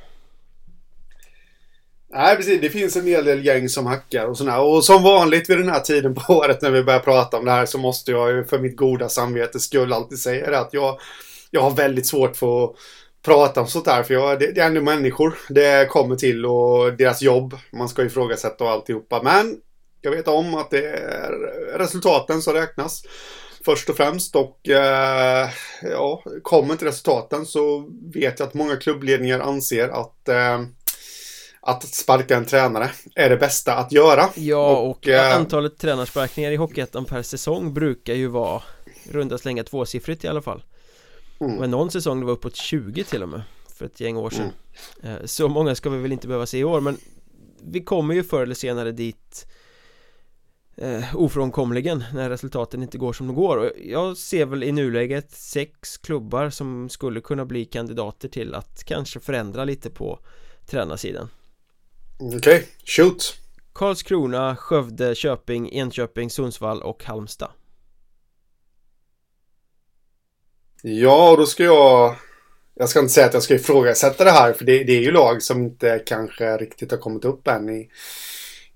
Nej, 2.10 2.36
precis. 2.36 2.60
Det 2.60 2.70
finns 2.70 2.96
en 2.96 3.06
hel 3.06 3.24
del 3.24 3.46
gäng 3.46 3.68
som 3.68 3.86
hackar 3.86 4.26
och 4.26 4.38
sådär. 4.38 4.60
Och 4.60 4.84
som 4.84 5.02
vanligt 5.02 5.50
vid 5.50 5.58
den 5.58 5.68
här 5.68 5.80
tiden 5.80 6.14
på 6.14 6.32
året 6.38 6.62
när 6.62 6.70
vi 6.70 6.82
börjar 6.82 7.00
prata 7.00 7.38
om 7.38 7.44
det 7.44 7.50
här 7.50 7.66
så 7.66 7.78
måste 7.78 8.10
jag 8.10 8.30
ju 8.30 8.44
för 8.44 8.58
mitt 8.58 8.76
goda 8.76 9.08
samvetes 9.08 9.62
skull 9.62 9.92
alltid 9.92 10.18
säga 10.18 10.50
det 10.50 10.58
att 10.58 10.72
jag 10.72 10.98
jag 11.50 11.60
har 11.60 11.70
väldigt 11.70 12.06
svårt 12.06 12.36
för 12.36 12.64
att 12.64 12.74
prata 13.28 13.60
om 13.60 13.66
sånt 13.66 13.84
där. 13.84 14.02
För 14.02 14.14
jag, 14.14 14.40
det, 14.40 14.52
det 14.52 14.60
är 14.60 14.66
ändå 14.66 14.80
människor 14.80 15.38
det 15.48 15.88
kommer 15.88 16.16
till 16.16 16.46
och 16.46 16.92
deras 16.92 17.22
jobb. 17.22 17.54
Man 17.72 17.88
ska 17.88 18.04
ifrågasätta 18.04 18.64
och 18.64 18.70
alltihopa. 18.70 19.22
Men 19.22 19.56
jag 20.00 20.10
vet 20.10 20.28
om 20.28 20.54
att 20.54 20.70
det 20.70 20.86
är 20.86 21.32
resultaten 21.78 22.42
som 22.42 22.54
räknas 22.54 23.02
först 23.64 23.90
och 23.90 23.96
främst 23.96 24.36
och 24.36 24.68
eh, 24.68 25.48
ja, 25.82 26.22
kommer 26.42 26.72
inte 26.72 26.84
resultaten 26.84 27.46
så 27.46 27.90
vet 28.14 28.38
jag 28.38 28.46
att 28.46 28.54
många 28.54 28.76
klubbledningar 28.76 29.40
anser 29.40 29.88
att 29.88 30.28
eh, 30.28 30.60
att 31.60 31.82
sparka 31.82 32.36
en 32.36 32.44
tränare 32.44 32.90
är 33.14 33.30
det 33.30 33.36
bästa 33.36 33.74
att 33.74 33.92
göra. 33.92 34.28
Ja, 34.34 34.76
och, 34.76 34.90
och 34.90 35.08
eh, 35.08 35.36
antalet 35.36 35.78
tränarsparkningar 35.78 36.50
i 36.50 36.56
Hockeyettan 36.56 37.04
per 37.04 37.22
säsong 37.22 37.74
brukar 37.74 38.14
ju 38.14 38.26
vara 38.26 38.62
runda 39.10 39.38
slänga 39.38 39.64
tvåsiffrigt 39.64 40.24
i 40.24 40.28
alla 40.28 40.42
fall. 40.42 40.62
Mm. 41.40 41.56
Men 41.56 41.70
någon 41.70 41.90
säsong 41.90 42.20
det 42.20 42.26
var 42.26 42.32
uppåt 42.32 42.56
20 42.56 43.04
till 43.04 43.22
och 43.22 43.28
med 43.28 43.42
För 43.68 43.86
ett 43.86 44.00
gäng 44.00 44.16
år 44.16 44.30
sedan 44.30 44.52
mm. 45.02 45.26
Så 45.28 45.48
många 45.48 45.74
ska 45.74 45.90
vi 45.90 45.98
väl 45.98 46.12
inte 46.12 46.28
behöva 46.28 46.46
se 46.46 46.58
i 46.58 46.64
år 46.64 46.80
men 46.80 46.96
Vi 47.62 47.80
kommer 47.80 48.14
ju 48.14 48.22
förr 48.22 48.42
eller 48.42 48.54
senare 48.54 48.92
dit 48.92 49.46
eh, 50.76 51.16
Ofrånkomligen 51.16 52.04
när 52.14 52.30
resultaten 52.30 52.82
inte 52.82 52.98
går 52.98 53.12
som 53.12 53.26
de 53.26 53.36
går 53.36 53.56
och 53.56 53.70
jag 53.84 54.16
ser 54.16 54.46
väl 54.46 54.64
i 54.64 54.72
nuläget 54.72 55.30
sex 55.30 55.98
klubbar 55.98 56.50
som 56.50 56.88
skulle 56.88 57.20
kunna 57.20 57.44
bli 57.44 57.64
kandidater 57.64 58.28
till 58.28 58.54
att 58.54 58.84
kanske 58.84 59.20
förändra 59.20 59.64
lite 59.64 59.90
på 59.90 60.18
tränarsidan 60.66 61.28
Okej, 62.20 62.36
okay. 62.36 62.62
shoot 62.84 63.34
Karlskrona, 63.72 64.56
Skövde, 64.56 65.14
Köping, 65.14 65.72
Enköping, 65.72 66.30
Sundsvall 66.30 66.82
och 66.82 67.04
Halmstad 67.04 67.50
Ja, 70.82 71.34
då 71.38 71.46
ska 71.46 71.64
jag... 71.64 72.16
Jag 72.74 72.88
ska 72.88 72.98
inte 72.98 73.12
säga 73.12 73.26
att 73.26 73.34
jag 73.34 73.42
ska 73.42 73.54
ifrågasätta 73.54 74.24
det 74.24 74.30
här, 74.30 74.52
för 74.52 74.64
det, 74.64 74.84
det 74.84 74.96
är 74.96 75.00
ju 75.00 75.10
lag 75.10 75.42
som 75.42 75.62
inte 75.62 76.02
kanske 76.06 76.56
riktigt 76.56 76.90
har 76.90 76.98
kommit 76.98 77.24
upp 77.24 77.48
än 77.48 77.68
i, 77.68 77.88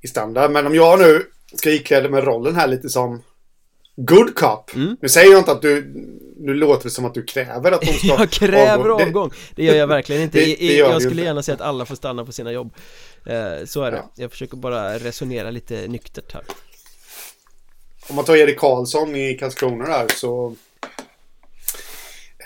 i 0.01 0.09
standard. 0.09 0.51
Men 0.51 0.67
om 0.67 0.75
jag 0.75 0.99
nu 0.99 1.27
ska 1.55 1.71
ikläda 1.71 2.09
mig 2.09 2.21
rollen 2.21 2.57
här 2.57 2.67
lite 2.67 2.89
som 2.89 3.23
good 3.97 4.35
cop. 4.35 4.75
Mm. 4.75 4.97
Nu 5.01 5.09
säger 5.09 5.31
jag 5.31 5.39
inte 5.41 5.53
att 5.53 5.63
du... 5.63 5.93
Nu 6.37 6.55
låter 6.55 6.85
det 6.85 6.91
som 6.91 7.05
att 7.05 7.15
du 7.15 7.23
kräver 7.23 7.73
att 7.73 7.81
de 7.81 7.87
ska 7.87 8.07
Jag 8.19 8.31
kräver 8.31 8.89
avgång. 8.89 9.03
avgång. 9.03 9.31
Det 9.55 9.65
gör 9.65 9.75
jag 9.75 9.87
verkligen 9.87 10.23
inte. 10.23 10.39
det, 10.45 10.57
det 10.59 10.77
jag 10.77 11.03
skulle 11.03 11.23
gärna 11.23 11.43
säga 11.43 11.55
att 11.55 11.61
alla 11.61 11.87
får 11.87 11.95
stanna 11.95 12.25
på 12.25 12.33
sina 12.33 12.53
jobb. 12.53 12.75
Eh, 13.27 13.65
så 13.67 13.83
är 13.83 13.91
det. 13.91 13.97
Ja. 13.97 14.13
Jag 14.15 14.31
försöker 14.31 14.57
bara 14.57 14.99
resonera 14.99 15.51
lite 15.51 15.89
nyktert 15.89 16.33
här. 16.33 16.43
Om 18.09 18.17
man 18.17 18.25
tar 18.25 18.37
Erik 18.37 18.59
Karlsson 18.59 19.17
i 19.17 19.35
Karlskrona 19.35 19.85
där 19.85 20.09
så 20.09 20.57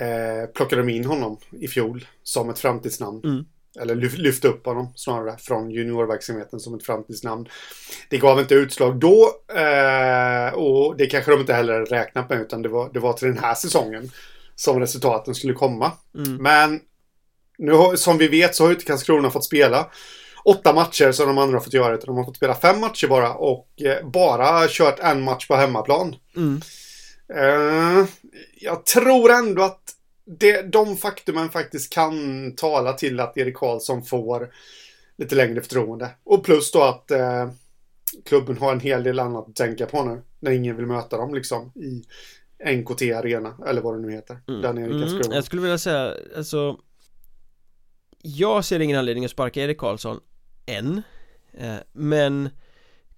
eh, 0.01 0.47
plockade 0.55 0.83
de 0.83 0.89
in 0.89 1.05
honom 1.05 1.39
i 1.51 1.69
fjol 1.69 2.07
som 2.23 2.51
ett 2.51 2.59
framtidsnamn. 2.59 3.21
Mm. 3.25 3.45
Eller 3.81 3.95
lyfte 3.95 4.49
upp 4.49 4.67
honom 4.67 4.93
snarare 4.95 5.37
från 5.39 5.71
juniorverksamheten 5.71 6.61
som 6.61 6.75
ett 6.75 6.87
framtidsnamn. 6.87 7.49
Det 8.11 8.19
gav 8.19 8.41
inte 8.41 8.55
utslag 8.55 8.97
då 8.97 9.31
eh, 9.55 10.55
och 10.55 10.97
det 10.97 11.07
kanske 11.07 11.31
de 11.31 11.41
inte 11.41 11.55
heller 11.55 11.85
räknat 11.85 12.31
med 12.31 12.41
utan 12.41 12.63
det 12.63 12.69
var, 12.69 12.91
det 12.93 13.01
var 13.01 13.13
till 13.13 13.29
den 13.29 13.39
här 13.39 13.55
säsongen 13.55 14.11
som 14.55 14.81
resultaten 14.81 15.35
skulle 15.35 15.53
komma. 15.53 15.93
Mm. 16.15 16.37
Men 16.37 16.81
nu 17.59 17.97
som 17.97 18.19
vi 18.19 18.29
vet 18.29 18.55
så 18.55 18.65
har 18.65 18.69
ju 18.69 18.75
inte 18.75 18.87
Karlskrona 18.87 19.31
fått 19.31 19.45
spela 19.45 19.91
åtta 20.45 20.73
matcher 20.73 21.13
som 21.13 21.27
de 21.27 21.39
andra 21.39 21.57
har 21.57 21.65
fått 21.65 21.73
göra 21.73 21.95
utan 21.95 22.07
de 22.07 22.17
har 22.17 22.25
fått 22.25 22.37
spela 22.37 22.55
fem 22.55 22.81
matcher 22.81 23.07
bara 23.07 23.35
och 23.35 23.69
eh, 23.83 24.09
bara 24.09 24.69
kört 24.69 24.99
en 24.99 25.23
match 25.23 25.49
på 25.49 25.57
hemmaplan. 25.57 26.17
Mm. 26.37 26.61
Uh, 27.35 28.07
jag 28.55 28.87
tror 28.87 29.31
ändå 29.31 29.63
att 29.63 29.97
det, 30.25 30.63
de 30.63 30.97
faktumen 30.97 31.51
faktiskt 31.51 31.93
kan 31.93 32.53
tala 32.57 32.93
till 32.93 33.21
att 33.21 33.39
Erik 33.39 33.57
Karlsson 33.57 34.03
får 34.03 34.51
lite 35.19 35.35
längre 35.35 35.61
förtroende. 35.61 36.11
Och 36.25 36.45
plus 36.45 36.73
då 36.73 36.83
att 36.83 37.11
uh, 37.13 37.51
klubben 38.25 38.59
har 38.59 38.73
en 38.73 38.81
hel 38.81 39.03
del 39.03 39.19
annat 39.19 39.49
att 39.49 39.57
tänka 39.57 39.87
på 39.87 40.05
nu. 40.05 40.23
När 40.41 40.51
ingen 40.51 40.77
vill 40.77 40.87
möta 40.87 41.17
dem 41.17 41.35
liksom 41.35 41.73
i 41.75 42.05
NKT 42.77 43.03
Arena, 43.03 43.57
eller 43.67 43.83
vad 43.83 43.95
det 43.95 44.01
nu 44.01 44.13
heter. 44.13 44.39
Mm. 44.49 44.63
Där 44.63 44.73
nere 44.73 44.91
i 44.91 45.11
Mm, 45.11 45.33
jag 45.33 45.45
skulle 45.45 45.63
vilja 45.63 45.79
säga, 45.79 46.15
alltså 46.37 46.81
Jag 48.23 48.65
ser 48.65 48.81
ingen 48.81 48.99
anledning 48.99 49.25
att 49.25 49.31
sparka 49.31 49.63
Erik 49.63 49.79
Karlsson 49.79 50.21
än 50.67 51.03
eh, 51.53 51.77
Men 51.93 52.51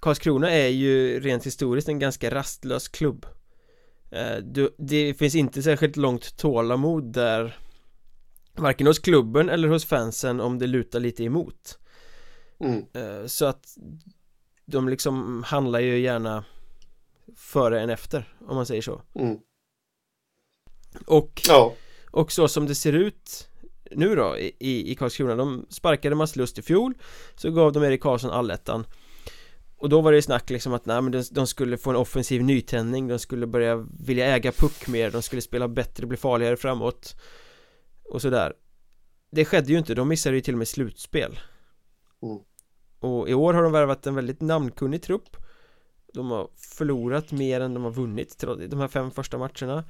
Karlskrona 0.00 0.50
är 0.50 0.68
ju 0.68 1.20
rent 1.20 1.46
historiskt 1.46 1.88
en 1.88 1.98
ganska 1.98 2.30
rastlös 2.30 2.88
klubb 2.88 3.26
Eh, 3.26 3.37
du, 4.42 4.74
det 4.78 5.14
finns 5.14 5.34
inte 5.34 5.62
särskilt 5.62 5.96
långt 5.96 6.36
tålamod 6.36 7.12
där 7.12 7.58
Varken 8.54 8.86
hos 8.86 8.98
klubben 8.98 9.48
eller 9.48 9.68
hos 9.68 9.84
fansen 9.84 10.40
om 10.40 10.58
det 10.58 10.66
lutar 10.66 11.00
lite 11.00 11.24
emot 11.24 11.78
mm. 12.60 12.86
Eh, 12.92 13.26
så 13.26 13.46
att 13.46 13.76
De 14.64 14.88
liksom 14.88 15.42
handlar 15.46 15.80
ju 15.80 15.98
gärna 15.98 16.44
Före 17.36 17.80
än 17.80 17.90
efter 17.90 18.34
om 18.46 18.56
man 18.56 18.66
säger 18.66 18.82
så 18.82 19.02
mm. 19.14 19.38
Och 21.06 21.42
ja. 21.48 21.74
Och 22.10 22.32
så 22.32 22.48
som 22.48 22.66
det 22.66 22.74
ser 22.74 22.92
ut 22.92 23.48
Nu 23.90 24.14
då 24.14 24.38
i, 24.38 24.92
i 24.92 24.94
Karlskrona 24.94 25.36
De 25.36 25.66
sparkade 25.70 26.14
Mats 26.14 26.36
Lust 26.36 26.58
i 26.58 26.62
fjol 26.62 26.94
Så 27.36 27.50
gav 27.50 27.72
de 27.72 27.82
Erik 27.82 28.02
Karlsson 28.02 28.30
allettan 28.30 28.84
och 29.78 29.88
då 29.88 30.00
var 30.00 30.12
det 30.12 30.18
ju 30.18 30.22
snack 30.22 30.50
liksom 30.50 30.74
att 30.74 30.86
nej, 30.86 31.02
men 31.02 31.12
de, 31.12 31.22
de 31.30 31.46
skulle 31.46 31.78
få 31.78 31.90
en 31.90 31.96
offensiv 31.96 32.42
nytändning 32.42 33.08
De 33.08 33.18
skulle 33.18 33.46
börja 33.46 33.86
vilja 34.00 34.26
äga 34.26 34.52
puck 34.52 34.88
mer 34.88 35.10
De 35.10 35.22
skulle 35.22 35.42
spela 35.42 35.68
bättre, 35.68 36.06
bli 36.06 36.16
farligare 36.16 36.56
framåt. 36.56 37.16
Och 38.04 38.22
sådär. 38.22 38.52
Det 39.30 39.44
skedde 39.44 39.72
ju 39.72 39.78
inte, 39.78 39.94
de 39.94 40.08
missade 40.08 40.36
ju 40.36 40.40
till 40.40 40.54
och 40.54 40.58
med 40.58 40.68
slutspel. 40.68 41.40
Mm. 42.22 42.38
Och 43.00 43.28
i 43.28 43.34
år 43.34 43.54
har 43.54 43.62
de 43.62 43.72
värvat 43.72 44.06
en 44.06 44.14
väldigt 44.14 44.40
namnkunnig 44.40 45.02
trupp. 45.02 45.36
De 46.14 46.30
har 46.30 46.50
förlorat 46.56 47.32
mer 47.32 47.60
än 47.60 47.74
de 47.74 47.84
har 47.84 47.90
vunnit 47.90 48.44
de 48.68 48.80
här 48.80 48.88
fem 48.88 49.10
första 49.10 49.38
matcherna. 49.38 49.84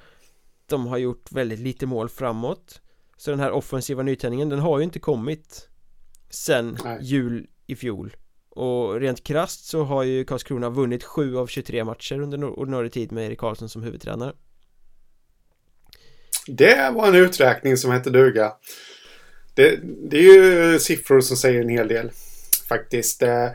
De 0.66 0.86
har 0.86 0.98
gjort 0.98 1.32
väldigt 1.32 1.58
lite 1.58 1.86
mål 1.86 2.08
framåt. 2.08 2.80
Så 3.16 3.30
den 3.30 3.40
här 3.40 3.50
offensiva 3.50 4.02
nytändningen, 4.02 4.48
den 4.48 4.58
har 4.58 4.78
ju 4.78 4.84
inte 4.84 4.98
kommit 4.98 5.68
Sen 6.30 6.78
Nej. 6.84 6.98
jul 7.02 7.46
i 7.66 7.76
fjol 7.76 8.16
och 8.58 9.00
rent 9.00 9.24
krasst 9.24 9.64
så 9.64 9.82
har 9.82 10.02
ju 10.02 10.24
Karlskrona 10.24 10.70
vunnit 10.70 11.04
7 11.04 11.36
av 11.36 11.46
23 11.46 11.84
matcher 11.84 12.20
under 12.20 12.44
ordinarie 12.44 12.90
tid 12.90 13.12
med 13.12 13.26
Erik 13.26 13.38
Karlsson 13.38 13.68
som 13.68 13.82
huvudtränare 13.82 14.32
Det 16.46 16.90
var 16.94 17.08
en 17.08 17.14
uträkning 17.14 17.76
som 17.76 17.90
hette 17.90 18.10
duga. 18.10 18.52
Det, 19.54 19.78
det 19.82 20.18
är 20.18 20.22
ju 20.22 20.78
siffror 20.78 21.20
som 21.20 21.36
säger 21.36 21.60
en 21.60 21.68
hel 21.68 21.88
del. 21.88 22.10
Faktiskt. 22.68 23.22
Eh, 23.22 23.48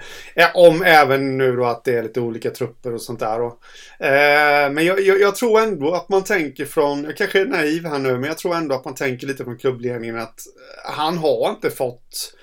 om 0.54 0.84
även 0.84 1.38
nu 1.38 1.56
då 1.56 1.66
att 1.66 1.84
det 1.84 1.96
är 1.96 2.04
lite 2.04 2.20
olika 2.20 2.50
trupper 2.50 2.94
och 2.94 3.02
sånt 3.02 3.20
där. 3.20 3.42
Och, 3.42 3.64
eh, 4.06 4.72
men 4.72 4.86
jag, 4.86 5.02
jag, 5.02 5.22
jag, 5.22 5.36
tror 5.36 5.60
ändå 5.60 5.94
att 5.94 6.10
man 6.10 6.24
tänker 6.24 6.66
från, 6.66 7.04
jag 7.04 7.18
kanske 7.18 7.42
är 7.42 7.46
naiv 7.46 7.86
här 7.86 8.00
nu, 8.00 8.14
men 8.14 8.24
jag 8.24 8.38
tror 8.38 8.56
ändå 8.56 8.76
att 8.76 8.86
man 8.86 8.96
tänker 8.96 9.28
lite 9.28 9.44
från 9.44 9.58
klubbledningen 9.58 10.18
att 10.18 10.40
han 10.86 11.18
har 11.18 11.50
inte 11.50 11.70
fått 11.70 12.34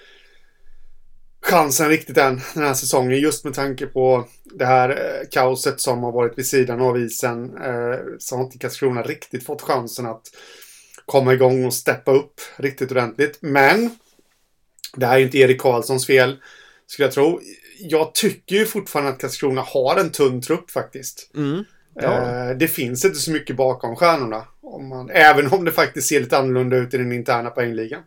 chansen 1.43 1.89
riktigt 1.89 2.19
än 2.19 2.41
den 2.55 2.65
här 2.65 2.75
säsongen. 2.75 3.19
Just 3.19 3.45
med 3.45 3.55
tanke 3.55 3.87
på 3.87 4.29
det 4.45 4.67
här 4.67 4.89
eh, 4.89 5.29
kaoset 5.31 5.81
som 5.81 6.03
har 6.03 6.13
varit 6.13 6.39
vid 6.39 6.47
sidan 6.47 6.81
av 6.81 6.99
isen. 6.99 7.57
Eh, 7.57 7.99
så 8.19 8.37
har 8.37 8.45
inte 8.45 8.59
Karlskrona 8.59 9.03
riktigt 9.03 9.47
fått 9.47 9.63
chansen 9.63 10.07
att 10.07 10.23
komma 11.07 11.35
igång 11.35 11.65
och 11.65 11.75
steppa 11.75 12.13
upp 12.13 12.41
riktigt 12.57 12.91
ordentligt. 12.91 13.39
Men 13.41 13.91
det 14.97 15.07
här 15.07 15.15
är 15.15 15.19
ju 15.19 15.25
inte 15.25 15.39
Erik 15.39 15.61
Karlssons 15.61 16.07
fel, 16.07 16.37
skulle 16.87 17.07
jag 17.07 17.15
tro. 17.15 17.41
Jag 17.79 18.15
tycker 18.15 18.57
ju 18.57 18.67
fortfarande 18.67 19.11
att 19.13 19.21
Karlskrona 19.21 19.61
har 19.61 19.97
en 19.97 20.11
tunn 20.11 20.43
trupp 20.43 20.71
faktiskt. 20.71 21.31
mm. 21.37 21.65
ja. 21.95 22.49
eh, 22.49 22.57
det 22.57 22.69
finns 22.69 23.05
inte 23.05 23.19
så 23.19 23.31
mycket 23.31 23.57
bakom 23.57 23.97
stjärnorna. 23.97 24.45
Om 24.63 24.89
man, 24.89 25.11
även 25.11 25.47
om 25.53 25.65
det 25.65 25.73
faktiskt 25.73 26.09
ser 26.09 26.21
lite 26.21 26.39
annorlunda 26.39 26.77
ut 26.77 26.95
i 26.95 26.97
den 26.97 27.13
interna 27.13 27.51
poängligan. 27.51 28.03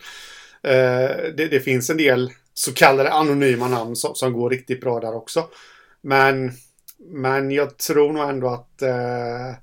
Det, 1.36 1.48
det, 1.52 1.60
finns 1.60 1.90
en 1.90 1.98
del 1.98 2.32
så 2.54 2.74
kallade 2.74 3.12
anonyma 3.12 3.68
namn 3.68 3.96
som, 3.96 4.16
som, 4.16 4.34
går 4.34 4.50
riktigt 4.50 4.82
bra 4.82 5.00
där 5.00 5.16
också. 5.16 5.48
Men, 6.02 6.52
men 7.00 7.52
jag 7.52 7.78
tror 7.78 8.14
nog 8.14 8.30
ändå 8.30 8.48
att 8.48 8.82
eh, 8.82 9.56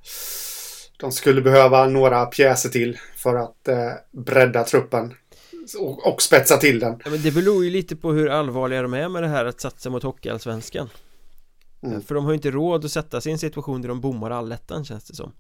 de 1.01 1.13
skulle 1.13 1.41
behöva 1.41 1.87
några 1.87 2.27
pjäser 2.27 2.69
till 2.69 2.99
för 3.17 3.35
att 3.35 3.69
eh, 3.69 3.93
bredda 4.13 4.65
truppen. 4.65 5.15
Och, 5.79 6.13
och, 6.13 6.23
spetsa 6.23 6.57
till 6.57 6.79
den. 6.79 7.01
Ja, 7.05 7.11
men 7.11 7.23
det 7.23 7.31
beror 7.31 7.65
ju 7.65 7.71
lite 7.71 7.97
på 7.97 8.13
hur 8.13 8.29
allvarliga 8.29 8.83
de 8.83 8.95
är 8.95 9.09
med 9.09 9.23
det 9.23 9.29
här 9.29 9.45
att 9.45 9.61
satsa 9.61 9.91
mot 9.91 10.03
Hockeyallsvenskan. 10.03 10.89
Mm. 11.83 12.03
För 12.03 12.15
de 12.15 12.25
har 12.25 12.33
ju 12.33 12.35
inte 12.35 12.51
råd 12.51 12.85
att 12.85 12.91
sätta 12.91 13.21
sig 13.21 13.31
i 13.31 13.33
en 13.33 13.39
situation 13.39 13.83
där 13.83 13.89
de 13.89 14.01
bommar 14.01 14.31
allettan 14.31 14.85
känns 14.85 15.05
det 15.05 15.15
som. 15.15 15.33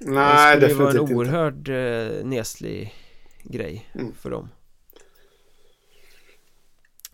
Nej, 0.00 0.60
det 0.60 0.68
skulle 0.68 0.84
vara 0.84 0.92
en 0.92 1.14
oerhörd 1.16 1.68
eh, 1.68 2.24
neslig 2.24 2.94
grej 3.42 3.90
mm. 3.94 4.12
för 4.14 4.30
dem. 4.30 4.48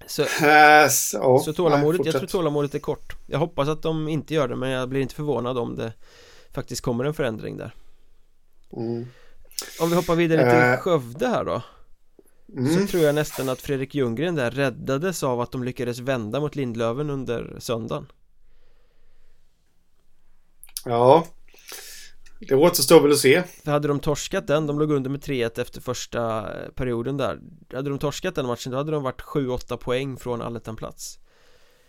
Så, 0.08 0.22
yes, 0.22 1.14
oh, 1.14 1.42
så 1.42 1.52
tålamodet, 1.52 2.00
nej, 2.00 2.08
jag 2.12 2.18
tror 2.18 2.26
tålamodet 2.26 2.74
är 2.74 2.78
kort. 2.78 3.16
Jag 3.26 3.38
hoppas 3.38 3.68
att 3.68 3.82
de 3.82 4.08
inte 4.08 4.34
gör 4.34 4.48
det 4.48 4.56
men 4.56 4.70
jag 4.70 4.88
blir 4.88 5.00
inte 5.00 5.14
förvånad 5.14 5.58
om 5.58 5.76
det 5.76 5.92
faktiskt 6.52 6.82
kommer 6.82 7.04
en 7.04 7.14
förändring 7.14 7.56
där. 7.56 7.74
Mm. 8.72 9.06
Om 9.80 9.90
vi 9.90 9.96
hoppar 9.96 10.14
vidare 10.14 10.50
till 10.50 10.70
uh, 10.70 10.76
Skövde 10.76 11.28
här 11.28 11.44
då. 11.44 11.62
Mm. 12.56 12.74
Så 12.74 12.86
tror 12.86 13.02
jag 13.02 13.14
nästan 13.14 13.48
att 13.48 13.60
Fredrik 13.60 13.94
Ljunggren 13.94 14.34
där 14.34 14.50
räddades 14.50 15.22
av 15.22 15.40
att 15.40 15.52
de 15.52 15.64
lyckades 15.64 15.98
vända 15.98 16.40
mot 16.40 16.56
Lindlöven 16.56 17.10
under 17.10 17.56
söndagen. 17.58 18.06
Ja 20.84 21.24
det 22.38 22.54
återstår 22.54 23.00
väl 23.00 23.12
att 23.12 23.18
se. 23.18 23.42
För 23.42 23.70
hade 23.70 23.88
de 23.88 24.00
torskat 24.00 24.46
den, 24.46 24.66
de 24.66 24.78
låg 24.78 24.90
under 24.90 25.10
med 25.10 25.20
3-1 25.20 25.60
efter 25.60 25.80
första 25.80 26.38
eh, 26.38 26.70
perioden 26.70 27.16
där. 27.16 27.40
Hade 27.72 27.90
de 27.90 27.98
torskat 27.98 28.34
den 28.34 28.46
matchen 28.46 28.72
då 28.72 28.78
hade 28.78 28.92
de 28.92 29.02
varit 29.02 29.22
7-8 29.22 29.76
poäng 29.76 30.16
från 30.16 30.42
allettan-plats 30.42 31.18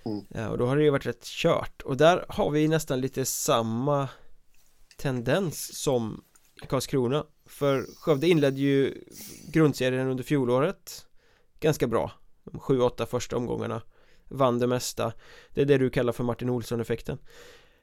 mm. 0.05 0.25
ja, 0.29 0.49
Och 0.49 0.57
då 0.57 0.65
har 0.65 0.77
det 0.77 0.83
ju 0.83 0.89
varit 0.89 1.05
rätt 1.05 1.23
kört. 1.23 1.81
Och 1.81 1.97
där 1.97 2.25
har 2.29 2.51
vi 2.51 2.67
nästan 2.67 3.01
lite 3.01 3.25
samma 3.25 4.07
tendens 4.97 5.77
som 5.77 6.23
Karlskrona. 6.67 7.25
För 7.45 7.85
Skövde 7.97 8.27
inledde 8.27 8.59
ju 8.59 9.03
grundserien 9.51 10.07
under 10.07 10.23
fjolåret 10.23 11.05
Ganska 11.59 11.87
bra. 11.87 12.11
De 12.43 12.59
7-8 12.59 13.05
första 13.05 13.37
omgångarna 13.37 13.81
Vann 14.27 14.59
det 14.59 14.67
mesta. 14.67 15.13
Det 15.53 15.61
är 15.61 15.65
det 15.65 15.77
du 15.77 15.89
kallar 15.89 16.13
för 16.13 16.23
Martin 16.23 16.49
Olsson-effekten. 16.49 17.17
Eh, 17.17 17.27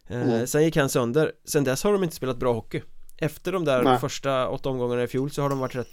mm. 0.08 0.46
Sen 0.46 0.64
gick 0.64 0.76
han 0.76 0.88
sönder 0.88 1.32
Sen 1.44 1.64
dess 1.64 1.84
har 1.84 1.92
de 1.92 2.04
inte 2.04 2.16
spelat 2.16 2.36
bra 2.36 2.52
hockey 2.52 2.82
Efter 3.16 3.52
de 3.52 3.64
där 3.64 3.82
Nej. 3.82 3.98
första 3.98 4.48
åtta 4.48 4.68
omgångarna 4.68 5.02
i 5.02 5.08
fjol 5.08 5.30
så 5.30 5.42
har 5.42 5.48
de 5.48 5.58
varit 5.58 5.74
rätt 5.74 5.88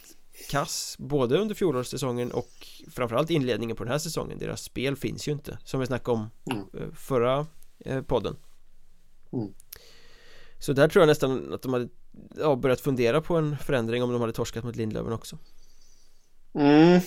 kass 0.49 0.95
Både 0.99 1.37
under 1.37 1.55
fjolårssäsongen 1.55 2.31
och 2.31 2.67
framförallt 2.91 3.29
inledningen 3.29 3.75
på 3.75 3.83
den 3.83 3.91
här 3.91 3.99
säsongen 3.99 4.39
Deras 4.39 4.63
spel 4.63 4.95
finns 4.95 5.27
ju 5.27 5.31
inte 5.31 5.57
Som 5.63 5.79
vi 5.79 5.85
snackade 5.85 6.17
om 6.17 6.29
mm. 6.51 6.63
Eh, 6.73 6.95
förra 6.95 7.47
eh, 7.85 8.01
podden 8.01 8.35
mm. 9.33 9.53
Så 10.59 10.73
där 10.73 10.87
tror 10.87 11.01
jag 11.01 11.07
nästan 11.07 11.53
att 11.53 11.61
de 11.61 11.73
hade 11.73 11.87
ja, 12.37 12.55
börjat 12.55 12.81
fundera 12.81 13.21
på 13.21 13.35
en 13.35 13.57
förändring 13.57 14.03
om 14.03 14.11
de 14.11 14.21
hade 14.21 14.33
torskat 14.33 14.63
mot 14.63 14.75
Lindlöven 14.75 15.13
också 15.13 15.37
Mm 16.55 16.99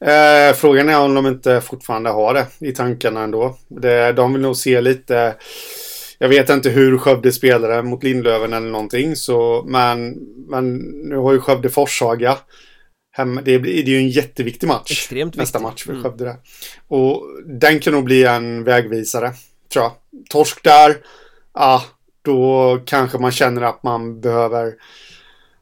Eh, 0.00 0.54
frågan 0.54 0.88
är 0.88 1.00
om 1.00 1.14
de 1.14 1.26
inte 1.26 1.60
fortfarande 1.60 2.10
har 2.10 2.34
det 2.34 2.46
i 2.58 2.72
tankarna 2.72 3.22
ändå. 3.22 3.56
Det, 3.68 4.12
de 4.12 4.32
vill 4.32 4.42
nog 4.42 4.56
se 4.56 4.80
lite 4.80 5.36
jag 6.18 6.28
vet 6.28 6.50
inte 6.50 6.70
hur 6.70 6.98
Skövde 6.98 7.32
spelade 7.32 7.82
mot 7.82 8.02
Lindlöven 8.02 8.52
eller 8.52 8.70
någonting. 8.70 9.16
Så, 9.16 9.64
men, 9.66 10.10
men 10.48 10.76
nu 10.78 11.16
har 11.16 11.32
ju 11.32 11.40
Skövde 11.40 11.68
Forshaga. 11.68 12.38
Hem, 13.10 13.40
det, 13.44 13.58
det 13.58 13.78
är 13.78 13.82
ju 13.82 13.96
en 13.96 14.08
jätteviktig 14.08 14.66
match. 14.66 14.90
Extremt 14.90 15.36
nästa 15.36 15.58
match 15.58 15.84
för 15.84 15.90
mm. 15.90 16.02
Skövde. 16.02 16.24
Där. 16.24 16.36
Och 16.88 17.22
den 17.46 17.80
kan 17.80 17.92
nog 17.92 18.04
bli 18.04 18.24
en 18.24 18.64
vägvisare. 18.64 19.32
Tror 19.72 19.84
jag. 19.84 19.92
Torsk 20.30 20.64
där. 20.64 20.96
Ah, 21.52 21.82
då 22.22 22.80
kanske 22.86 23.18
man 23.18 23.32
känner 23.32 23.62
att 23.62 23.82
man 23.82 24.20
behöver 24.20 24.74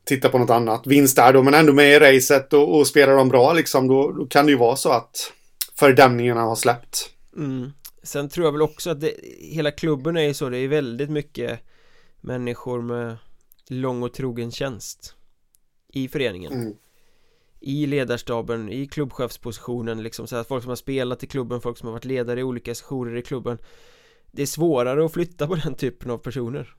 titta 0.04 0.28
på 0.28 0.38
något 0.38 0.50
annat. 0.50 0.86
Vinst 0.86 1.16
där 1.16 1.32
då, 1.32 1.42
men 1.42 1.54
ändå 1.54 1.72
med 1.72 1.92
i 1.92 1.98
racet 1.98 2.52
och, 2.52 2.78
och 2.78 2.86
spelar 2.86 3.16
de 3.16 3.28
bra 3.28 3.52
liksom. 3.52 3.88
Då, 3.88 4.12
då 4.12 4.26
kan 4.26 4.46
det 4.46 4.52
ju 4.52 4.58
vara 4.58 4.76
så 4.76 4.90
att 4.90 5.32
fördämningarna 5.78 6.40
har 6.40 6.56
släppt. 6.56 7.10
Mm. 7.36 7.72
Sen 8.06 8.28
tror 8.28 8.46
jag 8.46 8.52
väl 8.52 8.62
också 8.62 8.90
att 8.90 9.00
det, 9.00 9.14
hela 9.38 9.70
klubben 9.70 10.16
är 10.16 10.22
ju 10.22 10.34
så, 10.34 10.48
det 10.48 10.58
är 10.58 10.68
väldigt 10.68 11.10
mycket 11.10 11.60
människor 12.20 12.82
med 12.82 13.16
lång 13.68 14.02
och 14.02 14.14
trogen 14.14 14.50
tjänst 14.50 15.14
i 15.88 16.08
föreningen. 16.08 16.52
Mm. 16.52 16.76
i 17.60 17.86
ledarstaben, 17.86 18.68
i 18.68 18.86
klubbchefspositionen 18.86 20.02
liksom 20.02 20.26
så 20.26 20.36
att 20.36 20.48
folk 20.48 20.62
som 20.62 20.68
har 20.68 20.76
spelat 20.76 21.22
i 21.22 21.26
klubben, 21.26 21.60
folk 21.60 21.78
som 21.78 21.86
har 21.86 21.92
varit 21.92 22.04
ledare 22.04 22.40
i 22.40 22.42
olika 22.42 22.74
sessioner 22.74 23.16
i 23.16 23.22
klubben. 23.22 23.58
Det 24.32 24.42
är 24.42 24.46
svårare 24.46 25.04
att 25.04 25.12
flytta 25.12 25.46
på 25.46 25.54
den 25.54 25.74
typen 25.74 26.10
av 26.10 26.18
personer. 26.18 26.76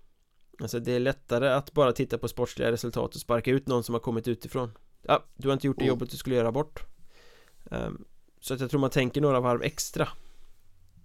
Alltså 0.61 0.79
det 0.79 0.91
är 0.91 0.99
lättare 0.99 1.49
att 1.49 1.73
bara 1.73 1.91
titta 1.91 2.17
på 2.17 2.27
sportsliga 2.27 2.71
resultat 2.71 3.15
och 3.15 3.21
sparka 3.21 3.51
ut 3.51 3.67
någon 3.67 3.83
som 3.83 3.93
har 3.93 3.99
kommit 3.99 4.27
utifrån. 4.27 4.71
Ja, 5.01 5.25
du 5.35 5.47
har 5.47 5.53
inte 5.53 5.67
gjort 5.67 5.77
det 5.77 5.83
mm. 5.83 5.89
jobbet 5.89 6.11
du 6.11 6.17
skulle 6.17 6.35
göra 6.35 6.51
bort. 6.51 6.83
Um, 7.63 8.05
så 8.39 8.53
att 8.53 8.59
jag 8.59 8.69
tror 8.69 8.79
man 8.79 8.89
tänker 8.89 9.21
några 9.21 9.39
varv 9.39 9.63
extra 9.63 10.07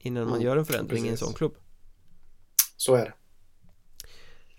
Innan 0.02 0.24
man 0.24 0.32
mm, 0.32 0.44
gör 0.44 0.56
en 0.56 0.64
förändring 0.64 1.02
precis. 1.02 1.06
i 1.06 1.10
en 1.10 1.16
sån 1.16 1.34
klubb. 1.34 1.54
Så 2.76 2.94
är 2.94 3.04
det. 3.04 3.14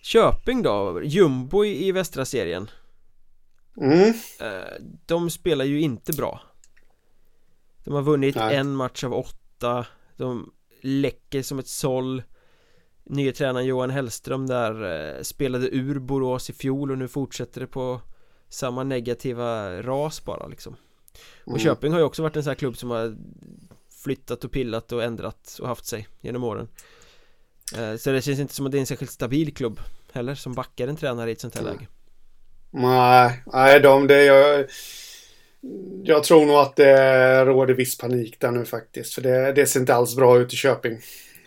Köping 0.01 0.61
då, 0.61 1.01
jumbo 1.03 1.65
i 1.65 1.91
västra 1.91 2.25
serien. 2.25 2.69
Mm. 3.77 4.13
Eh, 4.39 4.83
de 5.05 5.29
spelar 5.29 5.65
ju 5.65 5.81
inte 5.81 6.13
bra. 6.13 6.41
De 7.83 7.93
har 7.93 8.01
vunnit 8.01 8.35
Nej. 8.35 8.55
en 8.55 8.75
match 8.75 9.03
av 9.03 9.13
åtta. 9.13 9.85
De 10.17 10.53
läcker 10.81 11.41
som 11.41 11.59
ett 11.59 11.67
såll. 11.67 12.23
Nye 13.03 13.31
tränaren 13.31 13.65
Johan 13.65 13.89
Hellström 13.89 14.47
där 14.47 14.83
eh, 15.17 15.21
spelade 15.21 15.67
ur 15.75 15.99
Borås 15.99 16.49
i 16.49 16.53
fjol 16.53 16.91
och 16.91 16.97
nu 16.97 17.07
fortsätter 17.07 17.61
det 17.61 17.67
på 17.67 18.01
samma 18.49 18.83
negativa 18.83 19.81
ras 19.81 20.25
bara 20.25 20.47
liksom. 20.47 20.75
Och 21.43 21.47
mm. 21.47 21.59
Köping 21.59 21.91
har 21.91 21.99
ju 21.99 22.05
också 22.05 22.21
varit 22.21 22.35
en 22.35 22.43
sån 22.43 22.49
här 22.49 22.55
klubb 22.55 22.77
som 22.77 22.89
har 22.89 23.17
flyttat 24.03 24.43
och 24.43 24.51
pillat 24.51 24.91
och 24.91 25.03
ändrat 25.03 25.57
och 25.61 25.67
haft 25.67 25.85
sig 25.85 26.07
genom 26.21 26.43
åren 26.43 26.67
eh, 27.77 27.95
Så 27.95 28.11
det 28.11 28.21
känns 28.21 28.39
inte 28.39 28.53
som 28.53 28.65
att 28.65 28.71
det 28.71 28.77
är 28.77 28.79
en 28.79 28.85
särskilt 28.85 29.11
stabil 29.11 29.53
klubb 29.53 29.79
heller 30.11 30.35
som 30.35 30.53
backar 30.53 30.87
en 30.87 30.95
tränare 30.95 31.29
i 31.29 31.33
ett 31.33 31.41
sånt 31.41 31.55
här 31.55 31.63
läge 31.63 31.87
Nej, 32.71 33.43
nej 33.45 33.79
de, 33.79 34.07
det 34.07 34.23
jag 34.23 34.65
Jag 36.03 36.23
tror 36.23 36.45
nog 36.45 36.55
att 36.55 36.75
det 36.75 37.45
råder 37.45 37.73
viss 37.73 37.97
panik 37.97 38.39
där 38.39 38.51
nu 38.51 38.65
faktiskt. 38.65 39.13
För 39.13 39.21
det, 39.21 39.53
det 39.53 39.65
ser 39.65 39.79
inte 39.79 39.95
alls 39.95 40.15
bra 40.15 40.39
ut 40.39 40.53
i 40.53 40.55
Köping. 40.55 40.93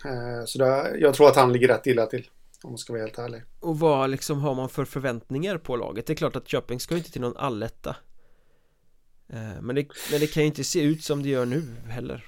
Eh, 0.05 0.45
så 0.45 0.59
det, 0.59 0.97
jag 0.99 1.13
tror 1.13 1.27
att 1.27 1.35
han 1.35 1.53
ligger 1.53 1.67
rätt 1.67 1.87
illa 1.87 2.05
till. 2.05 2.27
Om 2.63 2.71
man 2.71 2.77
ska 2.77 2.93
vara 2.93 3.03
helt 3.03 3.19
ärlig. 3.19 3.41
Och 3.59 3.79
vad 3.79 4.09
liksom 4.09 4.39
har 4.39 4.55
man 4.55 4.69
för 4.69 4.85
förväntningar 4.85 5.57
på 5.57 5.75
laget? 5.75 6.05
Det 6.05 6.13
är 6.13 6.15
klart 6.15 6.35
att 6.35 6.47
Köping 6.47 6.79
ska 6.79 6.97
inte 6.97 7.11
till 7.11 7.21
någon 7.21 7.37
alletta 7.37 7.95
eh, 9.29 9.61
men 9.61 9.75
det, 9.75 9.87
men 10.11 10.19
det 10.19 10.27
kan 10.27 10.43
ju 10.43 10.47
inte 10.47 10.63
se 10.63 10.81
ut 10.81 11.03
som 11.03 11.23
det 11.23 11.29
gör 11.29 11.45
nu 11.45 11.63
heller 11.89 12.25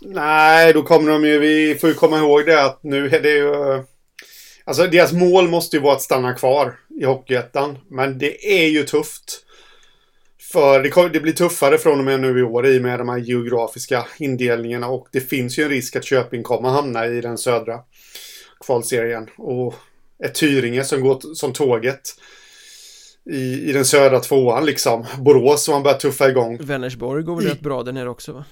Nej, 0.00 0.72
då 0.72 0.82
kommer 0.82 1.12
de 1.12 1.24
ju, 1.24 1.38
vi 1.38 1.74
får 1.74 1.88
ju 1.88 1.94
komma 1.94 2.18
ihåg 2.18 2.46
det 2.46 2.64
att 2.64 2.82
nu 2.82 3.06
är 3.06 3.20
det 3.20 3.30
ju 3.30 3.82
Alltså 4.64 4.86
deras 4.86 5.12
mål 5.12 5.48
måste 5.48 5.76
ju 5.76 5.82
vara 5.82 5.94
att 5.94 6.02
stanna 6.02 6.34
kvar 6.34 6.78
i 7.00 7.04
Hockeyettan. 7.04 7.78
Men 7.88 8.18
det 8.18 8.62
är 8.62 8.68
ju 8.68 8.82
tufft. 8.82 9.44
För 10.52 10.82
det, 10.82 11.08
det, 11.08 11.20
blir 11.20 11.32
tuffare 11.32 11.78
från 11.78 11.98
och 11.98 12.04
med 12.04 12.20
nu 12.20 12.38
i 12.38 12.42
år 12.42 12.66
i 12.66 12.78
och 12.78 12.82
med 12.82 12.98
de 12.98 13.08
här 13.08 13.18
geografiska 13.18 14.06
indelningarna 14.18 14.88
och 14.88 15.08
det 15.12 15.20
finns 15.20 15.58
ju 15.58 15.62
en 15.62 15.68
risk 15.68 15.96
att 15.96 16.04
Köping 16.04 16.42
kommer 16.42 16.68
hamna 16.68 17.06
i 17.06 17.20
den 17.20 17.38
södra 17.38 17.80
kvalserien. 18.66 19.28
Och 19.36 19.74
ett 20.24 20.34
Tyringe 20.34 20.84
som 20.84 21.00
går 21.00 21.34
som 21.34 21.52
tåget 21.52 22.00
i, 23.30 23.70
i 23.70 23.72
den 23.72 23.84
södra 23.84 24.20
tvåan 24.20 24.66
liksom. 24.66 25.06
Borås 25.18 25.64
som 25.64 25.72
man 25.72 25.82
börjar 25.82 25.98
tuffa 25.98 26.28
igång. 26.28 26.58
Vänersborg 26.60 27.22
går 27.22 27.36
väl 27.36 27.46
rätt 27.46 27.60
bra 27.60 27.82
där 27.82 27.92
nere 27.92 28.08
också 28.08 28.32
va? 28.32 28.44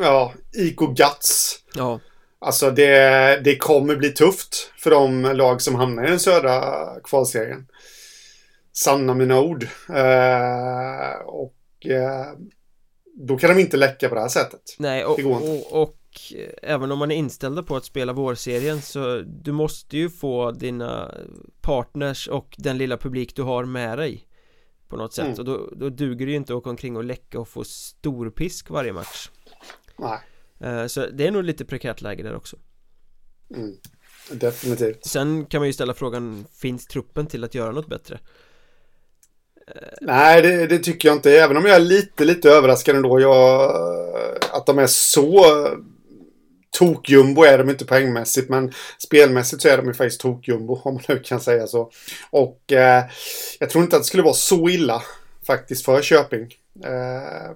Ja, 0.00 0.32
IK 0.52 0.78
Guts. 0.78 1.58
Ja. 1.74 2.00
Alltså 2.38 2.70
det, 2.70 3.40
det 3.44 3.56
kommer 3.56 3.96
bli 3.96 4.10
tufft 4.10 4.72
för 4.76 4.90
de 4.90 5.22
lag 5.22 5.62
som 5.62 5.74
hamnar 5.74 6.04
i 6.04 6.10
den 6.10 6.20
södra 6.20 6.74
kvalserien. 7.04 7.66
Sanna 8.72 9.14
mina 9.14 9.40
ord. 9.40 9.66
Eh, 9.88 11.26
och 11.26 11.86
eh, 11.86 12.26
då 13.14 13.38
kan 13.38 13.56
de 13.56 13.60
inte 13.60 13.76
läcka 13.76 14.08
på 14.08 14.14
det 14.14 14.20
här 14.20 14.28
sättet. 14.28 14.76
Nej, 14.78 15.04
och, 15.04 15.18
och, 15.18 15.82
och, 15.82 15.96
även 16.62 16.92
om 16.92 16.98
man 16.98 17.10
är 17.10 17.16
inställda 17.16 17.62
på 17.62 17.76
att 17.76 17.84
spela 17.84 18.12
vårserien 18.12 18.82
så 18.82 19.22
du 19.26 19.52
måste 19.52 19.96
ju 19.96 20.10
få 20.10 20.50
dina 20.50 21.14
partners 21.60 22.28
och 22.28 22.54
den 22.58 22.78
lilla 22.78 22.96
publik 22.96 23.36
du 23.36 23.42
har 23.42 23.64
med 23.64 23.98
dig 23.98 24.26
på 24.88 24.96
något 24.96 25.12
sätt 25.12 25.24
mm. 25.24 25.38
och 25.38 25.44
då, 25.44 25.70
då 25.76 25.88
duger 25.88 26.26
det 26.26 26.32
ju 26.32 26.36
inte 26.36 26.52
att 26.52 26.56
åka 26.56 26.70
omkring 26.70 26.96
och 26.96 27.04
läcka 27.04 27.40
och 27.40 27.48
få 27.48 27.64
storpisk 27.64 28.70
varje 28.70 28.92
match. 28.92 29.30
Nej. 29.98 30.18
Eh, 30.60 30.86
så 30.86 31.06
det 31.06 31.26
är 31.26 31.30
nog 31.30 31.44
lite 31.44 31.64
prekärt 31.64 32.00
läge 32.00 32.22
där 32.22 32.36
också 32.36 32.56
mm, 33.54 33.76
Definitivt 34.30 35.06
Sen 35.06 35.46
kan 35.46 35.60
man 35.60 35.66
ju 35.66 35.72
ställa 35.72 35.94
frågan 35.94 36.46
Finns 36.60 36.86
truppen 36.86 37.26
till 37.26 37.44
att 37.44 37.54
göra 37.54 37.72
något 37.72 37.88
bättre? 37.88 38.18
Nej, 40.00 40.42
det, 40.42 40.66
det, 40.66 40.78
tycker 40.78 41.08
jag 41.08 41.16
inte. 41.16 41.32
Även 41.32 41.56
om 41.56 41.64
jag 41.64 41.76
är 41.76 41.80
lite, 41.80 42.24
lite 42.24 42.50
överraskad 42.50 42.96
ändå. 42.96 43.20
Jag, 43.20 43.70
att 44.52 44.66
de 44.66 44.78
är 44.78 44.86
så 44.86 45.44
tokjumbo 46.70 47.42
är 47.42 47.58
de 47.58 47.70
inte 47.70 47.84
poängmässigt. 47.84 48.48
Men 48.48 48.72
spelmässigt 48.98 49.62
så 49.62 49.68
är 49.68 49.76
de 49.76 49.86
ju 49.86 49.94
faktiskt 49.94 50.20
tokjumbo. 50.20 50.80
Om 50.84 50.94
man 50.94 51.02
nu 51.08 51.18
kan 51.18 51.40
säga 51.40 51.66
så. 51.66 51.90
Och 52.30 52.72
eh, 52.72 53.04
jag 53.58 53.70
tror 53.70 53.84
inte 53.84 53.96
att 53.96 54.02
det 54.02 54.06
skulle 54.06 54.22
vara 54.22 54.34
så 54.34 54.68
illa 54.68 55.02
faktiskt 55.46 55.84
för 55.84 56.02
Köping. 56.02 56.54
Eh, 56.84 57.50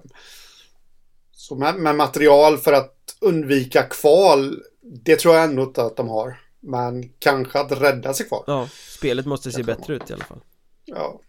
så 1.51 1.55
med, 1.55 1.75
med, 1.75 1.95
material 1.95 2.57
för 2.57 2.73
att 2.73 3.17
undvika 3.21 3.83
kval, 3.83 4.61
det 4.81 5.15
tror 5.15 5.35
jag 5.35 5.43
ändå 5.43 5.63
inte 5.63 5.83
att 5.83 5.97
de 5.97 6.09
har. 6.09 6.39
Men 6.59 7.09
kanske 7.19 7.59
att 7.59 7.81
rädda 7.81 8.13
sig 8.13 8.27
kvar. 8.27 8.43
Ja, 8.47 8.67
spelet 8.97 9.25
måste 9.25 9.51
se 9.51 9.63
bättre 9.63 9.95
ut 9.95 10.09
i 10.09 10.13
alla 10.13 10.23
fall. 10.23 10.39
Ja. 10.85 11.21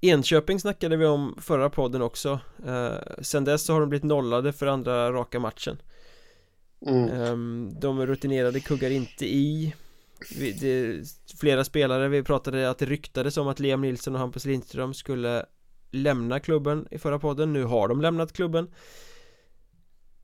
Enköping 0.00 0.60
snackade 0.60 0.96
vi 0.96 1.06
om 1.06 1.38
förra 1.40 1.70
podden 1.70 2.02
också 2.02 2.40
eh, 2.66 3.22
Sen 3.22 3.44
dess 3.44 3.64
så 3.64 3.72
har 3.72 3.80
de 3.80 3.88
blivit 3.88 4.04
nollade 4.04 4.52
för 4.52 4.66
andra 4.66 5.12
raka 5.12 5.38
matchen 5.40 5.82
mm. 6.86 7.08
eh, 7.08 7.72
De 7.80 8.06
rutinerade 8.06 8.60
kuggar 8.60 8.90
inte 8.90 9.26
i 9.26 9.74
vi, 10.38 10.52
det, 10.52 11.04
Flera 11.40 11.64
spelare, 11.64 12.08
vi 12.08 12.22
pratade 12.22 12.70
att 12.70 12.78
det 12.78 12.86
ryktades 12.86 13.36
om 13.36 13.48
att 13.48 13.60
Liam 13.60 13.80
Nilsson 13.80 14.14
och 14.14 14.20
Hampus 14.20 14.44
Lindström 14.44 14.94
skulle 14.94 15.46
lämna 15.90 16.40
klubben 16.40 16.88
i 16.90 16.98
förra 16.98 17.18
podden 17.18 17.52
Nu 17.52 17.64
har 17.64 17.88
de 17.88 18.00
lämnat 18.00 18.32
klubben 18.32 18.68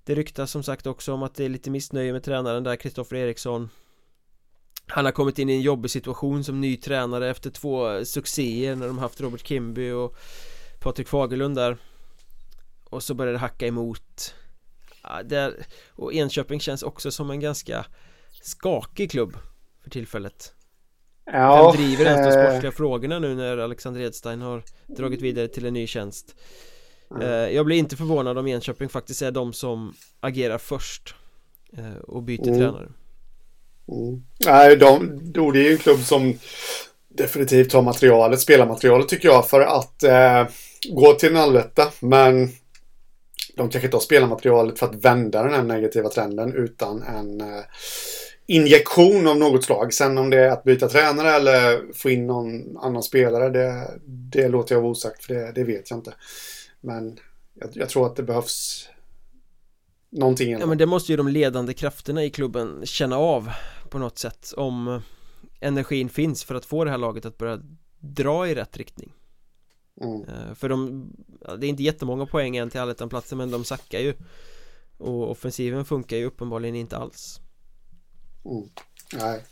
det 0.06 0.14
ryktas 0.14 0.50
som 0.50 0.62
sagt 0.62 0.86
också 0.86 1.12
om 1.12 1.22
att 1.22 1.34
det 1.34 1.44
är 1.44 1.48
lite 1.48 1.70
missnöje 1.70 2.12
med 2.12 2.22
tränaren 2.22 2.64
där, 2.64 2.76
Kristoffer 2.76 3.16
Eriksson. 3.16 3.68
Han 4.86 5.04
har 5.04 5.12
kommit 5.12 5.38
in 5.38 5.50
i 5.50 5.52
en 5.52 5.60
jobbig 5.60 5.90
situation 5.90 6.44
som 6.44 6.60
ny 6.60 6.76
tränare 6.76 7.30
efter 7.30 7.50
två 7.50 8.04
succéer 8.04 8.76
när 8.76 8.86
de 8.86 8.98
haft 8.98 9.20
Robert 9.20 9.46
Kimby 9.46 9.90
och 9.90 10.16
Patrik 10.80 11.08
Fagerlund 11.08 11.56
där. 11.56 11.76
Och 12.84 13.02
så 13.02 13.14
börjar 13.14 13.32
det 13.32 13.38
hacka 13.38 13.66
emot. 13.66 14.34
Ja, 15.02 15.22
där, 15.22 15.66
Och 15.88 16.12
Enköping 16.12 16.60
känns 16.60 16.82
också 16.82 17.10
som 17.10 17.30
en 17.30 17.40
ganska 17.40 17.86
skakig 18.42 19.10
klubb 19.10 19.36
för 19.82 19.90
tillfället. 19.90 20.52
Ja, 21.24 21.72
Vem 21.72 21.82
driver 21.82 22.04
ens 22.04 22.26
de 22.26 22.32
sportsliga 22.32 22.72
eh... 22.72 22.76
frågorna 22.76 23.18
nu 23.18 23.34
när 23.34 23.58
Alexander 23.58 24.00
Edstein 24.00 24.40
har 24.40 24.62
dragit 24.86 25.22
vidare 25.22 25.48
till 25.48 25.66
en 25.66 25.74
ny 25.74 25.86
tjänst 25.86 26.36
Mm. 27.10 27.54
Jag 27.54 27.66
blir 27.66 27.76
inte 27.76 27.96
förvånad 27.96 28.38
om 28.38 28.46
Enköping 28.46 28.88
faktiskt 28.88 29.22
är 29.22 29.30
de 29.30 29.52
som 29.52 29.94
agerar 30.20 30.58
först 30.58 31.14
eh, 31.72 31.96
och 31.96 32.22
byter 32.22 32.48
mm. 32.48 32.58
tränare. 32.58 32.88
Mm. 33.88 34.22
Nej, 34.46 34.76
de, 34.76 35.20
då 35.22 35.50
det 35.50 35.58
är 35.58 35.64
ju 35.64 35.72
en 35.72 35.78
klubb 35.78 36.00
som 36.00 36.38
definitivt 37.08 37.72
har 37.72 37.82
materialet, 37.82 38.40
spelarmaterialet 38.40 39.08
tycker 39.08 39.28
jag, 39.28 39.48
för 39.48 39.60
att 39.60 40.02
eh, 40.02 40.46
gå 40.90 41.12
till 41.12 41.28
en 41.28 41.36
alletta. 41.36 41.88
Men 42.00 42.48
de 43.56 43.70
kanske 43.70 43.86
inte 43.86 43.96
har 43.96 44.02
spelarmaterialet 44.02 44.78
för 44.78 44.86
att 44.86 45.04
vända 45.04 45.42
den 45.42 45.52
här 45.52 45.62
negativa 45.62 46.08
trenden 46.08 46.54
utan 46.54 47.02
en 47.02 47.40
eh, 47.40 47.64
injektion 48.46 49.26
av 49.26 49.36
något 49.36 49.64
slag. 49.64 49.94
Sen 49.94 50.18
om 50.18 50.30
det 50.30 50.38
är 50.38 50.50
att 50.50 50.64
byta 50.64 50.88
tränare 50.88 51.30
eller 51.30 51.92
få 51.92 52.10
in 52.10 52.26
någon 52.26 52.76
annan 52.76 53.02
spelare, 53.02 53.48
det, 53.48 53.90
det 54.06 54.48
låter 54.48 54.74
jag 54.74 54.82
vara 54.82 54.90
osagt 54.90 55.24
för 55.24 55.34
det, 55.34 55.52
det 55.54 55.64
vet 55.64 55.90
jag 55.90 55.98
inte. 55.98 56.12
Men 56.86 57.18
jag, 57.54 57.70
jag 57.72 57.88
tror 57.88 58.06
att 58.06 58.16
det 58.16 58.22
behövs 58.22 58.88
någonting 60.10 60.50
Ja 60.50 60.66
men 60.66 60.78
det 60.78 60.86
måste 60.86 61.12
ju 61.12 61.16
de 61.16 61.28
ledande 61.28 61.74
krafterna 61.74 62.24
i 62.24 62.30
klubben 62.30 62.86
känna 62.86 63.16
av 63.16 63.50
på 63.90 63.98
något 63.98 64.18
sätt 64.18 64.52
om 64.56 65.00
energin 65.60 66.08
finns 66.08 66.44
för 66.44 66.54
att 66.54 66.64
få 66.64 66.84
det 66.84 66.90
här 66.90 66.98
laget 66.98 67.26
att 67.26 67.38
börja 67.38 67.60
dra 67.98 68.48
i 68.48 68.54
rätt 68.54 68.76
riktning. 68.76 69.12
Mm. 70.00 70.22
Eh, 70.22 70.54
för 70.54 70.68
de, 70.68 71.08
det 71.58 71.66
är 71.66 71.68
inte 71.68 71.82
jättemånga 71.82 72.26
poäng 72.26 72.56
än 72.56 72.70
till 72.70 72.80
allettan-platsen 72.80 73.38
men 73.38 73.50
de 73.50 73.64
sackar 73.64 73.98
ju. 73.98 74.14
Och 74.98 75.30
offensiven 75.30 75.84
funkar 75.84 76.16
ju 76.16 76.24
uppenbarligen 76.24 76.74
inte 76.74 76.96
alls. 76.96 77.40
Mm. 78.44 78.68
Nej 79.12 79.42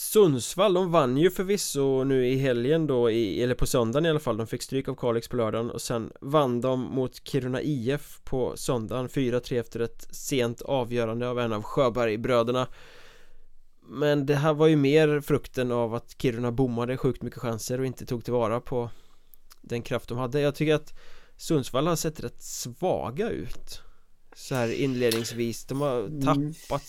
Sundsvall, 0.00 0.74
de 0.74 0.90
vann 0.90 1.16
ju 1.16 1.30
förvisso 1.30 2.04
nu 2.04 2.26
i 2.26 2.36
helgen 2.36 2.86
då, 2.86 3.10
i, 3.10 3.42
eller 3.42 3.54
på 3.54 3.66
söndagen 3.66 4.06
i 4.06 4.10
alla 4.10 4.20
fall. 4.20 4.36
De 4.36 4.46
fick 4.46 4.62
stryk 4.62 4.88
av 4.88 4.94
Kalix 4.94 5.28
på 5.28 5.36
lördagen 5.36 5.70
och 5.70 5.82
sen 5.82 6.12
vann 6.20 6.60
de 6.60 6.80
mot 6.80 7.28
Kiruna 7.28 7.62
IF 7.62 8.20
på 8.24 8.56
söndagen 8.56 9.08
4-3 9.08 9.60
efter 9.60 9.80
ett 9.80 10.08
sent 10.10 10.62
avgörande 10.62 11.28
av 11.28 11.38
en 11.38 11.52
av 11.52 11.62
Sjöbergbröderna. 11.62 12.68
Men 13.80 14.26
det 14.26 14.34
här 14.34 14.54
var 14.54 14.66
ju 14.66 14.76
mer 14.76 15.20
frukten 15.20 15.72
av 15.72 15.94
att 15.94 16.14
Kiruna 16.22 16.52
bommade 16.52 16.96
sjukt 16.96 17.22
mycket 17.22 17.40
chanser 17.40 17.80
och 17.80 17.86
inte 17.86 18.06
tog 18.06 18.24
tillvara 18.24 18.60
på 18.60 18.90
den 19.60 19.82
kraft 19.82 20.08
de 20.08 20.18
hade. 20.18 20.40
Jag 20.40 20.54
tycker 20.54 20.74
att 20.74 20.94
Sundsvall 21.36 21.86
har 21.86 21.96
sett 21.96 22.24
rätt 22.24 22.42
svaga 22.42 23.30
ut 23.30 23.80
Så 24.34 24.54
här 24.54 24.72
inledningsvis, 24.72 25.64
de 25.64 25.80
har 25.80 25.98
mm. 25.98 26.22
tappat, 26.22 26.82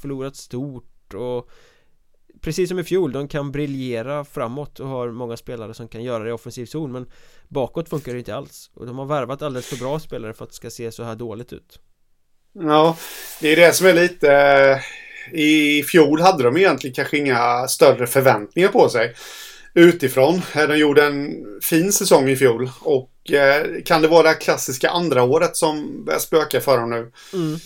förlorat 0.00 0.36
stort 0.36 1.14
och 1.14 1.50
precis 2.46 2.68
som 2.68 2.78
i 2.78 2.84
fjol, 2.84 3.12
de 3.12 3.28
kan 3.28 3.52
briljera 3.52 4.24
framåt 4.24 4.80
och 4.80 4.88
har 4.88 5.10
många 5.10 5.36
spelare 5.36 5.74
som 5.74 5.88
kan 5.88 6.02
göra 6.02 6.24
det 6.24 6.28
i 6.28 6.32
offensiv 6.32 6.66
zon 6.66 6.92
men 6.92 7.10
bakåt 7.48 7.88
funkar 7.88 8.12
det 8.12 8.18
inte 8.18 8.34
alls 8.34 8.70
och 8.74 8.86
de 8.86 8.98
har 8.98 9.06
värvat 9.06 9.42
alldeles 9.42 9.66
för 9.66 9.76
bra 9.76 9.98
spelare 9.98 10.34
för 10.34 10.44
att 10.44 10.50
det 10.50 10.56
ska 10.56 10.70
se 10.70 10.92
så 10.92 11.02
här 11.02 11.14
dåligt 11.14 11.52
ut. 11.52 11.78
Ja, 12.52 12.96
det 13.40 13.52
är 13.52 13.56
det 13.56 13.72
som 13.72 13.86
är 13.86 13.94
lite... 13.94 14.32
Eh, 14.32 15.38
I 15.40 15.82
fjol 15.82 16.20
hade 16.20 16.44
de 16.44 16.56
egentligen 16.56 16.94
kanske 16.94 17.18
inga 17.18 17.68
större 17.68 18.06
förväntningar 18.06 18.68
på 18.68 18.88
sig 18.88 19.14
utifrån. 19.74 20.42
De 20.54 20.78
gjorde 20.78 21.04
en 21.04 21.44
fin 21.62 21.92
säsong 21.92 22.28
i 22.28 22.36
fjol 22.36 22.70
och 22.80 23.32
eh, 23.32 23.66
kan 23.84 24.02
det 24.02 24.08
vara 24.08 24.28
det 24.28 24.34
klassiska 24.34 24.90
andra 24.90 25.22
året 25.22 25.56
som 25.56 26.04
börjar 26.04 26.20
spöka 26.20 26.60
för 26.60 26.78
dem 26.78 26.90
nu? 26.90 27.12
Mm. 27.32 27.58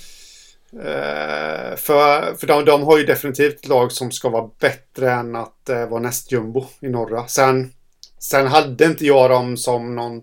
Uh, 0.74 1.76
för 1.76 2.34
för 2.34 2.46
de, 2.46 2.64
de, 2.64 2.82
har 2.82 2.98
ju 2.98 3.04
definitivt 3.04 3.54
ett 3.54 3.68
lag 3.68 3.92
som 3.92 4.10
ska 4.10 4.28
vara 4.28 4.50
bättre 4.60 5.12
än 5.12 5.36
att 5.36 5.70
uh, 5.70 5.86
vara 5.86 6.00
nästjumbo 6.00 6.64
i 6.80 6.88
norra. 6.88 7.26
Sen, 7.26 7.72
sen 8.18 8.46
hade 8.46 8.84
inte 8.84 9.06
jag 9.06 9.30
dem 9.30 9.56
som 9.56 9.94
någon 9.94 10.22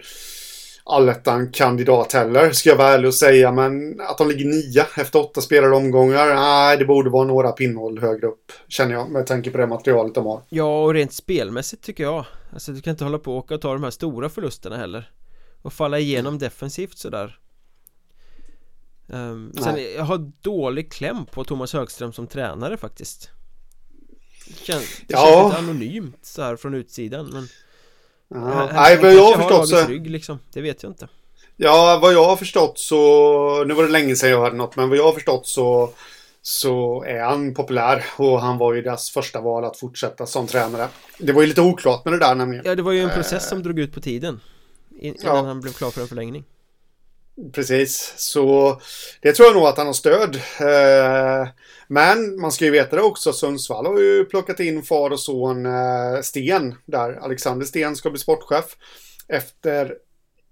allettan-kandidat 0.89 2.13
heller, 2.13 2.51
ska 2.51 2.69
jag 2.69 2.77
vara 2.77 2.87
ärlig 2.87 3.07
och 3.07 3.13
säga. 3.13 3.51
Men 3.51 4.01
att 4.01 4.17
de 4.17 4.27
ligger 4.27 4.45
nia 4.45 4.85
efter 4.97 5.19
åtta 5.19 5.41
spelade 5.41 5.75
omgångar, 5.75 6.35
nej, 6.35 6.77
det 6.77 6.85
borde 6.85 7.09
vara 7.09 7.27
några 7.27 7.51
pinnhål 7.51 7.99
högre 7.99 8.27
upp, 8.27 8.51
känner 8.67 8.93
jag, 8.93 9.11
med 9.11 9.25
tanke 9.25 9.49
på 9.49 9.57
det 9.57 9.67
materialet 9.67 10.15
de 10.15 10.25
har. 10.25 10.41
Ja, 10.49 10.83
och 10.83 10.93
rent 10.93 11.13
spelmässigt 11.13 11.83
tycker 11.83 12.03
jag. 12.03 12.25
Alltså, 12.53 12.71
du 12.71 12.81
kan 12.81 12.91
inte 12.91 13.03
hålla 13.03 13.19
på 13.19 13.31
och 13.31 13.37
åka 13.37 13.55
och 13.55 13.61
ta 13.61 13.73
de 13.73 13.83
här 13.83 13.91
stora 13.91 14.29
förlusterna 14.29 14.77
heller. 14.77 15.11
Och 15.61 15.73
falla 15.73 15.99
igenom 15.99 16.39
defensivt 16.39 16.97
sådär 16.97 17.39
um, 19.07 19.53
Sen 19.53 19.93
jag 19.95 20.03
har 20.03 20.31
dålig 20.41 20.91
kläm 20.91 21.25
på 21.25 21.43
Thomas 21.43 21.73
Högström 21.73 22.13
som 22.13 22.27
tränare 22.27 22.77
faktiskt 22.77 23.29
känns, 24.55 25.01
det 25.07 25.13
ja. 25.13 25.25
känns 25.25 25.45
lite 25.45 25.57
anonymt 25.57 26.19
så 26.21 26.41
här 26.41 26.55
från 26.55 26.73
utsidan 26.73 27.29
men 27.33 27.47
Ja. 28.29 28.69
Nej, 28.73 28.97
vad 28.97 29.13
jag 29.13 29.23
har 29.23 29.37
förstått 29.37 29.69
så... 29.69 29.87
Rygg, 29.87 30.09
liksom. 30.09 30.39
Det 30.53 30.61
vet 30.61 30.83
jag 30.83 30.89
inte. 30.89 31.07
Ja, 31.55 31.99
vad 32.01 32.13
jag 32.13 32.25
har 32.25 32.35
förstått 32.35 32.79
så... 32.79 33.63
Nu 33.63 33.73
var 33.73 33.83
det 33.83 33.89
länge 33.89 34.15
sedan 34.15 34.29
jag 34.29 34.39
hörde 34.39 34.55
något, 34.55 34.75
men 34.75 34.89
vad 34.89 34.97
jag 34.97 35.03
har 35.03 35.13
förstått 35.13 35.47
så... 35.47 35.93
Så 36.41 37.03
är 37.03 37.19
han 37.19 37.53
populär 37.53 38.05
och 38.17 38.41
han 38.41 38.57
var 38.57 38.73
ju 38.73 38.81
deras 38.81 39.09
första 39.09 39.41
val 39.41 39.65
att 39.65 39.77
fortsätta 39.77 40.25
som 40.25 40.47
tränare. 40.47 40.87
Det 41.17 41.31
var 41.31 41.41
ju 41.41 41.47
lite 41.47 41.61
oklart 41.61 42.05
med 42.05 42.13
det 42.13 42.19
där 42.19 42.35
nämligen. 42.35 42.65
Ja, 42.65 42.75
det 42.75 42.81
var 42.81 42.91
ju 42.91 42.99
en 42.99 43.09
process 43.09 43.43
uh, 43.43 43.49
som 43.49 43.63
drog 43.63 43.79
ut 43.79 43.93
på 43.93 44.01
tiden. 44.01 44.39
Innan 44.99 45.17
ja. 45.23 45.41
han 45.41 45.61
blev 45.61 45.71
klar 45.71 45.91
för 45.91 46.01
en 46.01 46.07
förlängning. 46.07 46.43
Precis, 47.53 48.13
så 48.17 48.79
det 49.21 49.33
tror 49.33 49.47
jag 49.47 49.55
nog 49.55 49.65
att 49.65 49.77
han 49.77 49.85
har 49.85 49.93
stöd. 49.93 50.35
Uh, 50.35 51.49
men 51.87 52.39
man 52.39 52.51
ska 52.51 52.65
ju 52.65 52.71
veta 52.71 52.95
det 52.95 53.01
också, 53.01 53.33
Sundsvall 53.33 53.85
har 53.85 53.99
ju 53.99 54.25
plockat 54.25 54.59
in 54.59 54.83
far 54.83 55.09
och 55.09 55.19
son 55.19 55.65
uh, 55.65 56.21
Sten 56.21 56.75
där. 56.85 57.13
Alexander 57.13 57.65
Sten 57.65 57.95
ska 57.95 58.09
bli 58.09 58.19
sportchef 58.19 58.77
efter 59.27 59.95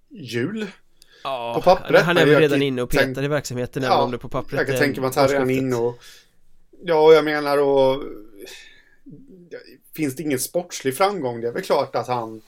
jul. 0.10 0.68
Ja, 1.24 1.54
på 1.56 1.62
pappret. 1.62 2.02
Han 2.02 2.18
är 2.18 2.26
väl 2.26 2.40
redan 2.40 2.62
inne 2.62 2.82
och 2.82 2.90
petar 2.90 3.24
i 3.24 3.28
verksamheten 3.28 3.84
ja, 3.84 3.94
även 3.94 4.04
om 4.04 4.12
det 4.12 4.18
på 4.18 4.30
pappret 4.30 4.60
Jag 4.60 4.68
kan 4.68 4.78
tänka 4.78 5.02
mig 5.02 5.08
att 5.08 5.16
han 5.16 5.26
är 5.26 5.30
redan 5.30 5.50
inne 5.50 5.76
och... 5.76 5.98
Ja, 6.84 7.14
jag 7.14 7.26
menar 7.26 7.58
och... 7.58 8.04
Finns 9.96 10.16
det 10.16 10.24
ingen 10.24 10.40
sportslig 10.40 10.98
framgång? 10.98 11.42
Det 11.42 11.48
är 11.48 11.52
väl 11.52 11.64
klart 11.64 11.96
att 11.96 12.08
han... 12.08 12.42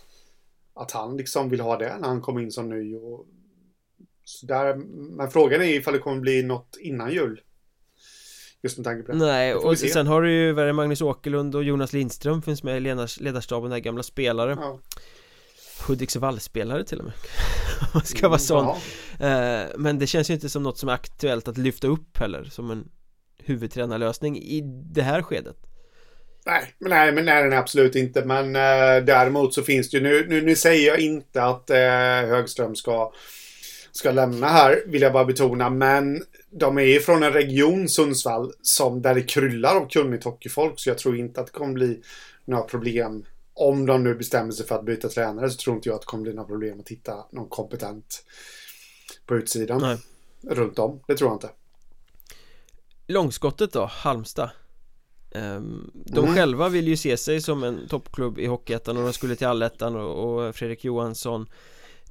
Att 0.74 0.92
han 0.92 1.18
liksom 1.18 1.50
vill 1.50 1.60
ha 1.60 1.78
det 1.78 1.98
när 2.00 2.08
han 2.08 2.22
kommer 2.22 2.42
in 2.42 2.52
som 2.52 2.70
ny 2.70 2.96
och... 2.96 3.26
Så 4.28 4.46
där, 4.46 4.76
men 5.18 5.32
frågan 5.32 5.62
är 5.62 5.66
ifall 5.66 5.94
det 5.94 6.00
kommer 6.00 6.22
bli 6.22 6.44
något 6.44 6.78
innan 6.80 7.12
jul. 7.12 7.42
Just 8.64 8.78
med 8.78 8.86
tanke 8.86 9.04
på 9.04 9.12
det. 9.12 9.18
Nej, 9.18 9.56
och 9.56 9.78
sen 9.78 10.08
har 10.08 10.22
du 10.22 10.32
ju 10.32 10.74
Magnus 10.74 11.02
Åkerlund 11.02 11.56
och 11.56 11.64
Jonas 11.64 11.94
Lindström 11.94 12.42
finns 12.42 12.64
med 12.64 12.78
i 12.78 12.80
ledarstaben, 13.20 13.72
där 13.72 13.80
gamla 13.80 14.04
spelare. 14.04 14.58
Ja. 14.62 14.80
Hudiksvall-spelare 15.88 16.84
till 16.84 17.00
och 17.00 17.06
med 17.06 17.14
man 17.94 18.04
ska 18.04 18.28
vara 18.30 18.40
sån 18.40 18.76
mm, 19.20 19.70
Men 19.78 20.00
det 20.00 20.08
känns 20.08 20.30
ju 20.30 20.34
inte 20.34 20.50
som 20.50 20.64
något 20.64 20.78
som 20.78 20.90
är 20.90 20.94
aktuellt 20.94 21.48
att 21.48 21.58
lyfta 21.58 21.88
upp 21.88 22.18
heller 22.18 22.44
Som 22.44 22.72
en 22.72 22.90
huvudtränarlösning 23.38 24.38
i 24.38 24.62
det 24.66 25.02
här 25.02 25.22
skedet 25.22 25.58
Nej, 26.46 26.74
men 26.80 26.90
nej, 26.90 27.12
men 27.12 27.26
nej, 27.26 27.50
nej 27.50 27.58
absolut 27.58 27.96
inte. 27.96 28.26
Men 28.26 28.56
eh, 28.56 29.04
däremot 29.04 29.54
så 29.54 29.64
finns 29.64 29.90
det 29.90 29.98
ju, 29.98 30.04
nu, 30.04 30.26
nu, 30.30 30.42
nu 30.42 30.56
säger 30.56 30.88
jag 30.88 31.00
inte 31.00 31.44
att 31.44 31.70
eh, 31.70 32.30
Högström 32.30 32.76
ska, 32.76 33.12
ska 33.98 34.12
lämna 34.12 34.48
här, 34.48 34.84
vill 34.86 35.02
jag 35.02 35.14
bara 35.14 35.26
betona. 35.26 35.70
Men 35.70 36.24
de 36.50 36.78
är 36.78 36.82
ju 36.82 37.00
från 37.00 37.24
en 37.24 37.34
region, 37.34 37.90
Sundsvall, 37.90 38.52
som, 38.62 39.02
där 39.02 39.16
det 39.16 39.22
kryllar 39.22 39.76
av 39.76 39.90
kunnigt 39.90 40.24
hockeyfolk. 40.24 40.80
Så 40.80 40.90
jag 40.90 40.98
tror 40.98 41.18
inte 41.18 41.42
att 41.42 41.48
det 41.48 41.54
kommer 41.54 41.74
bli 41.74 42.02
några 42.46 42.64
problem 42.64 43.26
om 43.54 43.86
de 43.86 44.04
nu 44.04 44.16
bestämmer 44.16 44.52
sig 44.52 44.66
för 44.66 44.76
att 44.76 44.86
byta 44.86 45.10
tränare 45.10 45.50
så 45.50 45.58
tror 45.58 45.76
inte 45.76 45.90
jag 45.90 45.96
att 45.96 46.02
det 46.02 46.08
kommer 46.08 46.24
bli 46.24 46.34
några 46.34 46.48
problem 46.48 46.80
att 46.80 46.90
hitta 46.90 47.26
någon 47.32 47.50
kompetent 47.50 48.26
på 49.26 49.36
utsidan. 49.36 49.82
Nej. 49.82 49.98
Runt 50.56 50.80
om, 50.80 51.00
det 51.08 51.16
tror 51.16 51.30
jag 51.30 51.36
inte. 51.36 51.50
Långskottet 53.08 53.74
då, 53.74 53.86
Halmstad. 53.86 54.50
Um, 55.32 55.92
de 55.94 56.24
mm. 56.24 56.36
själva 56.36 56.70
vill 56.70 56.88
ju 56.88 56.98
se 56.98 57.18
sig 57.18 57.42
som 57.42 57.64
en 57.64 57.88
toppklubb 57.88 58.40
i 58.40 58.46
Hockeyettan 58.46 58.98
och 58.98 59.04
de 59.04 59.14
skulle 59.14 59.36
till 59.36 59.48
Allettan 59.48 59.96
och, 59.96 60.48
och 60.48 60.56
Fredrik 60.56 60.86
Johansson 60.86 61.50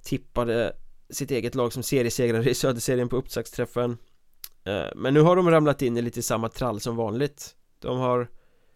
tippade 0.02 0.72
sitt 1.10 1.30
eget 1.30 1.54
lag 1.54 1.72
som 1.72 1.82
seriesegrare 1.82 2.50
i 2.50 2.54
Söderserien 2.54 3.08
på 3.08 3.16
uppsagsträffen 3.16 3.98
eh, 4.64 4.86
Men 4.96 5.14
nu 5.14 5.20
har 5.20 5.36
de 5.36 5.50
ramlat 5.50 5.82
in 5.82 5.96
i 5.96 6.02
lite 6.02 6.22
samma 6.22 6.48
trall 6.48 6.80
som 6.80 6.96
vanligt. 6.96 7.56
De 7.78 7.98
har 7.98 8.28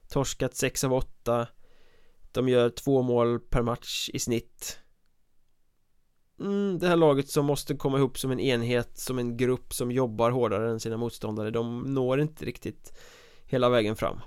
torskat 0.08 0.56
6 0.56 0.84
av 0.84 0.92
8 0.92 1.48
de 2.32 2.48
gör 2.48 2.70
två 2.70 3.02
mål 3.02 3.40
per 3.40 3.62
match 3.62 4.10
i 4.12 4.18
snitt. 4.18 4.78
Mm, 6.40 6.78
Det 6.78 6.88
här 6.88 6.96
laget 6.96 7.28
som 7.28 7.46
måste 7.46 7.76
komma 7.76 7.98
ihop 7.98 8.18
som 8.18 8.30
en 8.30 8.40
enhet 8.40 8.98
Som 8.98 9.18
en 9.18 9.36
grupp 9.36 9.74
som 9.74 9.92
jobbar 9.92 10.30
hårdare 10.30 10.70
än 10.70 10.80
sina 10.80 10.96
motståndare 10.96 11.50
De 11.50 11.94
når 11.94 12.20
inte 12.20 12.44
riktigt 12.44 12.98
hela 13.46 13.68
vägen 13.68 13.96
fram. 13.96 14.20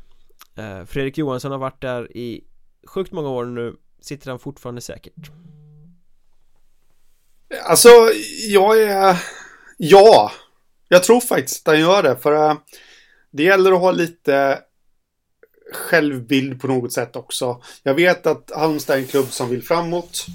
Eh, 0.56 0.86
Fredrik 0.86 1.18
Johansson 1.18 1.52
har 1.52 1.60
varit 1.60 1.82
där 1.82 2.18
i 2.18 2.44
sjukt 2.88 3.12
många 3.12 3.30
år 3.30 3.46
nu. 3.46 3.76
Sitter 4.00 4.30
han 4.30 4.40
fortfarande 4.40 4.82
säkert? 4.82 5.32
Alltså, 7.64 7.90
jag 8.50 8.82
är... 8.82 9.18
Ja, 9.78 10.32
jag 10.90 11.04
tror 11.04 11.22
faktiskt 11.22 11.68
att 11.68 11.74
han 11.74 11.82
gör 11.82 12.04
det. 12.04 12.18
För 12.18 12.50
uh, 12.50 12.58
det 13.32 13.44
gäller 13.44 13.72
att 13.72 13.80
ha 13.80 13.92
lite 13.92 14.60
självbild 15.74 16.62
på 16.62 16.68
något 16.68 16.94
sätt 16.94 17.16
också. 17.16 17.62
Jag 17.84 17.94
vet 17.94 18.28
att 18.28 18.52
Halmstad 18.56 18.96
är 18.96 19.00
en 19.00 19.08
klubb 19.08 19.32
som 19.32 19.50
vill 19.50 19.64
framåt. 19.64 20.26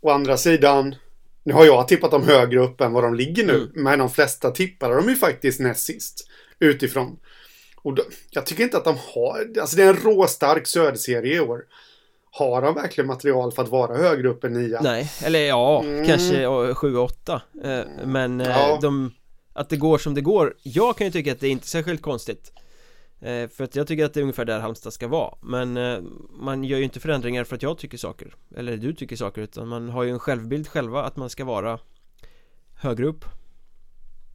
Å 0.00 0.10
andra 0.10 0.36
sidan, 0.36 0.94
nu 1.42 1.52
har 1.52 1.64
jag 1.64 1.88
tippat 1.88 2.10
dem 2.10 2.22
högre 2.22 2.60
upp 2.60 2.80
än 2.80 2.92
vad 2.92 3.04
de 3.04 3.14
ligger 3.14 3.46
nu. 3.46 3.56
Mm. 3.56 3.70
Men 3.74 3.98
de 3.98 4.10
flesta 4.10 4.50
tippar 4.50 4.90
de 4.90 5.08
ju 5.08 5.16
faktiskt 5.16 5.60
näst 5.60 5.84
sist. 5.84 6.28
Utifrån. 6.58 7.18
Och 7.76 7.94
då, 7.94 8.02
jag 8.30 8.46
tycker 8.46 8.62
inte 8.62 8.76
att 8.76 8.84
de 8.84 8.96
har, 9.14 9.60
alltså 9.60 9.76
det 9.76 9.82
är 9.82 9.88
en 9.88 9.96
råstark 9.96 10.66
söderserie 10.66 11.36
i 11.36 11.40
år. 11.40 11.60
Har 12.36 12.62
de 12.62 12.74
verkligen 12.74 13.06
material 13.06 13.52
för 13.52 13.62
att 13.62 13.68
vara 13.68 13.96
högre 13.96 14.28
upp 14.28 14.44
än 14.44 14.52
nia? 14.52 14.80
Nej, 14.82 15.10
eller 15.24 15.38
ja, 15.38 15.82
mm. 15.84 16.06
kanske 16.06 16.46
7-8 16.46 17.40
eh, 17.64 18.06
Men 18.06 18.40
eh, 18.40 18.48
ja. 18.48 18.78
de, 18.82 19.12
att 19.52 19.68
det 19.68 19.76
går 19.76 19.98
som 19.98 20.14
det 20.14 20.20
går. 20.20 20.54
Jag 20.62 20.96
kan 20.96 21.06
ju 21.06 21.10
tycka 21.10 21.32
att 21.32 21.40
det 21.40 21.46
är 21.46 21.50
inte 21.50 21.66
särskilt 21.66 22.02
konstigt. 22.02 22.52
Eh, 23.20 23.48
för 23.48 23.64
att 23.64 23.76
jag 23.76 23.86
tycker 23.86 24.04
att 24.04 24.14
det 24.14 24.20
är 24.20 24.22
ungefär 24.22 24.44
där 24.44 24.60
Halmstad 24.60 24.92
ska 24.92 25.08
vara. 25.08 25.34
Men 25.42 25.78
man 26.30 26.64
gör 26.64 26.78
ju 26.78 26.84
inte 26.84 27.00
förändringar 27.00 27.44
för 27.44 27.56
att 27.56 27.62
jag 27.62 27.78
tycker 27.78 27.98
saker. 27.98 28.34
Eller 28.56 28.76
du 28.76 28.92
tycker 28.92 29.16
saker 29.16 29.42
utan 29.42 29.68
man 29.68 29.88
har 29.88 30.02
ju 30.02 30.10
en 30.10 30.18
självbild 30.18 30.68
själva 30.68 31.02
att 31.02 31.16
man 31.16 31.30
ska 31.30 31.44
vara 31.44 31.78
högre 32.74 33.06
upp. 33.06 33.24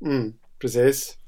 Mm, 0.01 0.33
precis 0.59 1.18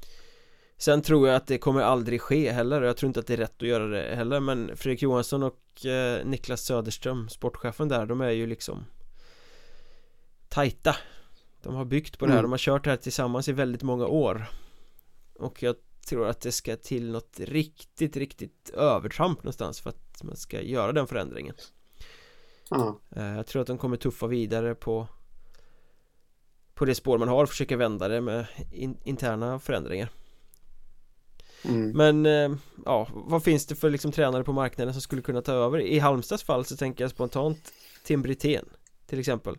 Sen 0.82 1.02
tror 1.02 1.28
jag 1.28 1.36
att 1.36 1.46
det 1.46 1.58
kommer 1.58 1.80
aldrig 1.80 2.20
ske 2.20 2.52
heller 2.52 2.82
Jag 2.82 2.96
tror 2.96 3.06
inte 3.06 3.20
att 3.20 3.26
det 3.26 3.32
är 3.32 3.36
rätt 3.36 3.62
att 3.62 3.68
göra 3.68 3.86
det 3.86 4.16
heller 4.16 4.40
Men 4.40 4.76
Fredrik 4.76 5.02
Johansson 5.02 5.42
och 5.42 5.86
eh, 5.86 6.24
Niklas 6.24 6.62
Söderström 6.62 7.28
Sportchefen 7.28 7.88
där, 7.88 8.06
de 8.06 8.20
är 8.20 8.30
ju 8.30 8.46
liksom 8.46 8.84
Tajta 10.48 10.96
De 11.62 11.74
har 11.74 11.84
byggt 11.84 12.18
på 12.18 12.26
det 12.26 12.32
här, 12.32 12.38
mm. 12.38 12.50
de 12.50 12.50
har 12.50 12.58
kört 12.58 12.84
det 12.84 12.90
här 12.90 12.96
tillsammans 12.96 13.48
i 13.48 13.52
väldigt 13.52 13.82
många 13.82 14.06
år 14.06 14.46
Och 15.34 15.62
jag 15.62 15.76
tror 16.06 16.26
att 16.26 16.40
det 16.40 16.52
ska 16.52 16.76
till 16.76 17.10
något 17.10 17.40
riktigt, 17.40 18.16
riktigt 18.16 18.70
övertramp 18.70 19.38
någonstans 19.38 19.80
för 19.80 19.90
att 19.90 20.22
man 20.22 20.36
ska 20.36 20.60
göra 20.60 20.92
den 20.92 21.06
förändringen 21.06 21.54
mm. 22.74 23.36
Jag 23.36 23.46
tror 23.46 23.62
att 23.62 23.68
de 23.68 23.78
kommer 23.78 23.96
tuffa 23.96 24.26
vidare 24.26 24.74
på 24.74 25.08
på 26.74 26.84
det 26.84 26.94
spår 26.94 27.18
man 27.18 27.28
har 27.28 27.42
och 27.42 27.48
försöka 27.48 27.76
vända 27.76 28.08
det 28.08 28.20
med 28.20 28.46
in, 28.70 28.98
interna 29.04 29.58
förändringar 29.58 30.08
mm. 31.64 31.90
Men 31.90 32.26
eh, 32.26 32.58
ja, 32.84 33.08
vad 33.12 33.44
finns 33.44 33.66
det 33.66 33.74
för 33.74 33.90
liksom 33.90 34.12
tränare 34.12 34.44
på 34.44 34.52
marknaden 34.52 34.94
som 34.94 35.02
skulle 35.02 35.22
kunna 35.22 35.42
ta 35.42 35.52
över? 35.52 35.80
I 35.80 35.98
Halmstads 35.98 36.42
fall 36.42 36.64
så 36.64 36.76
tänker 36.76 37.04
jag 37.04 37.10
spontant 37.10 37.72
Tim 38.04 38.22
Brithén 38.22 38.64
till 39.06 39.18
exempel 39.18 39.56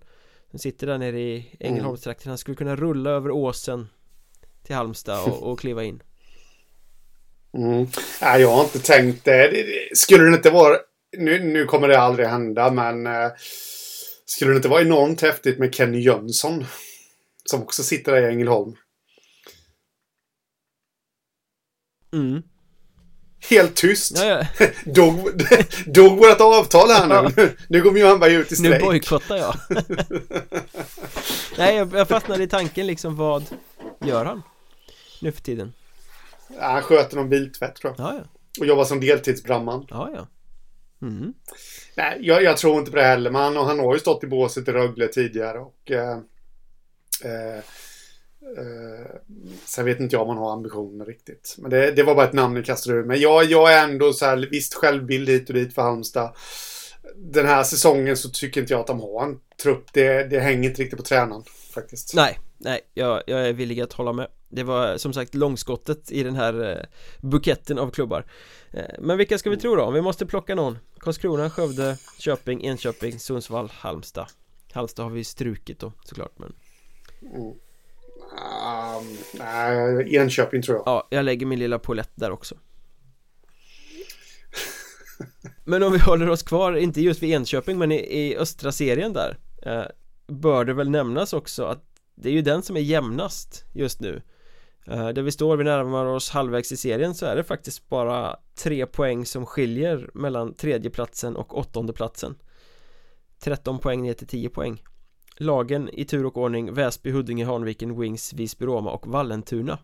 Som 0.49 0.59
sitter 0.59 0.87
där 0.87 0.97
nere 0.97 1.19
i 1.19 1.55
Ängelholmstrakten 1.59 2.29
Han 2.29 2.37
skulle 2.37 2.57
kunna 2.57 2.75
rulla 2.75 3.09
över 3.09 3.31
åsen 3.31 3.87
till 4.63 4.75
Halmstad 4.75 5.23
och, 5.23 5.51
och 5.51 5.59
kliva 5.59 5.83
in 5.83 6.03
Mm. 7.57 7.87
Nej, 8.21 8.41
jag 8.41 8.49
har 8.49 8.63
inte 8.63 8.79
tänkt 8.79 9.25
det. 9.25 9.65
Skulle 9.93 10.23
det 10.23 10.35
inte 10.35 10.49
vara... 10.49 10.77
Nu, 11.17 11.43
nu 11.43 11.65
kommer 11.65 11.87
det 11.87 11.99
aldrig 11.99 12.27
hända, 12.27 12.71
men... 12.71 13.07
Eh, 13.07 13.31
skulle 14.25 14.51
det 14.51 14.55
inte 14.55 14.67
vara 14.67 14.81
enormt 14.81 15.21
häftigt 15.21 15.59
med 15.59 15.75
Kenny 15.75 15.99
Jönsson? 15.99 16.65
Som 17.45 17.63
också 17.63 17.83
sitter 17.83 18.11
där 18.11 18.21
i 18.21 18.31
Ängelholm. 18.33 18.75
Mm. 22.13 22.43
Helt 23.49 23.75
tyst. 23.75 24.17
Ja, 24.17 24.25
ja. 24.25 24.67
dog, 24.85 25.43
dog 25.85 26.17
vårt 26.17 26.41
avtal 26.41 26.89
här 26.89 27.07
nu. 27.07 27.31
Ja. 27.43 27.49
Nu 27.69 27.81
går 27.81 27.91
Mjörnberg 27.91 28.33
ut 28.33 28.51
i 28.51 28.55
strejk. 28.55 28.73
Nu 28.73 28.85
bojkottar 28.85 29.37
jag. 29.37 29.55
Nej, 31.57 31.75
jag, 31.75 31.93
jag 31.93 32.07
fastnade 32.07 32.43
i 32.43 32.47
tanken 32.47 32.87
liksom 32.87 33.15
vad 33.15 33.43
gör 34.01 34.25
han 34.25 34.41
nu 35.21 35.31
för 35.31 35.41
tiden? 35.41 35.73
Ja, 36.59 36.67
han 36.67 36.81
sköter 36.81 37.15
någon 37.15 37.29
biltvätt 37.29 37.75
tror 37.75 37.95
jag. 37.97 38.07
Ja, 38.07 38.13
ja. 38.17 38.23
Och 38.59 38.65
jobbar 38.65 38.85
som 38.85 38.99
deltidsbrandman. 38.99 39.87
Ja, 39.89 40.09
ja. 40.15 40.27
Mm. 41.07 41.33
Nej, 41.95 42.17
jag, 42.21 42.43
jag, 42.43 42.57
tror 42.57 42.79
inte 42.79 42.91
på 42.91 42.97
det 42.97 43.03
heller. 43.03 43.31
Men 43.31 43.41
han, 43.41 43.55
han 43.55 43.79
har 43.79 43.93
ju 43.93 43.99
stått 43.99 44.23
i 44.23 44.27
båset 44.27 44.67
i 44.67 44.71
Rögle 44.71 45.07
tidigare. 45.07 45.59
Och, 45.59 45.91
eh, 45.91 46.17
eh, 47.23 47.63
eh, 48.57 49.15
sen 49.65 49.85
vet 49.85 49.99
inte 49.99 50.15
jag 50.15 50.21
om 50.21 50.29
han 50.29 50.37
har 50.37 50.53
ambitioner 50.53 51.05
riktigt. 51.05 51.55
Men 51.57 51.71
det, 51.71 51.91
det 51.91 52.03
var 52.03 52.15
bara 52.15 52.27
ett 52.27 52.33
namn 52.33 52.55
jag 52.55 52.65
kastade 52.65 52.97
ur 52.97 53.03
Men 53.03 53.19
jag, 53.19 53.45
jag 53.45 53.73
är 53.73 53.83
ändå 53.83 54.13
så 54.13 54.25
här, 54.25 54.47
visst 54.51 54.73
självbild 54.73 55.29
hit 55.29 55.49
och 55.49 55.55
dit 55.55 55.73
för 55.73 55.81
Halmstad. 55.81 56.35
den 57.15 57.45
här 57.45 57.63
säsongen 57.63 58.17
så 58.17 58.29
tycker 58.29 58.61
inte 58.61 58.73
jag 58.73 58.79
att 58.79 58.87
de 58.87 58.99
har 58.99 59.23
en 59.23 59.39
trupp. 59.63 59.93
Det, 59.93 60.23
det 60.23 60.39
hänger 60.39 60.69
inte 60.69 60.81
riktigt 60.81 60.97
på 60.97 61.03
tränaren 61.05 61.43
faktiskt. 61.73 62.15
Nej, 62.15 62.39
nej, 62.57 62.81
jag, 62.93 63.23
jag 63.27 63.47
är 63.47 63.53
villig 63.53 63.81
att 63.81 63.93
hålla 63.93 64.13
med. 64.13 64.27
Det 64.49 64.63
var 64.63 64.97
som 64.97 65.13
sagt 65.13 65.35
långskottet 65.35 66.11
i 66.11 66.23
den 66.23 66.35
här 66.35 66.71
eh, 66.71 66.85
buketten 67.21 67.79
av 67.79 67.91
klubbar. 67.91 68.25
Eh, 68.71 68.85
men 68.99 69.17
vilka 69.17 69.37
ska 69.37 69.49
vi 69.49 69.57
tro 69.57 69.75
då? 69.75 69.83
Om 69.83 69.93
vi 69.93 70.01
måste 70.01 70.25
plocka 70.25 70.55
någon. 70.55 70.77
Karlskrona, 70.99 71.49
Skövde, 71.49 71.97
Köping, 72.19 72.63
Enköping, 72.65 73.19
Sundsvall, 73.19 73.71
Halmstad. 73.73 74.27
Halmstad 74.71 75.05
har 75.05 75.11
vi 75.11 75.23
strukit 75.23 75.79
då 75.79 75.93
såklart 76.03 76.39
men 76.39 76.53
Mm. 77.35 77.53
Um, 78.33 79.17
nej, 79.33 80.15
Enköping 80.15 80.61
tror 80.61 80.77
jag. 80.77 80.83
Ja, 80.85 81.07
jag 81.11 81.25
lägger 81.25 81.45
min 81.45 81.59
lilla 81.59 81.79
polett 81.79 82.11
där 82.15 82.31
också. 82.31 82.55
Men 85.63 85.83
om 85.83 85.91
vi 85.91 85.99
håller 85.99 86.29
oss 86.29 86.43
kvar, 86.43 86.73
inte 86.73 87.01
just 87.01 87.23
vid 87.23 87.33
Enköping 87.33 87.77
men 87.77 87.91
i, 87.91 87.95
i 87.95 88.37
östra 88.37 88.71
serien 88.71 89.13
där 89.13 89.37
eh, 89.65 89.83
Bör 90.27 90.65
det 90.65 90.73
väl 90.73 90.89
nämnas 90.89 91.33
också 91.33 91.63
att 91.63 91.83
det 92.15 92.29
är 92.29 92.33
ju 92.33 92.41
den 92.41 92.63
som 92.63 92.77
är 92.77 92.81
jämnast 92.81 93.65
just 93.73 93.99
nu. 93.99 94.21
Eh, 94.87 95.09
Där 95.09 95.21
vi 95.21 95.31
står, 95.31 95.57
vi 95.57 95.63
närmar 95.63 96.05
oss 96.05 96.29
halvvägs 96.29 96.71
i 96.71 96.77
serien 96.77 97.15
så 97.15 97.25
är 97.25 97.35
det 97.35 97.43
faktiskt 97.43 97.89
bara 97.89 98.37
tre 98.55 98.85
poäng 98.85 99.25
som 99.25 99.45
skiljer 99.45 100.09
mellan 100.13 100.53
tredjeplatsen 100.53 101.35
och 101.35 101.57
åttondeplatsen 101.57 102.35
13 103.39 103.79
poäng 103.79 104.01
ner 104.01 104.13
till 104.13 104.27
10 104.27 104.49
poäng. 104.49 104.83
Lagen 105.37 105.89
i 105.93 106.05
tur 106.05 106.25
och 106.25 106.37
ordning 106.37 106.73
Väsby, 106.73 107.11
Huddinge, 107.11 107.45
Hanviken, 107.45 107.99
Wings, 107.99 108.33
Visby, 108.33 108.65
Roma 108.65 108.91
och 108.91 109.07
Vallentuna 109.07 109.79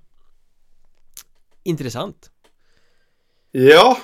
Intressant 1.64 2.32
Ja, 3.52 3.98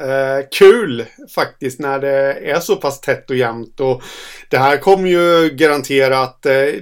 eh, 0.00 0.46
kul 0.50 1.04
faktiskt 1.34 1.80
när 1.80 1.98
det 1.98 2.32
är 2.32 2.60
så 2.60 2.76
pass 2.76 3.00
tätt 3.00 3.30
och 3.30 3.36
jämnt. 3.36 3.80
Och 3.80 4.02
det 4.50 4.58
här 4.58 4.76
kommer 4.76 5.08
ju 5.08 5.50
garanterat, 5.50 6.46
eh, 6.46 6.74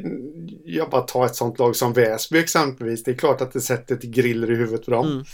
jag 0.65 0.91
bara 0.91 1.03
tar 1.03 1.27
ett 1.27 1.37
sånt 1.37 1.59
lag 1.59 1.77
som 1.77 1.93
Väsby 1.93 2.39
exempelvis. 2.39 3.05
Det 3.05 3.11
är 3.11 3.17
klart 3.17 3.41
att 3.41 3.53
det 3.53 3.61
sätter 3.61 3.95
ett 3.95 4.03
griller 4.03 4.51
i 4.51 4.55
huvudet 4.55 4.85
på 4.85 4.91
dem. 4.91 5.07
mm. 5.07 5.25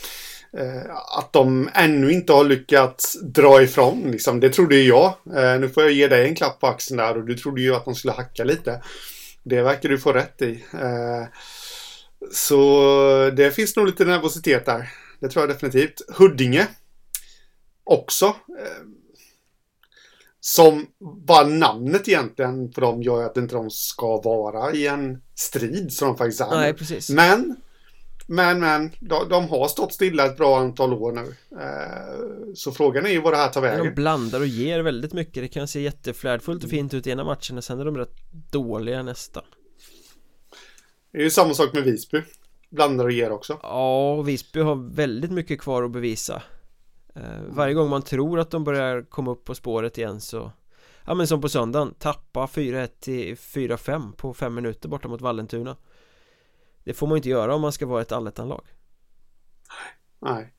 Eh, 0.59 0.97
att 1.19 1.33
de 1.33 1.71
ännu 1.75 2.13
inte 2.13 2.33
har 2.33 2.45
lyckats 2.45 3.21
dra 3.23 3.63
ifrån, 3.63 4.11
liksom. 4.11 4.41
det 4.41 4.51
trodde 4.51 4.77
ju 4.77 4.89
jag. 4.89 5.07
Eh, 5.37 5.61
nu 5.61 5.69
får 5.69 5.83
jag 5.83 5.93
ge 5.93 6.09
dig 6.09 6.29
en 6.29 6.35
klapp 6.35 6.61
på 6.61 6.67
axeln 6.67 6.99
där 6.99 7.17
och 7.17 7.25
du 7.25 7.35
trodde 7.35 7.61
ju 7.61 7.75
att 7.75 7.85
de 7.85 7.95
skulle 7.95 8.13
hacka 8.13 8.45
lite. 8.45 8.83
Det 9.43 9.63
verkar 9.63 9.89
du 9.89 9.99
få 9.99 10.13
rätt 10.13 10.43
i. 10.43 10.65
Eh, 10.73 11.27
så 12.33 13.31
det 13.37 13.51
finns 13.51 13.77
nog 13.77 13.87
lite 13.87 14.05
nervositet 14.05 14.67
där. 14.67 14.91
Det 15.21 15.29
tror 15.29 15.43
jag 15.43 15.57
definitivt. 15.57 16.03
Huddinge. 16.09 16.67
Också. 17.85 18.37
Som 20.41 20.87
bara 21.27 21.47
namnet 21.47 22.09
egentligen 22.09 22.73
på 22.73 22.81
dem 22.81 23.03
gör 23.03 23.25
att 23.25 23.37
inte 23.37 23.55
de 23.55 23.71
ska 23.71 24.21
vara 24.21 24.73
i 24.73 24.87
en 24.87 25.23
strid 25.35 25.93
som 25.93 26.09
de 26.09 26.17
faktiskt 26.17 26.41
är. 26.41 26.51
Nej, 26.51 26.75
precis 26.75 27.11
Men, 27.11 27.57
men, 28.27 28.61
men, 28.61 28.91
de, 29.01 29.29
de 29.29 29.49
har 29.49 29.68
stått 29.68 29.93
stilla 29.93 30.27
ett 30.27 30.37
bra 30.37 30.59
antal 30.59 30.95
år 30.95 31.12
nu. 31.12 31.35
Eh, 31.61 32.55
så 32.55 32.72
frågan 32.72 33.07
är 33.07 33.11
ju 33.11 33.20
vad 33.20 33.33
det 33.33 33.37
här 33.37 33.49
tar 33.49 33.61
vägen. 33.61 33.85
De 33.85 33.91
blandar 33.91 34.41
och 34.41 34.47
ger 34.47 34.81
väldigt 34.81 35.12
mycket 35.12 35.43
Det 35.43 35.49
kan 35.49 35.68
se 35.68 35.81
jätteflärdfullt 35.81 36.64
och 36.64 36.70
fint 36.70 36.95
ut 36.95 37.07
i 37.07 37.11
ena 37.11 37.24
matchen 37.24 37.57
och 37.57 37.64
sen 37.64 37.81
är 37.81 37.85
de 37.85 37.97
rätt 37.97 38.16
dåliga 38.51 39.03
nästa 39.03 39.43
Det 41.12 41.18
är 41.18 41.22
ju 41.22 41.31
samma 41.31 41.55
sak 41.55 41.72
med 41.72 41.83
Visby. 41.83 42.22
Blandar 42.70 43.05
och 43.05 43.12
ger 43.12 43.31
också. 43.31 43.59
Ja, 43.62 44.22
Visby 44.22 44.61
har 44.61 44.95
väldigt 44.95 45.31
mycket 45.31 45.61
kvar 45.61 45.83
att 45.83 45.91
bevisa 45.91 46.43
eh, 47.14 47.22
Varje 47.49 47.74
gång 47.74 47.89
man 47.89 48.03
tror 48.03 48.41
att 48.41 48.51
de 48.51 48.64
börjar 48.64 49.03
komma 49.03 49.31
upp 49.31 49.45
på 49.45 49.55
spåret 49.55 49.99
igen 49.99 50.20
så 50.20 50.53
Ja 51.05 51.14
men 51.14 51.27
som 51.27 51.41
på 51.41 51.49
söndagen, 51.49 51.95
tappa 51.99 52.47
4-1 52.47 52.89
till 53.01 53.35
4-5 53.35 54.12
på 54.12 54.35
5 54.35 54.55
minuter 54.55 54.89
borta 54.89 55.09
mot 55.09 55.20
Vallentuna 55.20 55.77
Det 56.87 56.95
får 56.95 57.07
man 57.07 57.16
inte 57.16 57.28
göra 57.28 57.55
om 57.55 57.61
man 57.61 57.72
ska 57.72 57.87
vara 57.87 58.03
ett 58.03 58.12
allettanlag 58.12 58.64
Nej. 60.20 60.53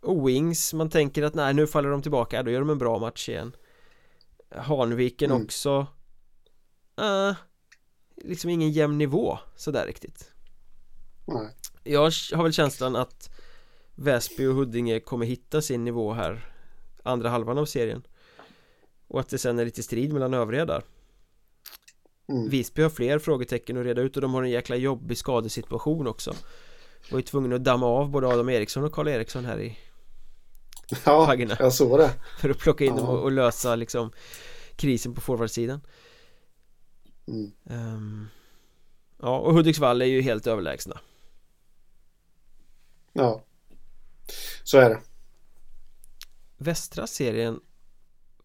Och 0.00 0.28
Wings, 0.28 0.72
man 0.74 0.90
tänker 0.90 1.22
att 1.22 1.34
nej 1.34 1.54
nu 1.54 1.66
faller 1.66 1.90
de 1.90 2.02
tillbaka, 2.02 2.42
då 2.42 2.50
gör 2.50 2.60
de 2.60 2.70
en 2.70 2.78
bra 2.78 2.98
match 2.98 3.28
igen 3.28 3.56
Hanviken 4.50 5.30
Mm. 5.30 5.44
också 5.44 5.86
äh, 6.98 7.36
Liksom 8.16 8.50
ingen 8.50 8.70
jämn 8.70 8.98
nivå 8.98 9.38
sådär 9.56 9.86
riktigt 9.86 10.32
Nej. 11.24 11.56
Jag 11.84 12.02
har 12.32 12.42
väl 12.42 12.52
känslan 12.52 12.96
att 12.96 13.30
Väsby 13.94 14.46
och 14.46 14.54
Huddinge 14.54 15.00
kommer 15.00 15.26
hitta 15.26 15.62
sin 15.62 15.84
nivå 15.84 16.12
här 16.12 16.52
Andra 17.02 17.28
halvan 17.28 17.58
av 17.58 17.64
serien 17.64 18.06
Och 19.08 19.20
att 19.20 19.28
det 19.28 19.38
sen 19.38 19.58
är 19.58 19.64
lite 19.64 19.82
strid 19.82 20.12
mellan 20.12 20.34
övriga 20.34 20.64
där 20.66 20.82
Mm. 22.28 22.48
Visby 22.48 22.82
har 22.82 22.90
fler 22.90 23.18
frågetecken 23.18 23.76
att 23.76 23.84
reda 23.84 24.02
ut 24.02 24.16
och 24.16 24.22
de 24.22 24.34
har 24.34 24.42
en 24.42 24.50
jäkla 24.50 24.76
jobbig 24.76 25.18
skadesituation 25.18 26.06
också 26.06 26.34
Var 27.10 27.18
ju 27.18 27.22
tvungna 27.22 27.56
att 27.56 27.64
damma 27.64 27.86
av 27.86 28.10
både 28.10 28.28
Adam 28.28 28.48
Eriksson 28.48 28.84
och 28.84 28.92
Karl 28.92 29.08
Eriksson 29.08 29.44
här 29.44 29.60
i 29.60 29.78
Ja, 31.04 31.26
Faggorna. 31.26 31.56
jag 31.58 31.72
såg 31.72 31.98
det. 31.98 32.10
För 32.40 32.50
att 32.50 32.58
plocka 32.58 32.84
in 32.84 32.96
dem 32.96 33.04
Ja. 33.06 33.12
och, 33.12 33.22
och 33.22 33.32
lösa 33.32 33.76
liksom 33.76 34.10
Krisen 34.76 35.14
på 35.14 35.20
forwardsidan 35.20 35.80
Mm. 37.28 37.52
Ehm, 37.70 38.28
Ja 39.22 39.38
och 39.38 39.54
Hudiksvall 39.54 40.02
är 40.02 40.06
ju 40.06 40.22
helt 40.22 40.46
överlägsna 40.46 41.00
Ja. 43.12 43.44
Så 44.64 44.78
är 44.78 44.90
det. 44.90 45.00
Västra 46.56 47.06
serien 47.06 47.60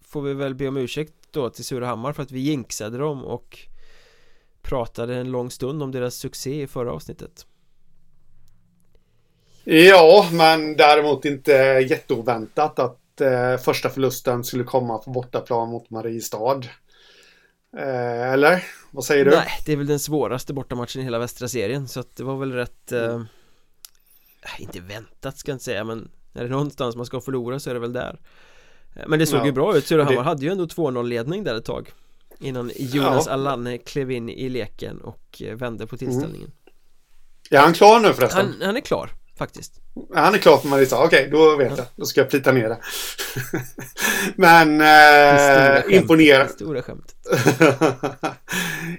Får 0.01 0.21
vi 0.21 0.33
väl 0.33 0.55
be 0.55 0.67
om 0.67 0.77
ursäkt 0.77 1.13
då 1.33 1.49
till 1.49 1.65
Surahammar 1.65 2.13
för 2.13 2.23
att 2.23 2.31
vi 2.31 2.39
jinxade 2.39 2.97
dem 2.97 3.25
och 3.25 3.59
Pratade 4.61 5.15
en 5.15 5.31
lång 5.31 5.51
stund 5.51 5.83
om 5.83 5.91
deras 5.91 6.15
succé 6.15 6.61
i 6.61 6.67
förra 6.67 6.91
avsnittet 6.91 7.45
Ja, 9.63 10.29
men 10.31 10.75
däremot 10.75 11.25
inte 11.25 11.51
jätteoväntat 11.89 12.79
att 12.79 13.21
eh, 13.21 13.57
första 13.57 13.89
förlusten 13.89 14.43
skulle 14.43 14.63
komma 14.63 14.97
på 14.97 15.11
bortaplan 15.11 15.69
mot 15.69 15.89
Mariestad. 15.89 16.61
Eh, 17.77 18.31
eller? 18.33 18.63
Vad 18.91 19.05
säger 19.05 19.25
du? 19.25 19.31
Nej, 19.31 19.47
det 19.65 19.71
är 19.73 19.77
väl 19.77 19.87
den 19.87 19.99
svåraste 19.99 20.53
bortamatchen 20.53 21.01
i 21.01 21.03
hela 21.05 21.19
västra 21.19 21.47
serien 21.47 21.87
så 21.87 21.99
att 21.99 22.15
det 22.15 22.23
var 22.23 22.37
väl 22.37 22.53
rätt 22.53 22.91
eh, 22.91 23.03
Mm. 23.03 23.25
äh, 24.43 24.61
Inte 24.61 24.79
väntat 24.79 25.37
ska 25.37 25.51
jag 25.51 25.55
inte 25.55 25.65
säga 25.65 25.83
men 25.83 26.11
Är 26.33 26.43
det 26.43 26.49
någonstans 26.49 26.95
man 26.95 27.05
ska 27.05 27.21
förlora 27.21 27.59
så 27.59 27.69
är 27.69 27.73
det 27.73 27.79
väl 27.79 27.93
där 27.93 28.19
Men 29.07 29.19
det 29.19 29.25
såg 29.25 29.39
Ja. 29.39 29.45
ju 29.45 29.51
bra 29.51 29.77
ut, 29.77 29.87
Surahammar 29.87 30.15
Det- 30.17 30.23
hade 30.23 30.45
ju 30.45 30.51
ändå 30.51 30.65
2-0 30.67 31.07
ledning 31.07 31.43
där 31.43 31.55
ett 31.55 31.65
tag 31.65 31.89
Innan 32.39 32.71
Jonas 32.75 33.25
Ja. 33.27 33.33
Allanne 33.33 33.77
klev 33.77 34.11
in 34.11 34.29
i 34.29 34.49
leken 34.49 35.01
och 35.01 35.41
eh, 35.45 35.55
vände 35.55 35.87
på 35.87 35.97
tillställningen 35.97 36.51
Är 37.51 37.57
han 37.59 37.73
klar 37.73 37.99
nu 37.99 38.13
förresten? 38.13 38.45
han, 38.45 38.55
han 38.61 38.77
är 38.77 38.81
klar 38.81 39.09
faktiskt 39.37 39.73
Han 40.15 40.33
är 40.33 40.37
klar 40.37 40.57
för 40.57 40.67
Mariestad. 40.67 41.03
Okej, 41.03 41.29
då 41.31 41.55
vet 41.57 41.77
jag. 41.77 41.85
Då 41.95 42.05
ska 42.05 42.21
jag 42.21 42.29
plita 42.29 42.51
ner 42.51 42.69
det. 42.69 42.79
men 44.35 44.81
eh, 44.81 45.95
imponerande. 45.97 46.53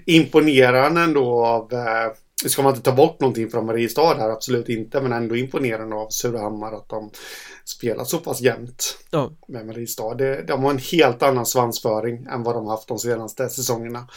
imponerande 0.06 1.00
ändå 1.00 1.46
av... 1.46 1.72
Eh, 1.72 2.12
ska 2.46 2.62
man 2.62 2.74
inte 2.74 2.90
ta 2.90 2.96
bort 2.96 3.20
någonting 3.20 3.50
från 3.50 3.66
Mariestad 3.66 4.14
här? 4.14 4.30
Absolut 4.30 4.68
inte. 4.68 5.00
Men 5.00 5.12
ändå 5.12 5.36
imponerande 5.36 5.96
av 5.96 6.08
Surahammar 6.08 6.72
att 6.72 6.88
de 6.88 7.10
spelar 7.64 8.04
så 8.04 8.18
pass 8.18 8.40
jämnt 8.40 8.98
Ja, 9.10 9.32
med 9.48 9.66
Mariestad. 9.66 10.14
De 10.46 10.62
har 10.64 10.70
en 10.70 10.78
helt 10.78 11.22
annan 11.22 11.46
svansföring 11.46 12.26
än 12.30 12.42
vad 12.42 12.54
de 12.54 12.66
haft 12.66 12.88
de 12.88 12.98
senaste 12.98 13.48
säsongerna. 13.48 14.08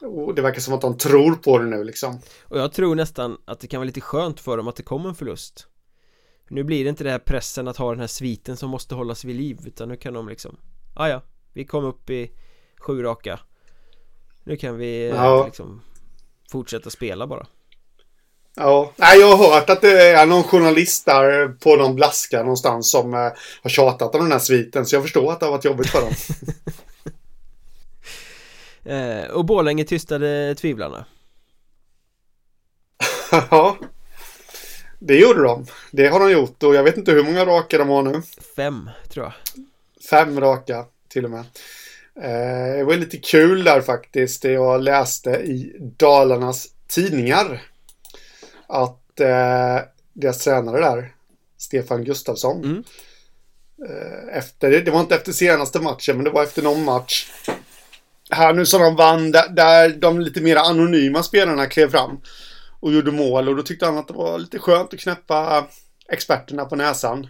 Och 0.00 0.34
det 0.34 0.42
verkar 0.42 0.60
som 0.60 0.74
att 0.74 0.80
de 0.80 0.98
tror 0.98 1.34
på 1.34 1.58
det 1.58 1.66
nu 1.66 1.84
liksom. 1.84 2.18
och 2.42 2.58
jag 2.58 2.72
tror 2.72 2.94
nästan 2.94 3.38
att 3.44 3.60
det 3.60 3.66
kan 3.66 3.78
vara 3.80 3.86
lite 3.86 4.00
skönt 4.00 4.40
för 4.40 4.56
dem 4.56 4.68
att 4.68 4.76
det 4.76 4.82
kom 4.82 5.06
en 5.06 5.14
förlust 5.14 5.66
Nu 6.48 6.64
blir 6.64 6.84
det 6.84 6.90
inte 6.90 7.04
det 7.04 7.10
här 7.10 7.18
pressen 7.18 7.68
att 7.68 7.76
ha 7.76 7.90
den 7.90 8.00
här 8.00 8.06
sviten 8.06 8.56
som 8.56 8.70
måste 8.70 8.94
hållas 8.94 9.24
vid 9.24 9.36
liv 9.36 9.58
utan 9.66 9.88
nu 9.88 9.96
kan 9.96 10.14
de 10.14 10.28
liksom 10.28 10.56
ah, 10.94 11.08
ja, 11.08 11.22
vi 11.52 11.64
kom 11.64 11.84
upp 11.84 12.10
i 12.10 12.30
sju 12.78 13.02
raka 13.02 13.40
Nu 14.44 14.56
kan 14.56 14.76
vi 14.76 15.08
Ja. 15.08 15.44
liksom 15.46 15.80
fortsätta 16.50 16.90
spela 16.90 17.26
bara 17.26 17.46
Ja, 18.56 18.92
jag 18.96 19.36
har 19.36 19.50
hört 19.50 19.70
att 19.70 19.80
det 19.80 20.02
är 20.02 20.26
någon 20.26 20.42
journalist 20.44 21.06
där 21.06 21.48
på 21.48 21.76
någon 21.76 21.94
blaska 21.94 22.38
någonstans 22.38 22.90
som 22.90 23.14
eh, 23.14 23.32
har 23.62 23.68
tjatat 23.70 24.14
om 24.14 24.22
den 24.22 24.32
här 24.32 24.38
sviten. 24.38 24.86
Så 24.86 24.96
jag 24.96 25.02
förstår 25.02 25.32
att 25.32 25.40
det 25.40 25.46
har 25.46 25.52
varit 25.52 25.64
jobbigt 25.64 25.90
för 25.90 26.00
dem. 26.00 26.12
eh, 28.96 29.30
Och 29.30 29.44
Borlänge 29.44 29.84
tystade 29.84 30.54
tvivlarna 30.54 31.04
Ja, 33.50 33.76
det 34.98 35.14
gjorde 35.16 35.42
de. 35.42 35.66
Det 35.90 36.06
har 36.06 36.20
de 36.20 36.30
gjort 36.30 36.62
och 36.62 36.74
jag 36.74 36.82
vet 36.82 36.96
inte 36.96 37.12
hur 37.12 37.24
många 37.24 37.44
raka 37.44 37.78
de 37.78 37.88
har 37.88 38.02
nu. 38.02 38.22
Fem, 38.56 38.90
tror 39.08 39.24
jag 39.24 39.32
Fem 40.10 40.40
raka 40.40 40.84
till 41.08 41.24
och 41.24 41.30
med. 41.30 41.44
Eh, 42.20 42.76
det 42.76 42.84
var 42.84 42.96
lite 42.96 43.16
kul 43.16 43.64
där 43.64 43.80
faktiskt. 43.80 44.42
Det 44.42 44.52
jag 44.52 44.82
läste 44.82 45.30
i 45.30 45.76
Dalarnas 45.78 46.66
tidningar. 46.88 47.62
Att 48.66 49.20
eh, 49.20 49.78
deras 50.12 50.44
tränare 50.44 50.80
där, 50.80 51.12
Stefan 51.58 52.04
Gustafsson. 52.04 52.64
Mm. 52.64 52.84
Eh, 53.88 54.38
efter, 54.38 54.70
det 54.70 54.90
var 54.90 55.00
inte 55.00 55.14
efter 55.14 55.32
senaste 55.32 55.80
matchen, 55.80 56.16
men 56.16 56.24
det 56.24 56.30
var 56.30 56.42
efter 56.42 56.62
någon 56.62 56.84
match. 56.84 57.30
Här 58.30 58.52
nu 58.52 58.66
som 58.66 58.82
de 58.82 58.96
vann, 58.96 59.30
där, 59.30 59.48
där 59.48 59.88
de 59.88 60.20
lite 60.20 60.40
mer 60.40 60.56
anonyma 60.56 61.22
spelarna 61.22 61.66
klev 61.66 61.90
fram 61.90 62.20
och 62.80 62.92
gjorde 62.92 63.12
mål. 63.12 63.48
Och 63.48 63.56
då 63.56 63.62
tyckte 63.62 63.86
han 63.86 63.98
att 63.98 64.08
det 64.08 64.14
var 64.14 64.38
lite 64.38 64.58
skönt 64.58 64.94
att 64.94 65.00
knäppa 65.00 65.66
experterna 66.08 66.64
på 66.64 66.76
näsan. 66.76 67.26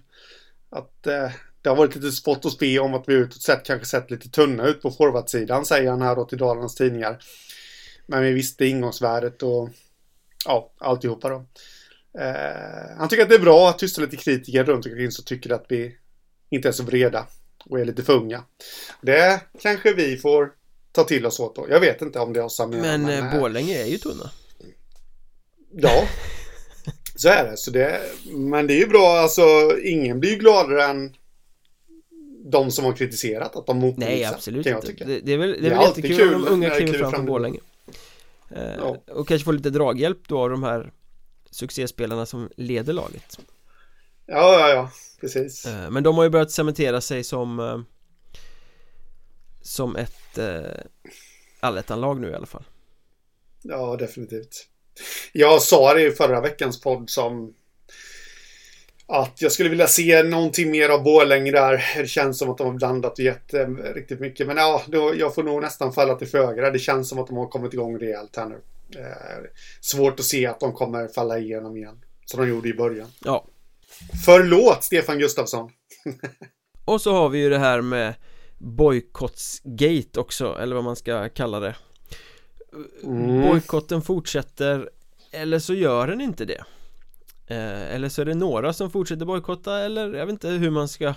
Att 0.71 1.07
eh, 1.07 1.31
det 1.63 1.69
har 1.69 1.77
varit 1.77 1.95
lite 1.95 2.11
spott 2.11 2.45
och 2.45 2.53
spe 2.53 2.79
om 2.79 2.95
att 2.95 3.05
vi 3.07 3.15
utåt 3.15 3.43
sett 3.43 3.65
kanske 3.65 3.87
sett 3.87 4.11
lite 4.11 4.29
tunna 4.29 4.67
ut 4.67 4.83
på 4.83 4.91
forwardsidan, 4.91 5.65
säger 5.65 5.91
han 5.91 6.03
här 6.03 6.17
då 6.17 6.25
till 6.25 6.39
Dalarnas 6.39 6.75
tidningar. 6.75 7.19
Men 8.07 8.23
vi 8.23 8.33
visste 8.33 8.67
ingångsvärdet 8.67 9.43
och 9.43 9.69
ja, 10.47 10.73
alltihopa 10.79 11.29
då. 11.29 11.47
Eh, 12.19 12.97
han 12.99 13.09
tycker 13.09 13.23
att 13.23 13.29
det 13.29 13.35
är 13.35 13.41
bra 13.41 13.69
att 13.69 13.79
tysta 13.79 14.01
lite 14.01 14.17
kritiker 14.17 14.65
runt 14.65 14.87
omkring 14.87 15.11
som 15.11 15.25
tycker 15.25 15.53
att 15.53 15.67
vi 15.69 15.97
inte 16.51 16.69
är 16.69 16.73
så 16.73 16.83
vreda 16.83 17.27
och 17.65 17.81
är 17.81 17.85
lite 17.85 18.03
för 18.03 18.13
unga. 18.13 18.45
Det 19.03 19.41
kanske 19.63 19.95
vi 19.95 20.17
får 20.17 20.53
ta 20.93 21.05
till 21.05 21.27
oss 21.27 21.41
åt 21.41 21.57
då. 21.57 21.67
Jag 21.71 21.81
vet 21.81 22.03
inte 22.03 22.19
om 22.19 22.33
det 22.33 22.41
är 22.41 22.45
oss 22.45 22.61
Men, 22.61 23.03
men 23.03 23.09
äh, 23.09 23.41
Borlänge 23.41 23.83
är 23.83 23.87
ju 23.87 23.99
tunna. 23.99 24.31
Ja, 25.73 26.05
så 27.17 27.29
är 27.29 27.51
det. 27.51 27.57
Så 27.57 27.71
det. 27.71 28.01
Men 28.33 28.67
det 28.67 28.75
är 28.75 28.79
ju 28.79 28.87
bra, 28.87 29.19
alltså 29.19 29.79
ingen 29.83 30.21
blir 30.21 30.31
ju 30.31 30.37
gladare 30.37 30.85
än 30.85 31.17
de 32.51 32.71
som 32.71 32.85
har 32.85 32.93
kritiserat 32.93 33.57
att 33.57 33.67
de 33.67 33.79
motbevisar. 33.79 34.17
Nej, 34.17 34.25
absolut 34.25 34.67
inte. 34.67 35.05
Det, 35.05 35.21
det, 35.21 35.33
är 35.33 35.39
väl, 35.39 35.57
det 35.63 35.67
är 35.69 35.71
väl 35.71 35.87
jättekul 35.89 36.35
om 36.35 36.43
de 36.45 36.49
unga 36.53 36.71
kliver 36.71 36.99
fram, 36.99 37.11
fram 37.11 37.27
på 37.27 37.33
Borlänge. 37.33 37.59
Eh, 38.51 38.75
ja. 38.79 38.97
Och 39.07 39.29
kanske 39.29 39.45
få 39.45 39.53
lite 39.53 39.71
draghjälp 39.71 40.29
då 40.29 40.43
av 40.43 40.51
de 40.51 40.63
här 40.63 40.93
succéspelarna 41.51 42.27
som 42.27 42.51
leder 42.57 42.93
laget. 42.93 43.39
Ja, 44.27 44.59
ja, 44.61 44.69
ja, 44.69 44.91
precis. 45.21 45.67
Eh, 45.67 45.91
men 45.91 46.03
de 46.03 46.17
har 46.17 46.25
ju 46.25 46.31
börjat 46.31 46.51
cementera 46.51 47.01
sig 47.01 47.25
som 47.25 47.61
eh, 47.61 47.81
som 49.63 49.97
ett 49.97 50.39
allettanlag 51.61 52.21
nu 52.21 52.31
i 52.31 52.35
alla 52.35 52.47
fall. 52.47 52.65
Ja, 53.63 53.97
definitivt. 53.97 54.69
Jag 55.33 55.63
sa 55.63 55.95
det 55.95 56.07
i 56.07 56.11
förra 56.11 56.41
veckans 56.41 56.81
podd 56.81 57.11
som 57.11 57.55
att 59.09 59.43
jag 59.43 59.53
skulle 59.53 59.69
vilja 59.69 59.87
se 59.87 60.23
någonting 60.23 60.71
mer 60.71 60.89
av 60.89 61.03
Borlänge 61.03 61.51
där. 61.51 61.85
Det 61.97 62.07
känns 62.07 62.39
som 62.39 62.51
att 62.51 62.59
de 62.59 62.67
har 62.67 62.75
blandat 62.75 63.19
och 63.19 63.25
gett 63.25 63.55
eh, 63.55 63.69
riktigt 63.95 64.21
mycket. 64.21 64.47
Men 64.47 64.57
ja, 64.57 64.83
då, 64.87 65.15
jag 65.17 65.35
får 65.35 65.43
nog 65.43 65.63
nästan 65.63 65.93
falla 65.93 66.15
till 66.15 66.29
föga. 66.29 66.71
Det 66.71 66.79
känns 66.79 67.09
som 67.09 67.19
att 67.19 67.27
de 67.27 67.37
har 67.37 67.47
kommit 67.47 67.75
igång 67.75 67.99
rejält 67.99 68.37
här 68.37 68.47
nu. 68.47 68.61
Eh, 69.01 69.45
svårt 69.81 70.21
att 70.21 70.27
se 70.27 70.47
att 70.47 70.61
de 70.61 70.73
kommer 70.73 71.09
falla 71.09 71.39
igenom 71.39 71.77
igen. 71.77 72.01
Som 72.25 72.41
de 72.41 72.49
gjorde 72.49 72.69
i 72.69 72.75
början. 72.75 73.09
Ja. 73.25 73.47
Förlåt, 74.25 74.85
Stefan 74.85 75.19
Gustafsson. 75.19 75.71
och 76.85 77.01
så 77.01 77.13
har 77.13 77.29
vi 77.29 77.39
ju 77.39 77.51
det 77.51 77.59
här 77.59 77.81
med 77.81 78.15
bojkottsgate 78.59 80.21
också, 80.21 80.59
eller 80.61 80.75
vad 80.75 80.85
man 80.85 80.97
ska 80.97 81.29
kalla 81.29 81.61
det. 81.61 81.77
Mm. 83.03 83.43
Bojkotten 83.43 84.03
fortsätter, 84.03 84.91
eller 85.33 85.59
så 85.59 85.75
gör 85.75 86.07
den 86.07 86.21
inte 86.21 86.45
det. 86.45 86.65
Eh, 87.47 87.95
eller 87.95 88.09
så 88.09 88.21
är 88.21 88.25
det 88.25 88.35
några 88.35 88.73
som 88.73 88.91
fortsätter 88.91 89.25
bojkotta 89.25 89.79
eller 89.79 90.15
jag 90.15 90.27
vet 90.27 90.33
inte 90.33 90.49
hur 90.49 90.71
man 90.71 90.89
ska 90.89 91.15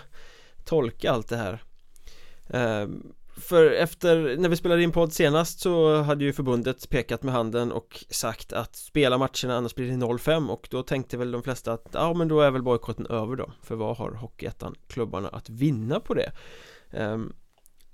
tolka 0.66 1.12
allt 1.12 1.30
det 1.30 1.38
här 1.38 1.64
eh, 2.50 2.90
För 3.38 3.72
efter, 3.72 4.38
när 4.38 4.50
vi 4.50 4.56
spelade 4.56 4.84
in 4.84 4.92
podd 4.92 5.14
senast 5.14 5.60
så 5.60 6.02
hade 6.02 6.24
ju 6.24 6.34
förbundet 6.34 6.90
pekat 6.90 7.24
med 7.24 7.34
handen 7.34 7.72
och 7.72 8.06
sagt 8.10 8.54
att 8.54 8.76
spela 8.76 9.18
matcherna 9.18 9.58
annars 9.58 9.76
blir 9.76 9.88
det 9.88 10.06
0-5 10.06 10.48
och 10.48 10.68
då 10.72 10.84
tänkte 10.84 11.18
väl 11.18 11.32
de 11.32 11.44
flesta 11.44 11.74
att 11.74 11.88
ja 11.92 12.14
men 12.14 12.28
då 12.28 12.42
är 12.42 12.52
väl 12.52 12.64
bojkotten 12.64 13.06
över 13.06 13.36
då 13.36 13.52
För 13.64 13.76
vad 13.76 13.98
har 13.98 14.12
Hockeyettan 14.12 14.76
klubbarna 14.88 15.28
att 15.28 15.50
vinna 15.50 16.00
på 16.00 16.14
det? 16.14 16.32
Eh, 16.92 17.18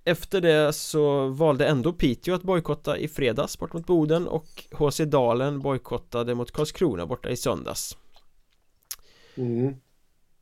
efter 0.03 0.41
det 0.41 0.73
så 0.73 1.27
valde 1.27 1.67
ändå 1.67 1.93
Piteå 1.93 2.35
att 2.35 2.43
bojkotta 2.43 2.97
i 2.97 3.07
fredags 3.07 3.59
bort 3.59 3.73
mot 3.73 3.85
Boden 3.85 4.27
och 4.27 4.65
HC 4.71 4.99
Dalen 4.99 5.59
bojkottade 5.59 6.35
mot 6.35 6.51
Karlskrona 6.51 7.05
borta 7.05 7.29
i 7.29 7.37
söndags 7.37 7.97
Mm. 9.37 9.75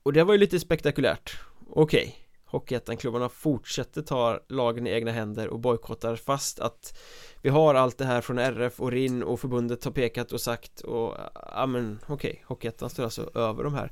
Och 0.04 0.14
det 0.14 0.24
var 0.24 0.34
ju 0.34 0.40
lite 0.40 0.60
spektakulärt 0.60 1.40
Okej 1.70 2.04
okay. 2.04 2.14
Hockeyettan-klubbarna 2.46 3.30
fortsätter 3.30 4.02
ta 4.02 4.40
lagen 4.50 4.88
i 4.88 4.90
egna 4.90 5.12
händer 5.12 5.48
och 5.48 5.60
bojkottar 5.60 6.16
fast 6.16 6.60
att 6.60 7.00
vi 7.42 7.50
har 7.50 7.76
allt 7.76 7.98
det 7.98 8.06
här 8.06 8.22
från 8.22 8.40
RF 8.40 8.80
och 8.80 8.92
RIN 8.92 9.24
och 9.24 9.40
förbundet 9.40 9.84
har 9.84 9.92
pekat 9.92 10.32
och 10.32 10.42
sagt 10.42 10.82
och 10.82 11.18
ja 11.56 11.66
men 11.66 12.00
okej, 12.08 12.32
okay, 12.32 12.44
Hockeyettan 12.46 12.90
står 12.90 13.04
alltså 13.04 13.30
över 13.36 13.64
de 13.64 13.74
här 13.74 13.92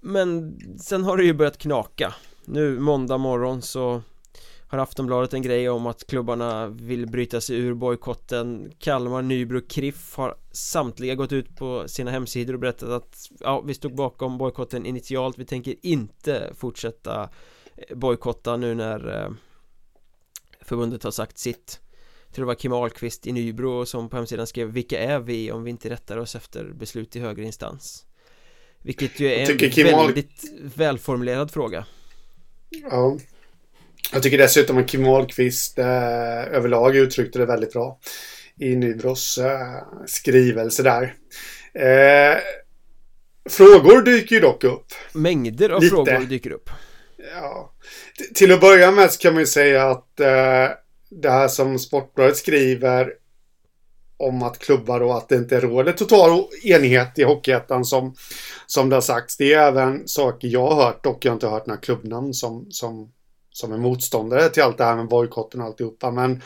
Men 0.00 0.58
sen 0.78 1.04
har 1.04 1.16
det 1.16 1.24
ju 1.24 1.34
börjat 1.34 1.58
knaka 1.58 2.14
Nu 2.44 2.78
måndag 2.78 3.18
morgon 3.18 3.62
så 3.62 4.02
har 4.70 4.78
Aftonbladet 4.78 5.34
en 5.34 5.42
grej 5.42 5.68
om 5.68 5.86
att 5.86 6.06
klubbarna 6.06 6.66
vill 6.66 7.06
bryta 7.06 7.40
sig 7.40 7.56
ur 7.56 7.74
bojkotten? 7.74 8.72
Kalmar, 8.78 9.22
Nybro, 9.22 9.60
Kriff 9.68 10.16
har 10.16 10.36
samtliga 10.50 11.14
gått 11.14 11.32
ut 11.32 11.56
på 11.56 11.88
sina 11.88 12.10
hemsidor 12.10 12.54
och 12.54 12.60
berättat 12.60 12.88
att 12.88 13.30
ja, 13.40 13.60
vi 13.60 13.74
stod 13.74 13.94
bakom 13.94 14.38
bojkotten 14.38 14.86
initialt, 14.86 15.38
vi 15.38 15.44
tänker 15.44 15.74
inte 15.82 16.52
fortsätta 16.54 17.30
eh, 17.76 17.96
bojkotta 17.96 18.56
nu 18.56 18.74
när 18.74 19.22
eh, 19.22 19.30
förbundet 20.60 21.02
har 21.02 21.10
sagt 21.10 21.38
sitt. 21.38 21.80
Jag 22.26 22.34
tror 22.34 22.44
det 22.44 22.46
var 22.46 22.54
Kim 22.54 22.72
Ahlqvist 22.72 23.26
i 23.26 23.32
Nybro 23.32 23.86
som 23.86 24.08
på 24.08 24.16
hemsidan 24.16 24.46
skrev 24.46 24.68
Vilka 24.68 25.00
är 25.00 25.20
vi 25.20 25.52
om 25.52 25.64
vi 25.64 25.70
inte 25.70 25.90
rättar 25.90 26.16
oss 26.16 26.34
efter 26.34 26.64
beslut 26.64 27.16
i 27.16 27.20
högre 27.20 27.44
instans? 27.44 28.06
Vilket 28.82 29.20
ju 29.20 29.32
är 29.32 29.50
en 29.50 29.96
väldigt 29.96 30.42
välformulerad 30.76 31.50
fråga. 31.50 31.86
Ja 32.90 33.18
jag 34.12 34.22
tycker 34.22 34.38
dessutom 34.38 34.78
att 34.78 34.88
Kim 34.88 35.06
Ahlqvist 35.06 35.78
eh, 35.78 36.54
överlag 36.54 36.96
uttryckte 36.96 37.38
det 37.38 37.46
väldigt 37.46 37.72
bra 37.72 37.98
i 38.60 38.76
Nybros 38.76 39.38
eh, 39.38 40.04
skrivelse 40.06 40.82
där. 40.82 41.14
Eh, 41.74 42.38
frågor 43.50 44.02
dyker 44.02 44.34
ju 44.34 44.40
dock 44.40 44.64
upp. 44.64 44.86
Mängder 45.12 45.70
av 45.70 45.82
Lite. 45.82 45.94
frågor 45.94 46.26
dyker 46.26 46.50
upp. 46.50 46.70
Ja. 47.34 47.72
Till 48.34 48.52
att 48.52 48.60
börja 48.60 48.90
med 48.90 49.10
så 49.10 49.18
kan 49.18 49.32
man 49.32 49.42
ju 49.42 49.46
säga 49.46 49.90
att 49.90 50.20
eh, 50.20 50.68
det 51.10 51.30
här 51.30 51.48
som 51.48 51.78
Sportbladet 51.78 52.36
skriver 52.36 53.12
om 54.16 54.42
att 54.42 54.58
klubbar 54.58 55.00
och 55.00 55.16
att 55.16 55.28
det 55.28 55.36
inte 55.36 55.60
råder 55.60 55.92
total 55.92 56.44
enighet 56.62 57.18
i 57.18 57.22
Hockeyettan 57.22 57.84
som, 57.84 58.14
som 58.66 58.88
det 58.88 58.96
har 58.96 59.00
sagts. 59.00 59.36
Det 59.36 59.52
är 59.52 59.68
även 59.68 60.08
saker 60.08 60.48
jag 60.48 60.66
har 60.66 60.84
hört, 60.84 61.04
dock 61.04 61.24
jag 61.24 61.30
har 61.30 61.34
inte 61.34 61.48
hört 61.48 61.66
några 61.66 61.80
klubbnamn 61.80 62.34
som, 62.34 62.66
som 62.70 63.12
som 63.52 63.72
är 63.72 63.78
motståndare 63.78 64.48
till 64.48 64.62
allt 64.62 64.78
det 64.78 64.84
här 64.84 64.96
med 64.96 65.08
bojkotten 65.08 65.60
och 65.60 65.66
alltihopa. 65.66 66.10
Men 66.10 66.42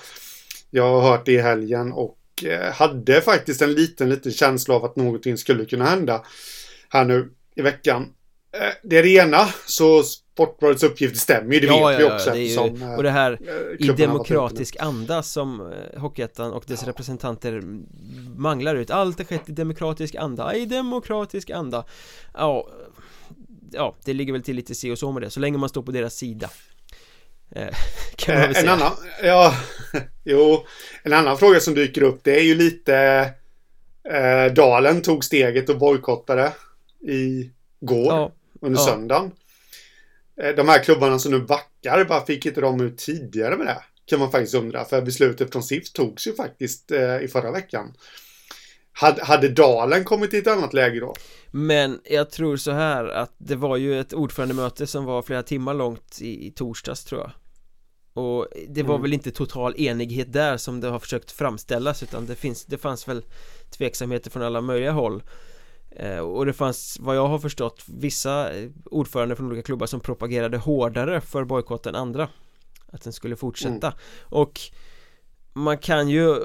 jag 0.70 0.84
har 0.84 1.10
hört 1.10 1.26
det 1.26 1.32
i 1.32 1.40
helgen 1.40 1.92
och 1.92 2.18
eh, 2.44 2.72
hade 2.72 3.20
faktiskt 3.20 3.62
en 3.62 3.72
liten, 3.72 4.10
liten 4.10 4.32
känsla 4.32 4.74
av 4.74 4.84
att 4.84 4.96
någonting 4.96 5.36
skulle 5.36 5.64
kunna 5.64 5.84
hända 5.84 6.24
här 6.88 7.04
nu 7.04 7.32
i 7.56 7.62
veckan. 7.62 8.02
Eh, 8.52 8.74
det 8.82 8.98
är 8.98 9.02
det 9.02 9.08
ena, 9.08 9.48
så 9.66 10.02
Sportbladets 10.02 10.82
uppgifter 10.82 11.18
stämmer 11.18 11.54
ju, 11.54 11.60
det 11.60 11.66
ja, 11.66 11.88
vet 11.88 12.00
ja, 12.00 12.08
vi 12.08 12.14
också. 12.14 12.28
Ja, 12.28 12.34
det 12.34 12.40
ju, 12.40 12.96
och 12.96 13.02
det 13.02 13.10
här 13.10 13.38
eh, 13.80 13.86
i 13.86 13.92
demokratisk 13.92 14.76
anda 14.80 15.22
som 15.22 15.72
Hockeyettan 15.96 16.52
och 16.52 16.64
dess 16.66 16.82
ja. 16.82 16.88
representanter 16.88 17.62
manglar 18.36 18.74
ut. 18.74 18.90
Allt 18.90 19.18
har 19.18 19.24
skett 19.24 19.48
i 19.48 19.52
demokratisk 19.52 20.14
anda, 20.14 20.54
i 20.54 20.66
demokratisk 20.66 21.50
anda. 21.50 21.84
Ja, 22.34 22.68
ja, 23.72 23.94
det 24.04 24.12
ligger 24.12 24.32
väl 24.32 24.42
till 24.42 24.56
lite 24.56 24.74
si 24.74 24.90
och 24.90 24.98
så 24.98 25.12
med 25.12 25.22
det, 25.22 25.30
så 25.30 25.40
länge 25.40 25.58
man 25.58 25.68
står 25.68 25.82
på 25.82 25.92
deras 25.92 26.14
sida. 26.14 26.50
Eh, 27.50 27.68
kan 28.16 28.34
man 28.34 28.40
väl 28.40 28.48
en 28.48 28.54
säga. 28.54 28.72
annan, 28.72 28.92
ja, 29.22 29.54
jo, 30.24 30.66
en 31.02 31.12
annan 31.12 31.38
fråga 31.38 31.60
som 31.60 31.74
dyker 31.74 32.02
upp 32.02 32.20
det 32.24 32.38
är 32.38 32.42
ju 32.44 32.54
lite 32.54 32.96
eh, 34.10 34.52
Dalen 34.52 35.02
tog 35.02 35.24
steget 35.24 35.68
och 35.68 35.78
bojkottade 35.78 36.52
i 37.08 37.50
går 37.80 38.06
ja, 38.06 38.32
under 38.60 38.80
ja. 38.80 38.86
söndagen. 38.86 39.30
Eh, 40.42 40.54
de 40.54 40.68
här 40.68 40.82
klubbarna 40.84 41.18
som 41.18 41.32
nu 41.32 41.40
backar, 41.40 42.04
varför 42.04 42.26
fick 42.26 42.46
inte 42.46 42.60
de 42.60 42.80
ut 42.80 42.98
tidigare 42.98 43.56
med 43.56 43.66
det? 43.66 43.82
Kan 44.06 44.18
man 44.18 44.30
faktiskt 44.30 44.54
undra, 44.54 44.84
för 44.84 45.02
beslutet 45.02 45.52
från 45.52 45.62
SIF 45.62 45.92
togs 45.92 46.26
ju 46.26 46.34
faktiskt 46.34 46.90
eh, 46.90 47.18
i 47.20 47.28
förra 47.28 47.50
veckan. 47.50 47.94
Hade, 48.92 49.24
hade 49.24 49.48
Dalen 49.48 50.04
kommit 50.04 50.34
i 50.34 50.38
ett 50.38 50.46
annat 50.46 50.72
läge 50.74 51.00
då? 51.00 51.14
Men 51.56 52.00
jag 52.04 52.30
tror 52.30 52.56
så 52.56 52.70
här 52.70 53.04
att 53.04 53.34
det 53.38 53.56
var 53.56 53.76
ju 53.76 54.00
ett 54.00 54.12
ordförandemöte 54.12 54.86
som 54.86 55.04
var 55.04 55.22
flera 55.22 55.42
timmar 55.42 55.74
långt 55.74 56.18
i, 56.20 56.46
i 56.46 56.50
torsdags 56.50 57.04
tror 57.04 57.20
jag 57.20 57.30
Och 58.24 58.48
det 58.68 58.82
var 58.82 58.94
mm. 58.94 59.02
väl 59.02 59.12
inte 59.12 59.30
total 59.30 59.74
enighet 59.76 60.32
där 60.32 60.56
som 60.56 60.80
det 60.80 60.88
har 60.88 60.98
försökt 60.98 61.32
framställas 61.32 62.02
utan 62.02 62.26
det 62.26 62.34
finns, 62.34 62.64
det 62.64 62.78
fanns 62.78 63.08
väl 63.08 63.22
tveksamheter 63.70 64.30
från 64.30 64.42
alla 64.42 64.60
möjliga 64.60 64.92
håll 64.92 65.22
eh, 65.90 66.18
och 66.18 66.46
det 66.46 66.52
fanns, 66.52 66.96
vad 67.00 67.16
jag 67.16 67.28
har 67.28 67.38
förstått, 67.38 67.84
vissa 67.86 68.50
ordförande 68.84 69.36
från 69.36 69.46
olika 69.46 69.62
klubbar 69.62 69.86
som 69.86 70.00
propagerade 70.00 70.58
hårdare 70.58 71.20
för 71.20 71.44
bojkott 71.44 71.86
än 71.86 71.94
andra 71.94 72.28
Att 72.86 73.02
den 73.02 73.12
skulle 73.12 73.36
fortsätta 73.36 73.86
mm. 73.86 73.98
Och 74.22 74.60
man 75.52 75.78
kan 75.78 76.08
ju 76.08 76.36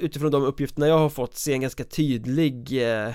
utifrån 0.00 0.30
de 0.30 0.42
uppgifterna 0.42 0.88
jag 0.88 0.98
har 0.98 1.10
fått 1.10 1.36
se 1.36 1.52
en 1.52 1.60
ganska 1.60 1.84
tydlig 1.84 2.82
eh, 2.90 3.12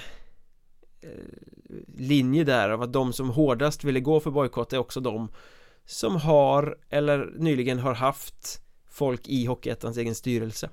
linje 1.98 2.44
där 2.44 2.70
av 2.70 2.82
att 2.82 2.94
de 2.94 3.14
som 3.14 3.30
hårdast 3.30 3.84
ville 3.84 4.00
gå 4.00 4.20
för 4.20 4.32
bojkott 4.32 4.74
är 4.74 4.78
också 4.78 5.00
de 5.00 5.30
som 5.86 6.16
har 6.16 6.78
eller 6.90 7.34
nyligen 7.38 7.80
har 7.80 7.94
haft 7.94 8.62
folk 8.90 9.28
i 9.28 9.46
Hockeyettans 9.46 9.98
egen 9.98 10.16
styrelse 10.16 10.70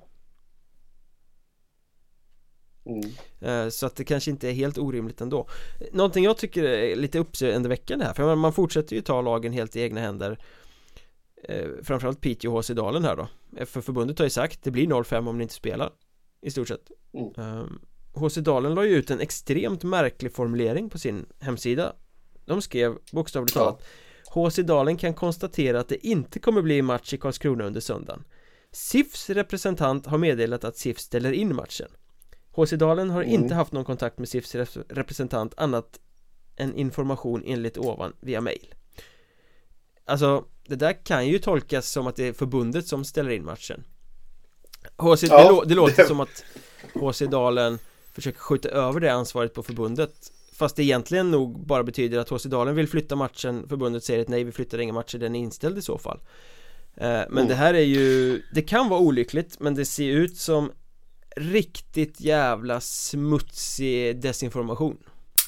Mm. 2.85 3.01
Eh, 3.39 3.69
så 3.69 3.85
att 3.85 3.95
det 3.95 4.03
kanske 4.03 4.31
inte 4.31 4.49
är 4.49 4.53
helt 4.53 4.77
orimligt 4.77 5.21
ändå 5.21 5.47
Någonting 5.91 6.23
jag 6.23 6.37
tycker 6.37 6.63
är 6.63 6.95
lite 6.95 7.19
uppseendeväckande 7.19 8.05
här 8.05 8.13
För 8.13 8.35
man 8.35 8.53
fortsätter 8.53 8.95
ju 8.95 9.01
ta 9.01 9.21
lagen 9.21 9.53
helt 9.53 9.75
i 9.75 9.81
egna 9.81 10.01
händer 10.01 10.37
eh, 11.43 11.67
Framförallt 11.83 12.21
Piteå 12.21 12.61
HC 12.61 12.67
Dalen 12.67 13.03
här 13.03 13.15
då 13.15 13.27
eh, 13.57 13.65
För 13.65 13.81
förbundet 13.81 14.19
har 14.19 14.25
ju 14.25 14.29
sagt 14.29 14.63
det 14.63 14.71
blir 14.71 14.87
0-5 14.87 15.29
om 15.29 15.37
ni 15.37 15.43
inte 15.43 15.53
spelar 15.53 15.91
I 16.41 16.51
stort 16.51 16.67
sett 16.67 16.91
mm. 17.13 17.79
HC 18.13 18.35
Dalen 18.35 18.73
la 18.73 18.85
ju 18.85 18.95
ut 18.95 19.11
en 19.11 19.19
extremt 19.19 19.83
märklig 19.83 20.33
formulering 20.33 20.89
på 20.89 20.97
sin 20.97 21.25
hemsida. 21.39 21.93
De 22.45 22.61
skrev 22.61 22.97
bokstavligt 23.11 23.53
talat 23.53 23.79
ja. 23.79 24.49
HC 24.49 24.55
Dalen 24.55 24.97
kan 24.97 25.13
konstatera 25.13 25.79
att 25.79 25.89
det 25.89 26.07
inte 26.07 26.39
kommer 26.39 26.61
bli 26.61 26.81
match 26.81 27.13
i 27.13 27.17
Karlskrona 27.17 27.63
under 27.63 27.81
söndagen. 27.81 28.23
SIFs 28.71 29.29
representant 29.29 30.05
har 30.05 30.17
meddelat 30.17 30.63
att 30.63 30.77
SIF 30.77 30.99
ställer 30.99 31.31
in 31.31 31.55
matchen. 31.55 31.87
HC 32.51 32.71
Dalen 32.71 33.09
har 33.09 33.23
mm. 33.23 33.33
inte 33.33 33.55
haft 33.55 33.71
någon 33.71 33.85
kontakt 33.85 34.17
med 34.17 34.29
SIFs 34.29 34.55
representant 34.89 35.53
annat 35.57 35.99
än 36.55 36.75
information 36.75 37.43
enligt 37.45 37.77
ovan 37.77 38.13
via 38.19 38.41
mail. 38.41 38.73
Alltså 40.05 40.45
det 40.67 40.75
där 40.75 41.05
kan 41.05 41.27
ju 41.27 41.39
tolkas 41.39 41.89
som 41.89 42.07
att 42.07 42.15
det 42.15 42.27
är 42.27 42.33
förbundet 42.33 42.87
som 42.87 43.05
ställer 43.05 43.31
in 43.31 43.45
matchen. 43.45 43.83
HC, 44.97 45.23
ja, 45.23 45.43
det, 45.43 45.49
lå 45.49 45.63
det 45.63 45.75
låter 45.75 46.03
det... 46.03 46.07
som 46.07 46.19
att 46.19 46.43
HC 46.93 47.19
Dalen 47.19 47.79
försöker 48.13 48.39
skjuta 48.39 48.69
över 48.69 48.99
det 48.99 49.13
ansvaret 49.13 49.53
på 49.53 49.63
förbundet 49.63 50.13
Fast 50.53 50.75
det 50.75 50.83
egentligen 50.83 51.31
nog 51.31 51.65
bara 51.65 51.83
betyder 51.83 52.19
att 52.19 52.29
HC 52.29 52.43
Dalen 52.43 52.75
vill 52.75 52.87
flytta 52.87 53.15
matchen 53.15 53.65
Förbundet 53.69 54.03
säger 54.03 54.21
att 54.21 54.27
nej 54.27 54.43
vi 54.43 54.51
flyttar 54.51 54.77
inga 54.77 54.93
matcher, 54.93 55.17
den 55.17 55.35
är 55.35 55.39
inställd 55.39 55.77
i 55.77 55.81
så 55.81 55.97
fall 55.97 56.19
eh, 56.97 57.07
Men 57.07 57.31
mm. 57.31 57.47
det 57.47 57.55
här 57.55 57.73
är 57.73 57.79
ju 57.79 58.41
Det 58.53 58.61
kan 58.61 58.89
vara 58.89 58.99
olyckligt 58.99 59.59
men 59.59 59.75
det 59.75 59.85
ser 59.85 60.09
ut 60.09 60.37
som 60.37 60.71
riktigt 61.35 62.21
jävla 62.21 62.81
smutsig 62.81 64.21
desinformation 64.21 64.97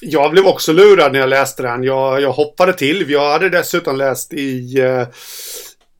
Jag 0.00 0.30
blev 0.30 0.46
också 0.46 0.72
lurad 0.72 1.12
när 1.12 1.18
jag 1.18 1.28
läste 1.28 1.62
den. 1.62 1.82
Jag, 1.82 2.20
jag 2.20 2.32
hoppade 2.32 2.72
till. 2.72 3.10
Jag 3.10 3.32
hade 3.32 3.50
dessutom 3.50 3.96
läst 3.96 4.32
i 4.32 4.80
eh, 4.80 5.06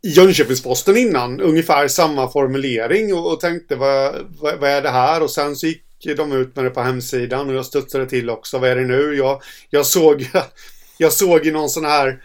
Jönköpingsposten 0.03 0.97
innan. 0.97 1.41
Ungefär 1.41 1.89
samma 1.89 2.31
formulering 2.31 3.15
och, 3.15 3.33
och 3.33 3.41
tänkte 3.41 3.77
vad, 3.77 4.15
vad, 4.41 4.61
vad, 4.61 4.71
är 4.71 4.83
det 4.83 4.91
här? 4.91 5.23
Och 5.23 5.31
sen 5.31 5.57
så 5.57 5.67
gick 5.67 5.84
de 6.05 6.33
ut 6.33 6.57
med 6.57 6.65
det 6.65 6.71
på 6.71 6.81
hemsidan 6.81 7.49
och 7.49 7.55
jag 7.55 7.67
studsade 7.67 8.07
till 8.07 8.31
också. 8.31 8.59
Vad 8.59 8.71
är 8.71 8.77
det 8.77 8.87
nu? 8.87 9.15
Jag, 9.15 9.43
jag 9.71 9.87
såg 9.87 10.31
jag 10.99 11.13
såg 11.13 11.47
i 11.47 11.51
någon 11.51 11.71
sån 11.71 11.85
här 11.85 12.23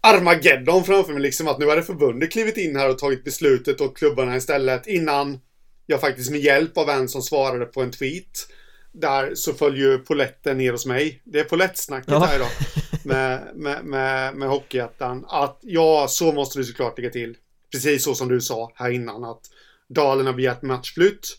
Armageddon 0.00 0.84
framför 0.84 1.12
mig 1.12 1.22
liksom 1.22 1.48
att 1.48 1.58
nu 1.58 1.68
hade 1.68 1.82
förbundet 1.82 2.32
klivit 2.32 2.56
in 2.56 2.76
här 2.76 2.90
och 2.90 2.98
tagit 2.98 3.24
beslutet 3.24 3.80
åt 3.80 3.98
klubbarna 3.98 4.36
istället 4.36 4.86
innan 4.86 5.40
jag 5.86 6.00
faktiskt 6.00 6.30
med 6.30 6.40
hjälp 6.40 6.78
av 6.78 6.90
en 6.90 7.08
som 7.08 7.22
svarade 7.22 7.64
på 7.64 7.82
en 7.82 7.90
tweet 7.90 8.48
där 8.92 9.34
så 9.34 9.52
följer 9.54 9.90
ju 9.90 9.98
poletten 9.98 10.58
ner 10.58 10.72
hos 10.72 10.86
mig. 10.86 11.22
Det 11.24 11.40
är 11.40 11.44
polettsnacket 11.44 12.10
ja. 12.10 12.18
här 12.18 12.36
idag. 12.36 12.48
Med, 13.04 13.48
med, 13.54 13.84
med, 13.84 14.34
med 14.34 14.48
Hockeyettan. 14.48 15.24
Att 15.28 15.58
ja, 15.60 16.06
så 16.08 16.32
måste 16.32 16.58
det 16.58 16.64
såklart 16.64 16.98
ligga 16.98 17.10
till. 17.10 17.36
Precis 17.72 18.04
så 18.04 18.14
som 18.14 18.28
du 18.28 18.40
sa 18.40 18.72
här 18.74 18.90
innan. 18.90 19.24
Att 19.24 19.40
Dalen 19.88 20.26
har 20.26 20.32
begärt 20.32 20.62
matchflytt. 20.62 21.38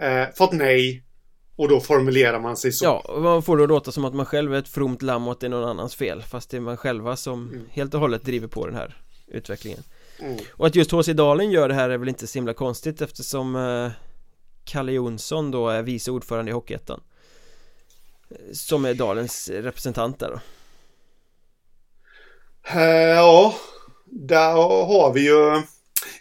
Eh, 0.00 0.24
fått 0.34 0.52
nej. 0.52 1.02
Och 1.56 1.68
då 1.68 1.80
formulerar 1.80 2.40
man 2.40 2.56
sig 2.56 2.72
så. 2.72 2.84
Ja, 2.84 3.20
man 3.20 3.42
får 3.42 3.56
då 3.56 3.66
låta 3.66 3.92
som 3.92 4.04
att 4.04 4.14
man 4.14 4.26
själv 4.26 4.54
är 4.54 4.58
ett 4.58 4.68
fromt 4.68 5.02
lamm 5.02 5.26
och 5.26 5.32
att 5.32 5.40
det 5.40 5.46
är 5.46 5.50
någon 5.50 5.68
annans 5.68 5.94
fel. 5.94 6.22
Fast 6.22 6.50
det 6.50 6.56
är 6.56 6.60
man 6.60 6.76
själva 6.76 7.16
som 7.16 7.48
mm. 7.48 7.66
helt 7.70 7.94
och 7.94 8.00
hållet 8.00 8.24
driver 8.24 8.48
på 8.48 8.66
den 8.66 8.74
här 8.74 8.96
utvecklingen. 9.26 9.82
Mm. 10.18 10.38
Och 10.52 10.66
att 10.66 10.74
just 10.74 10.90
HC 10.90 11.06
Dalen 11.06 11.50
gör 11.50 11.68
det 11.68 11.74
här 11.74 11.90
är 11.90 11.98
väl 11.98 12.08
inte 12.08 12.26
så 12.26 12.38
himla 12.38 12.54
konstigt 12.54 13.00
eftersom 13.00 13.56
eh, 13.56 13.90
Kalle 14.64 14.92
Jonsson 14.92 15.50
då 15.50 15.68
är 15.68 15.82
vice 15.82 16.10
ordförande 16.10 16.50
i 16.50 16.54
Hockeyettan 16.54 17.00
Som 18.52 18.84
är 18.84 18.94
Dalens 18.94 19.48
representant 19.48 20.18
där 20.18 20.30
då 20.30 20.40
eh, 22.78 23.16
Ja, 23.16 23.54
där 24.04 24.52
har 24.86 25.12
vi 25.12 25.20
ju 25.20 25.62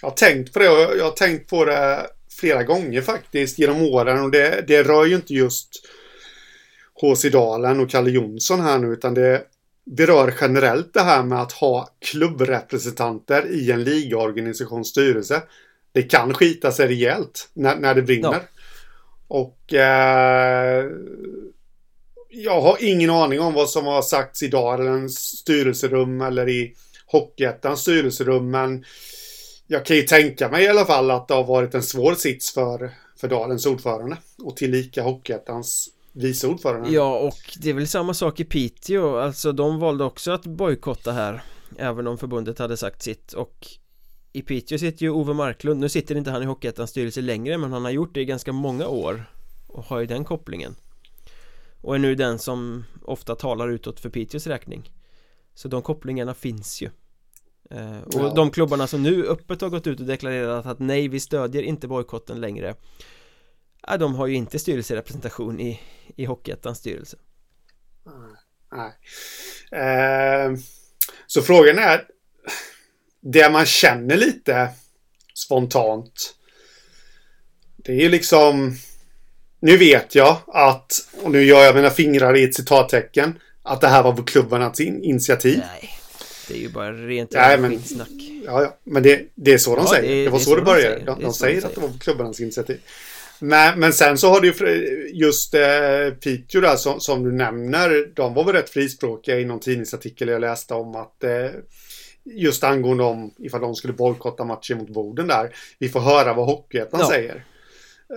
Jag 0.01 0.09
har 0.09 0.15
tänkt 0.15 0.53
på 0.53 0.59
det 0.59 0.69
och 0.69 0.97
jag 0.97 1.03
har 1.03 1.11
tänkt 1.11 1.49
på 1.49 1.65
det 1.65 2.07
flera 2.41 2.63
gånger 2.63 3.01
faktiskt 3.01 3.59
genom 3.59 3.81
åren 3.81 4.23
och 4.23 4.31
det, 4.31 4.63
det 4.67 4.83
rör 4.83 5.05
ju 5.05 5.15
inte 5.15 5.33
just 5.33 5.69
HC 7.01 7.23
Dalen 7.31 7.79
och 7.79 7.89
Kalle 7.89 8.11
Jonsson 8.11 8.59
här 8.59 8.79
nu 8.79 8.87
utan 8.87 9.13
det 9.13 9.43
berör 9.85 10.33
generellt 10.41 10.93
det 10.93 11.01
här 11.01 11.23
med 11.23 11.41
att 11.41 11.51
ha 11.51 11.89
klubbrepresentanter 11.99 13.51
i 13.51 13.71
en 13.71 13.83
ligaorganisations 13.83 14.87
styrelse. 14.87 15.43
Det 15.91 16.03
kan 16.03 16.33
skita 16.33 16.71
sig 16.71 16.87
rejält 16.87 17.49
när, 17.53 17.75
när 17.75 17.95
det 17.95 18.01
brinner. 18.01 18.31
Ja. 18.31 18.41
Och 19.27 19.73
eh, 19.73 20.85
jag 22.29 22.61
har 22.61 22.77
ingen 22.79 23.09
aning 23.09 23.39
om 23.39 23.53
vad 23.53 23.69
som 23.69 23.85
har 23.85 24.01
sagts 24.01 24.43
i 24.43 24.47
Dalens 24.47 25.17
styrelserum 25.17 26.21
eller 26.21 26.49
i 26.49 26.73
Hockeyettans 27.05 27.81
styrelserum. 27.81 28.51
Men 28.51 28.85
jag 29.71 29.85
kan 29.85 29.97
ju 29.97 30.03
tänka 30.03 30.49
mig 30.49 30.63
i 30.63 30.67
alla 30.67 30.85
fall 30.85 31.11
att 31.11 31.27
det 31.27 31.33
har 31.33 31.43
varit 31.43 31.75
en 31.75 31.83
svår 31.83 32.15
sits 32.15 32.53
för, 32.53 32.91
för 33.15 33.27
Dalens 33.27 33.65
ordförande 33.65 34.17
och 34.43 34.57
tillika 34.57 35.03
Hockeyettans 35.03 35.89
vice 36.11 36.47
ordförande. 36.47 36.89
Ja, 36.89 37.19
och 37.19 37.57
det 37.57 37.69
är 37.69 37.73
väl 37.73 37.87
samma 37.87 38.13
sak 38.13 38.39
i 38.39 38.43
Piteå, 38.43 39.17
alltså 39.17 39.51
de 39.51 39.79
valde 39.79 40.03
också 40.03 40.31
att 40.31 40.45
bojkotta 40.45 41.11
här 41.11 41.43
Även 41.77 42.07
om 42.07 42.17
förbundet 42.17 42.59
hade 42.59 42.77
sagt 42.77 43.01
sitt. 43.01 43.33
Och 43.33 43.67
I 44.33 44.41
Piteå 44.41 44.77
sitter 44.77 45.03
ju 45.03 45.09
Ove 45.09 45.33
Marklund, 45.33 45.79
nu 45.79 45.89
sitter 45.89 46.15
inte 46.15 46.31
han 46.31 46.43
i 46.43 46.45
Hockeyettans 46.45 46.89
styrelse 46.89 47.21
längre 47.21 47.57
men 47.57 47.71
han 47.73 47.83
har 47.83 47.91
gjort 47.91 48.13
det 48.13 48.21
i 48.21 48.25
ganska 48.25 48.51
många 48.51 48.87
år 48.87 49.23
Och 49.67 49.83
har 49.83 49.99
ju 49.99 50.05
den 50.05 50.25
kopplingen. 50.25 50.75
Och 51.81 51.95
är 51.95 51.99
nu 51.99 52.15
den 52.15 52.39
som 52.39 52.85
ofta 53.01 53.35
talar 53.35 53.69
utåt 53.69 53.99
för 53.99 54.09
Piteås 54.09 54.47
räkning. 54.47 54.91
Så 55.55 55.67
de 55.67 55.81
kopplingarna 55.81 56.33
finns 56.33 56.81
ju. 56.81 56.89
Och 58.05 58.21
ja. 58.21 58.33
de 58.35 58.51
klubbarna 58.51 58.87
som 58.87 59.03
nu 59.03 59.25
öppet 59.27 59.61
har 59.61 59.69
gått 59.69 59.87
ut 59.87 59.99
och 59.99 60.05
deklarerat 60.05 60.65
att 60.65 60.79
nej 60.79 61.07
vi 61.07 61.19
stödjer 61.19 61.63
inte 61.63 61.87
bojkotten 61.87 62.41
längre 62.41 62.75
Ja, 63.87 63.97
de 63.97 64.15
har 64.15 64.27
ju 64.27 64.35
inte 64.35 64.59
styrelserepresentation 64.59 65.59
i, 65.59 65.79
i 66.15 66.25
Hockeyettans 66.25 66.77
styrelse. 66.77 67.17
Nej. 68.71 68.91
Eh, 69.81 70.51
Så 71.27 71.41
frågan 71.41 71.77
är 71.77 72.07
Det 73.21 73.49
man 73.49 73.65
känner 73.65 74.17
lite 74.17 74.69
spontant 75.33 76.35
Det 77.77 77.91
är 77.91 78.01
ju 78.01 78.09
liksom 78.09 78.77
Nu 79.59 79.77
vet 79.77 80.15
jag 80.15 80.37
att 80.47 80.91
Och 81.23 81.31
nu 81.31 81.43
gör 81.43 81.63
jag 81.63 81.75
mina 81.75 81.89
fingrar 81.89 82.37
i 82.37 82.43
ett 82.43 82.55
citattecken 82.55 83.39
Att 83.63 83.81
det 83.81 83.87
här 83.87 84.03
var 84.03 84.27
klubbarnas 84.27 84.79
in, 84.79 85.03
initiativ. 85.03 85.57
Nej 85.57 86.00
Det 86.47 86.53
är 86.53 86.57
ju 86.57 86.69
bara 86.69 86.91
rent 86.91 87.31
Nej, 87.31 87.57
men, 87.57 87.71
skitsnack 87.71 88.09
Ja, 88.45 88.61
ja, 88.61 88.77
men 88.83 89.03
det, 89.03 89.21
det 89.35 89.53
är 89.53 89.57
så 89.57 89.75
de 89.75 89.85
ja, 89.85 89.91
säger. 89.91 90.15
Det, 90.15 90.23
det 90.23 90.29
var 90.29 90.39
det 90.39 90.45
så, 90.45 90.49
så 90.49 90.55
det 90.55 90.61
började. 90.61 90.95
De, 90.95 91.05
de, 91.05 91.23
de 91.23 91.33
säger 91.33 91.65
att 91.65 91.75
det 91.75 91.81
var 91.81 91.89
klubbarnas 91.99 92.39
initiativ. 92.39 92.79
Men, 93.39 93.79
men 93.79 93.93
sen 93.93 94.17
så 94.17 94.29
har 94.29 94.41
du 94.41 94.47
ju 94.47 95.09
just 95.13 95.53
eh, 95.53 96.09
Piteå 96.23 96.61
där 96.61 96.75
som, 96.75 96.99
som, 96.99 97.23
du 97.23 97.31
nämner. 97.31 98.15
De 98.15 98.33
var 98.33 98.43
väl 98.43 98.53
rätt 98.53 98.69
frispråkiga 98.69 99.39
i 99.39 99.45
någon 99.45 99.59
tidningsartikel 99.59 100.27
jag 100.27 100.41
läste 100.41 100.73
om 100.73 100.95
att 100.95 101.23
eh, 101.23 101.49
just 102.23 102.63
angående 102.63 103.03
om 103.03 103.33
ifall 103.37 103.61
de 103.61 103.75
skulle 103.75 103.93
bojkotta 103.93 104.43
matchen 104.43 104.77
mot 104.77 104.89
Boden 104.89 105.27
där. 105.27 105.55
Vi 105.79 105.89
får 105.89 105.99
höra 105.99 106.33
vad 106.33 106.45
Hockeyettan 106.45 106.99
ja. 106.99 107.09
säger. 107.09 107.45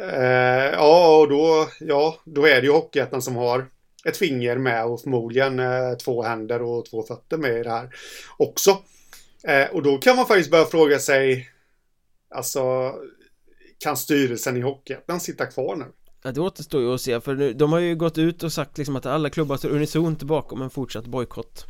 Eh, 0.02 0.72
ja, 0.72 1.18
och 1.18 1.28
då, 1.28 1.68
ja, 1.80 2.18
då 2.24 2.46
är 2.46 2.60
det 2.60 2.66
ju 2.66 2.72
Hockeyettan 2.72 3.22
som 3.22 3.36
har 3.36 3.66
ett 4.08 4.16
finger 4.16 4.58
med 4.58 4.86
och 4.86 5.00
förmodligen 5.00 5.58
eh, 5.58 5.94
två 6.04 6.22
händer 6.22 6.62
och 6.62 6.86
två 6.86 7.02
fötter 7.02 7.36
med 7.36 7.60
i 7.60 7.62
det 7.62 7.70
här 7.70 7.94
också. 8.36 8.70
Eh, 9.44 9.66
och 9.72 9.82
då 9.82 9.98
kan 9.98 10.16
man 10.16 10.26
faktiskt 10.26 10.50
börja 10.50 10.64
fråga 10.64 10.98
sig, 10.98 11.50
alltså 12.30 12.94
kan 13.78 13.96
styrelsen 13.96 14.56
i 14.56 14.60
Hockeyettan 14.60 15.20
sitta 15.20 15.46
kvar 15.46 15.76
nu? 15.76 15.84
Ja, 16.22 16.32
det 16.32 16.40
återstår 16.40 16.80
ju 16.80 16.94
att 16.94 17.00
se 17.00 17.20
för 17.20 17.34
nu, 17.34 17.52
de 17.52 17.72
har 17.72 17.80
ju 17.80 17.94
gått 17.94 18.18
ut 18.18 18.42
och 18.42 18.52
sagt 18.52 18.78
liksom 18.78 18.96
att 18.96 19.06
alla 19.06 19.30
klubbar 19.30 19.56
står 19.56 19.68
unisont 19.68 20.22
bakom 20.22 20.62
en 20.62 20.70
fortsatt 20.70 21.06
bojkott 21.06 21.66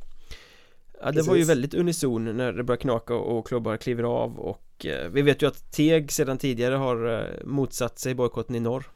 Ja, 1.00 1.10
det 1.10 1.12
Precis. 1.12 1.28
var 1.28 1.36
ju 1.36 1.44
väldigt 1.44 1.74
unison 1.74 2.36
när 2.36 2.52
det 2.52 2.62
började 2.64 2.82
knaka 2.82 3.14
och 3.14 3.46
klubbar 3.46 3.76
kliver 3.76 4.02
av 4.02 4.40
och 4.40 4.86
eh, 4.86 5.08
vi 5.08 5.22
vet 5.22 5.42
ju 5.42 5.46
att 5.46 5.72
Teg 5.72 6.12
sedan 6.12 6.38
tidigare 6.38 6.74
har 6.74 7.20
eh, 7.20 7.44
motsatt 7.44 7.98
sig 7.98 8.14
bojkotten 8.14 8.56
i 8.56 8.60
norr 8.60 8.90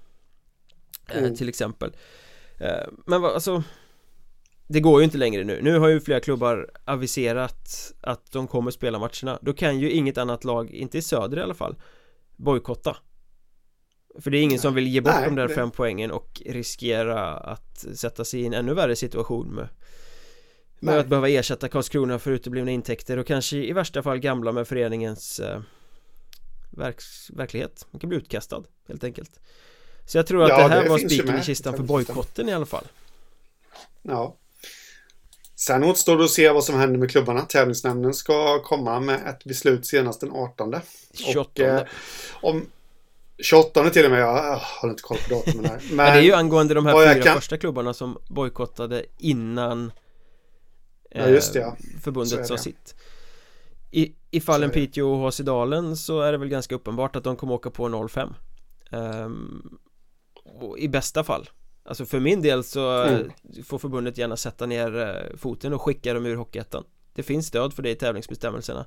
eh, 1.09 1.19
mm. 1.19 1.37
Till 1.37 1.49
exempel 1.49 1.93
Men 3.07 3.21
vad, 3.23 3.33
alltså 3.35 3.63
Det 4.69 4.81
går 4.81 5.01
ju 5.01 5.05
inte 5.05 5.19
längre 5.19 5.45
nu, 5.45 5.63
nu 5.63 5.79
har 5.79 5.89
ju 5.89 6.01
flera 6.01 6.21
klubbar 6.21 6.71
aviserat 6.85 7.93
att 8.01 8.33
de 8.33 8.47
kommer 8.49 8.71
spela 8.71 8.99
matcherna. 8.99 9.39
Då 9.43 9.53
kan 9.53 9.79
ju 9.79 9.91
inget 9.91 10.19
annat 10.19 10.45
lag, 10.45 10.71
inte 10.71 10.99
i 10.99 11.03
söder 11.03 11.37
i 11.37 11.43
alla 11.43 11.55
fall 11.55 11.77
Bojkotta. 12.37 12.97
För 14.21 14.31
det 14.31 14.39
är 14.39 14.43
ingen 14.43 14.59
som 14.59 14.75
vill 14.75 14.87
ge 14.87 15.01
bort 15.01 15.13
Nej, 15.15 15.25
de 15.25 15.35
där 15.35 15.49
det- 15.49 15.55
fem 15.55 15.71
poängen 15.71 16.11
och 16.11 16.43
riskera 16.47 17.35
att 17.37 17.79
sätta 17.95 18.25
sig 18.25 18.41
i 18.41 18.47
en 18.47 18.55
ännu 18.55 18.75
värre 18.75 18.97
situation 18.97 19.55
med 19.55 19.69
med 20.81 20.93
Nej. 20.93 21.01
att 21.01 21.07
behöva 21.09 21.29
ersätta 21.29 21.69
Karlskrona 21.69 22.19
för 22.19 22.31
uteblivna 22.31 22.71
intäkter 22.71 23.17
och 23.17 23.27
kanske 23.27 23.57
i 23.57 23.73
värsta 23.73 24.03
fall 24.03 24.19
gamla 24.19 24.53
med 24.53 24.69
föreningens 24.69 25.41
eh, 25.41 25.61
verks, 26.71 27.31
verklighet. 27.31 27.87
Man 27.91 28.01
kan 28.01 28.09
bli 28.09 28.19
utkastad 28.19 28.63
helt 28.89 29.05
enkelt 29.05 29.41
Så 30.09 30.19
jag 30.19 30.27
tror 30.27 30.43
att 30.45 30.49
Ja, 30.49 30.57
det 30.69 30.75
här 30.75 30.83
det 30.83 30.89
var 30.89 30.99
spiken 30.99 31.39
i 31.39 31.43
kistan 31.43 31.77
för 31.77 31.83
bojkotten 31.83 32.49
i 32.49 32.53
alla 32.55 32.67
fall 32.67 32.85
Ja. 34.03 34.37
Sen 35.55 35.85
återstår 35.85 36.19
det 36.19 36.25
att 36.25 36.31
se 36.31 36.51
vad 36.51 36.65
som 36.65 36.75
händer 36.75 36.99
med 36.99 37.11
klubbarna. 37.11 37.41
Tävlingsnämnden 37.41 38.15
ska 38.15 38.63
komma 38.63 39.01
med 39.01 39.27
ett 39.27 39.45
beslut 39.45 39.87
senast 39.87 40.21
den 40.21 40.33
18. 40.33 40.75
28 41.13 41.63
eh, 41.63 41.83
om 42.33 42.67
28 43.39 43.91
till 43.91 44.05
och 44.05 44.11
med, 44.11 44.21
jag 44.21 44.57
har 44.57 44.89
inte 44.91 45.03
koll 45.03 45.19
på 45.29 45.35
datumen 45.35 45.65
här. 45.65 45.83
Men, 45.89 45.97
Men 45.97 46.13
det 46.13 46.19
är 46.19 46.23
ju 46.23 46.33
angående 46.33 46.75
de 46.75 46.87
här 46.87 47.15
fyra 47.15 47.23
kan- 47.23 47.35
första 47.35 47.57
klubbarna 47.57 47.95
som 47.95 48.19
bojkottade 48.29 49.05
innan 49.19 49.93
Ja, 51.11 51.29
just 51.29 51.53
det, 51.53 51.59
ja. 51.59 51.77
Så 51.95 52.01
Förbundet 52.01 52.47
sa 52.47 52.57
sitt 52.57 52.95
I, 53.91 54.13
I 54.31 54.41
fallen. 54.41 54.71
Piteå 54.71 55.11
och 55.13 55.33
HC 55.33 55.39
Dalen 55.41 55.97
så 55.97 56.21
är 56.21 56.33
det 56.33 56.39
väl 56.39 56.49
ganska 56.49 56.75
uppenbart 56.75 57.17
att 57.17 57.25
de 57.25 57.37
kommer 57.37 57.55
åka 57.55 57.71
på 57.71 57.89
0-5 57.89 58.35
Ehm, 58.91 59.63
och 59.71 59.88
I 60.79 60.89
bästa 60.89 61.25
fall. 61.25 61.49
Alltså 61.83 62.07
för 62.07 62.21
min 62.21 62.43
del 62.43 62.65
så 62.65 62.91
Mm. 63.03 63.31
får 63.65 63.79
förbundet 63.79 64.19
gärna 64.19 64.37
sätta 64.37 64.67
ner 64.67 64.97
eh, 64.99 65.37
foten 65.37 65.73
och 65.73 65.83
skicka 65.83 66.15
dem 66.15 66.27
ur 66.27 66.37
Hockeyettan. 66.37 66.85
Det 67.15 67.23
finns 67.23 67.47
stöd 67.47 67.73
för 67.73 67.83
det 67.83 67.91
i 67.91 67.95
tävlingsbestämmelserna. 67.95 68.87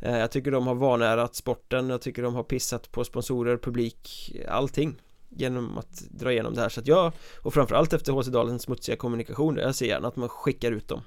Eh, 0.00 0.18
Jag 0.18 0.30
tycker 0.30 0.50
de 0.50 0.66
har 0.66 0.74
vanärat 0.74 1.34
sporten, 1.36 1.90
jag 1.90 2.00
tycker 2.00 2.22
de 2.22 2.34
har 2.34 2.42
pissat 2.42 2.92
på 2.92 3.04
sponsorer, 3.04 3.56
publik, 3.56 4.32
allting 4.48 5.02
Genom 5.36 5.78
att 5.78 6.00
dra 6.10 6.32
igenom 6.32 6.54
det 6.54 6.60
här. 6.60 6.68
Så 6.68 6.80
att 6.80 6.86
jag 6.86 7.12
Och 7.42 7.54
framförallt 7.54 7.92
efter 7.92 8.12
HC 8.12 8.26
Dalens 8.28 8.62
smutsiga 8.62 8.96
kommunikation 8.96 9.56
Jag 9.56 9.74
ser 9.74 9.86
gärna 9.86 10.08
att 10.08 10.16
man 10.16 10.28
skickar 10.28 10.72
ut 10.72 10.88
dem. 10.88 11.00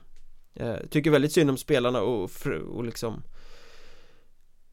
Eh, 0.55 0.75
Tycker 0.89 1.11
väldigt 1.11 1.31
synd 1.31 1.49
om 1.49 1.57
spelarna 1.57 2.01
och, 2.01 2.31
och 2.73 2.83
liksom 2.83 3.23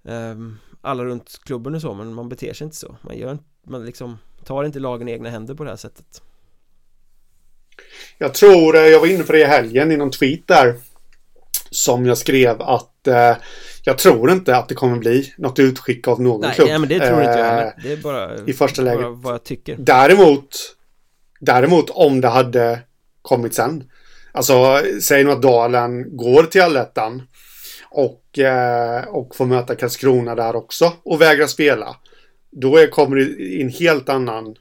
ehm, 0.04 0.56
Alla 0.80 1.04
runt 1.04 1.40
klubben 1.44 1.74
och 1.74 1.80
så 1.80 1.94
men 1.94 2.14
man 2.14 2.28
beter 2.28 2.52
sig 2.52 2.64
inte 2.64 2.76
så. 2.76 2.96
Man 3.02 3.18
gör 3.18 3.38
Man 3.66 3.84
liksom 3.84 4.18
tar 4.46 4.64
inte 4.64 4.78
lagen 4.78 5.08
i 5.08 5.12
egna 5.12 5.30
händer 5.30 5.54
på 5.54 5.64
det 5.64 5.70
här 5.70 5.76
sättet 5.76 6.22
Jag 8.18 8.34
tror, 8.34 8.76
eh, 8.76 8.82
jag 8.82 9.00
var 9.00 9.06
inne 9.06 9.24
på 9.24 9.32
det 9.32 9.40
i 9.40 9.44
helgen 9.44 9.92
i 9.92 9.96
någon 9.96 10.10
tweet 10.10 10.46
där. 10.46 10.74
Som 11.70 12.06
jag 12.06 12.18
skrev 12.18 12.62
att 12.62 13.06
eh, 13.06 13.36
jag 13.84 13.98
tror 13.98 14.30
inte 14.30 14.56
att 14.56 14.68
det 14.68 14.74
kommer 14.74 14.98
bli 14.98 15.32
något 15.38 15.58
utskick 15.58 16.08
av 16.08 16.20
någon 16.22 16.40
Nej, 16.40 16.54
klubb. 16.54 16.68
nej 16.68 16.78
men 16.78 16.88
det 16.88 16.98
tror 17.08 17.22
inte 17.22 17.38
jag 17.38 17.62
Eh, 17.66 17.72
Det 17.82 17.92
är 17.92 17.96
bara 17.96 18.36
i 18.46 18.52
första 18.52 18.82
läget. 18.82 19.06
vad 19.08 19.34
jag 19.34 19.44
tycker 19.44 19.76
Däremot, 19.78 20.48
däremot 21.40 21.90
om 21.90 22.20
det 22.20 22.28
hade 22.28 22.78
kommit 23.22 23.54
sen. 23.54 23.84
Alltså, 24.32 24.80
säg 25.02 25.24
nu 25.24 25.30
att 25.32 25.42
Dalen 25.42 26.16
går 26.16 26.42
till 26.42 26.62
allettan 26.62 27.22
och, 27.90 28.38
eh, 28.38 29.04
och 29.08 29.36
får 29.36 29.46
möta 29.46 29.74
Karlskrona 29.74 30.34
där 30.34 30.56
också 30.56 30.92
och 31.02 31.20
vägrar 31.20 31.46
spela. 31.46 31.96
Då 32.52 32.76
är, 32.76 32.86
kommer 32.86 33.16
det 33.16 33.22
i 33.22 33.62
en 33.62 33.68
helt 33.68 34.08
annan 34.08 34.56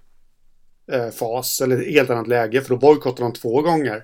eh, 0.91 1.09
fas 1.09 1.61
eller 1.61 1.91
helt 1.91 2.09
annat 2.09 2.27
läge 2.27 2.61
för 2.61 2.69
då 2.69 2.77
bojkottar 2.77 3.23
de 3.23 3.33
två 3.33 3.61
gånger. 3.61 4.03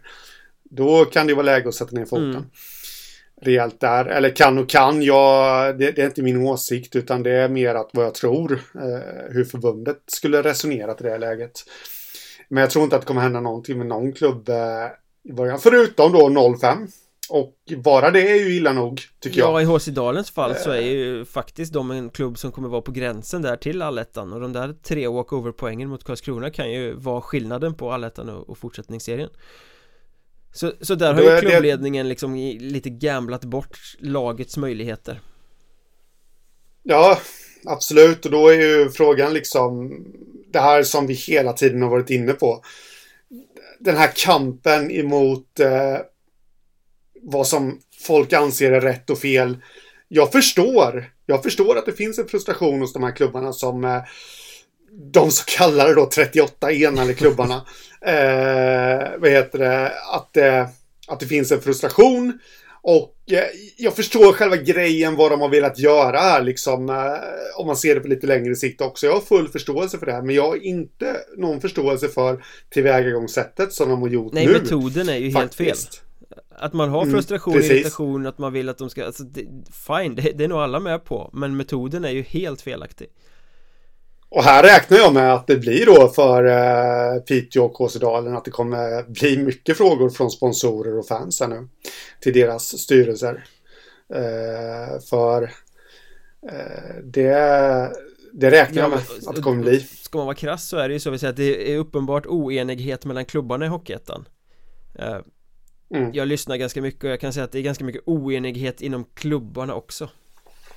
Då 0.63 1.05
kan 1.05 1.27
det 1.27 1.33
vara 1.33 1.45
läge 1.45 1.69
att 1.69 1.75
sätta 1.75 1.95
ner 1.95 2.05
foten. 2.05 2.29
Mm. 2.29 2.45
Rejält 3.41 3.79
där. 3.79 4.05
Eller 4.05 4.29
kan 4.29 4.57
och 4.57 4.69
kan, 4.69 5.01
jag, 5.01 5.77
det, 5.79 5.91
det 5.91 6.01
är 6.01 6.05
inte 6.05 6.21
min 6.21 6.37
åsikt 6.37 6.95
utan 6.95 7.23
det 7.23 7.31
är 7.31 7.49
mer 7.49 7.75
att 7.75 7.89
vad 7.93 8.05
jag 8.05 8.13
tror 8.15 8.51
eh, 8.53 9.33
hur 9.33 9.43
förbundet 9.43 9.97
skulle 10.07 10.41
resonera 10.41 10.91
i 10.91 11.03
det 11.03 11.09
här 11.09 11.19
läget. 11.19 11.63
Men 12.49 12.61
jag 12.61 12.69
tror 12.69 12.83
inte 12.83 12.95
att 12.95 13.01
det 13.01 13.07
kommer 13.07 13.21
hända 13.21 13.39
någonting 13.39 13.77
med 13.77 13.87
någon 13.87 14.13
klubb 14.13 14.49
eh, 14.49 14.87
i 15.23 15.33
början. 15.33 15.59
Förutom 15.59 16.11
då 16.11 16.57
05. 16.57 16.87
Och 17.29 17.55
bara 17.83 18.11
det 18.11 18.31
är 18.31 18.35
ju 18.35 18.55
illa 18.55 18.73
nog, 18.73 19.01
tycker 19.19 19.39
Ja, 19.39 19.61
jag. 19.61 19.75
i 19.75 19.77
HC 19.77 19.85
Dalens 19.87 20.31
fall 20.31 20.55
så 20.55 20.71
är 20.71 20.81
ju 20.81 21.25
faktiskt 21.25 21.73
de 21.73 21.91
en 21.91 22.09
klubb 22.09 22.37
som 22.37 22.51
kommer 22.51 22.69
vara 22.69 22.81
på 22.81 22.91
gränsen 22.91 23.41
där 23.41 23.55
till 23.57 23.81
allettan 23.81 24.33
och 24.33 24.41
de 24.41 24.53
där 24.53 24.75
tre 24.83 25.07
walkover-poängen 25.07 25.89
mot 25.89 26.03
Karlskrona 26.03 26.49
kan 26.49 26.71
ju 26.71 26.93
vara 26.93 27.21
skillnaden 27.21 27.73
på 27.73 27.91
allettan 27.91 28.29
och, 28.29 28.57
fortsättningsserien 28.57 29.29
så, 30.53 30.71
så 30.81 30.95
där 30.95 31.13
har 31.13 31.21
ju 31.21 31.41
klubbledningen 31.41 32.09
liksom 32.09 32.35
lite 32.59 32.89
gamblat 32.89 33.45
bort 33.45 33.77
lagets 33.99 34.57
möjligheter 34.57 35.21
Ja, 36.83 37.19
absolut. 37.65 38.25
Och 38.25 38.31
då 38.31 38.47
är 38.47 38.53
ju 38.53 38.89
frågan 38.89 39.33
liksom 39.33 39.91
det 40.53 40.59
här 40.59 40.83
som 40.83 41.07
vi 41.07 41.13
hela 41.13 41.53
tiden 41.53 41.81
har 41.81 41.89
varit 41.89 42.09
inne 42.09 42.33
på. 42.33 42.63
Den 43.79 43.97
här 43.97 44.11
kampen 44.15 44.91
emot 44.91 45.59
eh, 45.59 45.97
vad 47.29 47.47
som 47.47 47.79
folk 47.99 48.33
anser 48.33 48.71
är 48.71 48.81
rätt 48.81 49.09
och 49.09 49.19
fel. 49.19 49.57
Jag 50.07 50.31
förstår. 50.31 51.11
Jag 51.25 51.43
förstår 51.43 51.77
att 51.77 51.85
det 51.85 51.93
finns 51.93 52.19
en 52.19 52.27
frustration 52.27 52.81
hos 52.81 52.93
de 52.93 53.03
här 53.03 53.15
klubbarna 53.15 53.53
som 53.53 53.85
eh, 53.85 54.01
de 55.13 55.31
så 55.31 55.43
kallade 55.45 55.93
då 55.93 56.05
38 56.05 56.71
enade 56.71 57.13
klubbarna. 57.13 57.55
eh, 58.01 59.19
vad 59.19 59.29
heter 59.29 59.59
det? 59.59 59.91
Att, 60.13 60.37
eh, 60.37 60.67
att 61.07 61.19
det 61.19 61.25
finns 61.25 61.51
en 61.51 61.61
frustration. 61.61 62.39
Och 62.81 63.15
eh, 63.31 63.43
jag 63.77 63.95
förstår 63.95 64.33
själva 64.33 64.55
grejen 64.55 65.15
vad 65.15 65.31
de 65.31 65.41
har 65.41 65.49
velat 65.49 65.79
göra 65.79 66.19
här 66.19 66.41
liksom. 66.41 66.89
Eh, 66.89 67.59
om 67.59 67.67
man 67.67 67.77
ser 67.77 67.95
det 67.95 68.01
på 68.01 68.07
lite 68.07 68.27
längre 68.27 68.55
sikt 68.55 68.81
också. 68.81 69.05
Jag 69.05 69.13
har 69.13 69.21
full 69.21 69.47
förståelse 69.47 69.97
för 69.97 70.05
det 70.05 70.11
här. 70.11 70.21
Men 70.21 70.35
jag 70.35 70.47
har 70.47 70.65
inte 70.65 71.15
någon 71.37 71.61
förståelse 71.61 72.07
för 72.07 72.43
tillvägagångssättet 72.69 73.73
som 73.73 73.89
de 73.89 74.01
har 74.01 74.09
gjort 74.09 74.33
Nej, 74.33 74.45
nu. 74.45 74.53
metoden 74.53 75.09
är 75.09 75.17
ju 75.17 75.29
helt 75.29 75.55
fel 75.55 75.67
faktiskt. 75.67 76.03
Att 76.57 76.73
man 76.73 76.89
har 76.89 77.01
Mm, 77.01 77.13
frustration, 77.13 77.53
precis. 77.53 77.71
irritation, 77.71 78.27
att 78.27 78.37
man 78.37 78.53
vill 78.53 78.69
att 78.69 78.77
de 78.77 78.89
ska, 78.89 79.05
alltså 79.05 79.23
det, 79.23 79.45
fine, 79.87 80.15
det, 80.15 80.21
det 80.21 80.43
är 80.43 80.47
nog 80.47 80.59
alla 80.59 80.79
med 80.79 81.03
på 81.03 81.29
Men 81.33 81.57
metoden 81.57 82.05
är 82.05 82.09
ju 82.09 82.21
helt 82.21 82.61
felaktig 82.61 83.07
Och 84.29 84.43
här 84.43 84.63
räknar 84.63 84.97
jag 84.97 85.13
med 85.13 85.33
att 85.33 85.47
det 85.47 85.55
blir 85.57 85.85
då 85.85 86.07
för 86.07 86.43
eh, 86.45 87.19
Piteå 87.21 87.63
och 87.63 87.73
Kåsedalen 87.73 88.35
att 88.37 88.45
det 88.45 88.51
kommer 88.51 89.03
bli 89.03 89.37
mycket 89.37 89.77
frågor 89.77 90.09
från 90.09 90.31
sponsorer 90.31 90.97
och 90.99 91.07
fans 91.07 91.39
här 91.39 91.47
nu. 91.47 91.67
Till 92.21 92.33
deras 92.33 92.79
styrelser. 92.79 93.43
Eh, 94.13 94.99
för 95.09 95.43
eh, 96.51 97.03
det, 97.03 97.33
det 98.33 98.51
räknar 98.51 98.81
jag 98.81 98.89
med 98.89 98.99
att 99.27 99.35
det 99.35 99.41
kommer 99.41 99.63
bli. 99.63 99.79
Ska 99.79 100.17
man 100.17 100.27
vara 100.27 100.35
krass 100.35 100.67
så 100.67 100.77
är 100.77 100.87
det 100.87 100.93
ju 100.93 100.99
så 100.99 101.09
vi 101.09 101.19
säger 101.19 101.31
att 101.31 101.37
det 101.37 101.73
är 101.73 101.77
uppenbart 101.77 102.25
oenighet 102.25 103.05
mellan 103.05 103.25
klubbarna 103.25 103.65
i 103.65 103.69
Hockeyettan 103.69 104.25
Eh, 104.99 105.17
Mm. 105.93 106.11
Jag 106.13 106.27
lyssnar 106.27 106.57
ganska 106.57 106.81
mycket 106.81 107.03
och 107.03 107.09
jag 107.09 107.19
kan 107.19 107.33
säga 107.33 107.43
att 107.43 107.51
det 107.51 107.59
är 107.59 107.63
ganska 107.63 107.83
mycket 107.83 108.01
oenighet 108.05 108.81
inom 108.81 109.05
klubbarna 109.13 109.73
också 109.75 110.09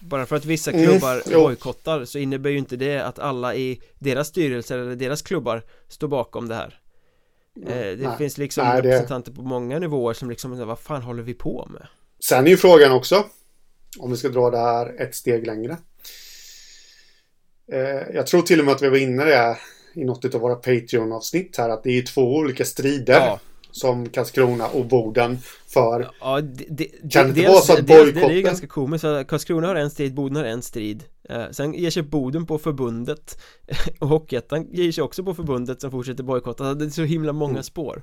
Bara 0.00 0.26
för 0.26 0.36
att 0.36 0.44
vissa 0.44 0.70
Mm, 0.70 0.86
klubbar 0.86 1.22
jo. 1.30 1.40
bojkottar 1.40 2.04
så 2.04 2.18
innebär 2.18 2.50
ju 2.50 2.58
inte 2.58 2.76
det 2.76 2.98
att 3.06 3.18
alla 3.18 3.54
i 3.54 3.80
deras 3.98 4.28
styrelser 4.28 4.78
eller 4.78 4.96
deras 4.96 5.22
klubbar 5.22 5.62
står 5.88 6.08
bakom 6.08 6.48
det 6.48 6.54
här 6.54 6.76
Eh, 7.66 7.66
Det 7.76 7.96
Nej. 8.08 8.18
finns 8.18 8.38
liksom 8.38 8.64
Nej, 8.66 8.82
det- 8.82 8.88
representanter 8.88 9.32
på 9.32 9.42
många 9.42 9.78
nivåer 9.78 10.14
som 10.14 10.30
liksom, 10.30 10.66
vad 10.66 10.78
fan 10.78 11.02
håller 11.02 11.22
vi 11.22 11.34
på 11.34 11.68
med? 11.72 11.86
Sen 12.24 12.46
är 12.46 12.50
ju 12.50 12.56
frågan 12.56 12.92
också, 12.92 13.24
om 13.98 14.10
vi 14.10 14.16
ska 14.16 14.28
dra 14.28 14.50
det 14.50 14.58
här 14.58 15.00
ett 15.02 15.14
steg 15.14 15.46
längre. 15.46 15.76
Eh, 17.72 18.14
jag 18.14 18.26
tror 18.26 18.42
till 18.42 18.58
och 18.58 18.64
med 18.64 18.74
att 18.74 18.82
vi 18.82 18.88
var 18.88 18.96
inne 18.96 19.24
det 19.24 19.58
i 19.94 20.04
något 20.04 20.34
av 20.34 20.40
våra 20.40 20.54
Patreon-avsnitt 20.54 21.56
här, 21.56 21.68
att 21.68 21.82
det 21.82 21.98
är 21.98 22.02
två 22.02 22.36
olika 22.36 22.64
strider 22.64 23.12
Ja, 23.14 23.40
som 23.72 24.08
Karlskrona 24.08 24.66
och 24.68 24.86
Boden 24.86 25.38
för. 25.66 26.10
ja 26.20 26.40
det, 26.40 26.64
det, 26.70 27.12
Kan 27.12 27.24
det 27.32 27.40
inte 27.40 27.50
vara 27.52 27.60
så 27.60 27.72
att 27.72 27.78
dels- 27.78 27.88
Det 27.88 27.94
är 27.94 28.06
ju 28.06 28.12
bojkotten- 28.12 28.42
ganska 28.42 28.66
komiskt, 28.66 29.04
Karlskrona 29.28 29.66
har 29.66 29.74
en 29.74 29.90
strid, 29.90 30.14
Boden 30.14 30.36
har 30.36 30.44
en 30.44 30.62
strid 30.62 31.04
eh, 31.28 31.50
Sen 31.50 31.74
ger 31.74 31.90
sig 31.90 32.02
Boden 32.02 32.46
på 32.46 32.58
förbundet 32.58 33.40
Och 33.98 34.08
Hockeyettan 34.08 34.66
ger 34.72 34.92
sig 34.92 35.04
också 35.04 35.24
på 35.24 35.34
förbundet 35.34 35.80
som 35.80 35.90
fortsätter 35.90 36.22
bojkotta 36.22 36.74
Det 36.74 36.84
är 36.84 36.90
så 36.90 37.02
himla 37.02 37.32
många 37.32 37.50
Mm. 37.52 37.62
spår 37.62 38.02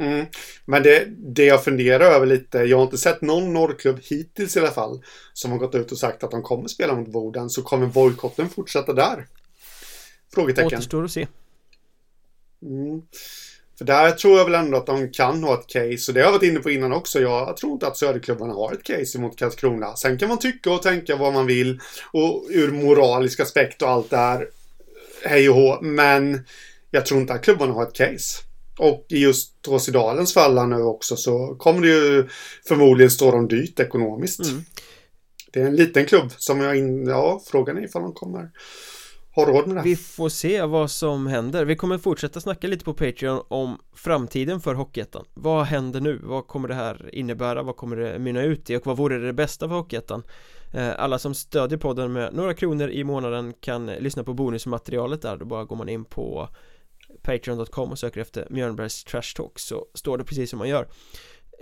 Mm. 0.00 0.26
Men 0.64 0.82
det, 0.82 1.04
det 1.18 1.44
jag 1.44 1.64
funderar 1.64 2.04
över 2.04 2.26
lite, 2.26 2.58
jag 2.58 2.76
har 2.76 2.84
inte 2.84 2.98
sett 2.98 3.20
någon 3.20 3.52
norrklubb 3.52 3.98
hittills 4.02 4.56
i 4.56 4.60
alla 4.60 4.70
fall 4.70 5.02
som 5.32 5.50
har 5.50 5.58
gått 5.58 5.74
ut 5.74 5.92
och 5.92 5.98
sagt 5.98 6.24
att 6.24 6.30
de 6.30 6.42
kommer 6.42 6.68
spela 6.68 6.94
mot 6.94 7.08
Boden, 7.08 7.50
så 7.50 7.62
kommer 7.62 7.86
bojkotten 7.86 8.48
fortsätta 8.48 8.92
där? 8.92 9.26
Frågetecken. 10.34 10.66
Återstår 10.66 11.04
att 11.04 11.10
se 11.10 11.26
Mm. 12.62 13.02
För 13.78 13.84
där 13.84 14.10
tror 14.10 14.38
jag 14.38 14.44
väl 14.44 14.54
ändå 14.54 14.76
att 14.76 14.86
de 14.86 15.12
kan 15.12 15.44
ha 15.44 15.54
ett 15.54 15.66
case. 15.66 16.10
Och 16.10 16.14
det 16.14 16.20
har 16.20 16.26
jag 16.26 16.32
varit 16.32 16.42
inne 16.42 16.60
på 16.60 16.70
innan 16.70 16.92
också. 16.92 17.20
Jag 17.20 17.56
tror 17.56 17.72
inte 17.72 17.86
att 17.86 17.96
Söderklubbarna 17.96 18.54
har 18.54 18.72
ett 18.72 18.82
case 18.82 19.18
emot 19.18 19.38
Karlskrona. 19.38 19.96
Sen 19.96 20.18
kan 20.18 20.28
man 20.28 20.38
tycka 20.38 20.72
och 20.72 20.82
tänka 20.82 21.16
vad 21.16 21.32
man 21.32 21.46
vill. 21.46 21.80
Och 22.12 22.46
ur 22.50 22.72
moralisk 22.72 23.40
aspekt 23.40 23.82
och 23.82 23.88
allt 23.88 24.10
det 24.10 24.16
här. 24.16 24.48
Hej 25.24 25.48
och 25.48 25.54
hå. 25.54 25.78
Men 25.80 26.44
jag 26.90 27.06
tror 27.06 27.20
inte 27.20 27.32
att 27.32 27.44
klubbarna 27.44 27.72
har 27.72 27.82
ett 27.82 27.94
case. 27.94 28.42
Och 28.78 29.06
i 29.08 29.18
just 29.18 29.52
Råsidalens 29.68 30.34
fall 30.34 30.58
här 30.58 30.66
nu 30.66 30.82
också 30.82 31.16
så 31.16 31.54
kommer 31.58 31.80
det 31.80 31.88
ju 31.88 32.28
förmodligen 32.68 33.10
stå 33.10 33.30
dem 33.30 33.48
dyrt 33.48 33.80
ekonomiskt. 33.80 34.44
Mm. 34.44 34.64
Det 35.52 35.60
är 35.60 35.66
en 35.66 35.76
liten 35.76 36.04
klubb 36.04 36.32
som 36.36 36.60
jag 36.60 36.76
in... 36.76 37.06
Ja, 37.06 37.42
frågan 37.46 37.78
är 37.78 37.84
ifall 37.84 38.02
de 38.02 38.12
kommer 38.12 38.50
har 39.38 39.52
råd 39.52 39.66
med 39.66 39.76
det. 39.76 39.82
Vi 39.82 39.96
får 39.96 40.28
se 40.28 40.62
vad 40.62 40.90
som 40.90 41.26
händer 41.26 41.64
Vi 41.64 41.76
kommer 41.76 41.98
fortsätta 41.98 42.40
snacka 42.40 42.66
lite 42.66 42.84
på 42.84 42.94
Patreon 42.94 43.42
om 43.48 43.78
framtiden 43.94 44.60
för 44.60 44.74
Hockeyettan 44.74 45.24
Vad 45.34 45.64
händer 45.64 46.00
nu? 46.00 46.20
Vad 46.22 46.46
kommer 46.46 46.68
det 46.68 46.74
här 46.74 47.10
innebära? 47.12 47.62
Vad 47.62 47.76
kommer 47.76 47.96
det 47.96 48.18
mynna 48.18 48.42
ut 48.42 48.70
i? 48.70 48.76
Och 48.76 48.86
vad 48.86 48.96
vore 48.96 49.18
det 49.18 49.32
bästa 49.32 49.68
för 49.68 49.74
Hockeyettan? 49.74 50.22
Eh, 50.74 50.90
alla 50.98 51.18
som 51.18 51.34
stödjer 51.34 51.78
podden 51.78 52.12
med 52.12 52.34
några 52.34 52.54
kronor 52.54 52.90
i 52.90 53.04
månaden 53.04 53.54
kan 53.60 53.86
lyssna 53.86 54.24
på 54.24 54.34
bonusmaterialet 54.34 55.22
där 55.22 55.36
Då 55.36 55.44
bara 55.44 55.64
går 55.64 55.76
man 55.76 55.88
in 55.88 56.04
på 56.04 56.48
Patreon.com 57.22 57.90
och 57.90 57.98
söker 57.98 58.20
efter 58.20 58.46
Mjörnbergs 58.50 59.04
Trash 59.04 59.36
Talk 59.36 59.58
så 59.58 59.86
står 59.94 60.18
det 60.18 60.24
precis 60.24 60.50
som 60.50 60.58
man 60.58 60.68
gör 60.68 60.88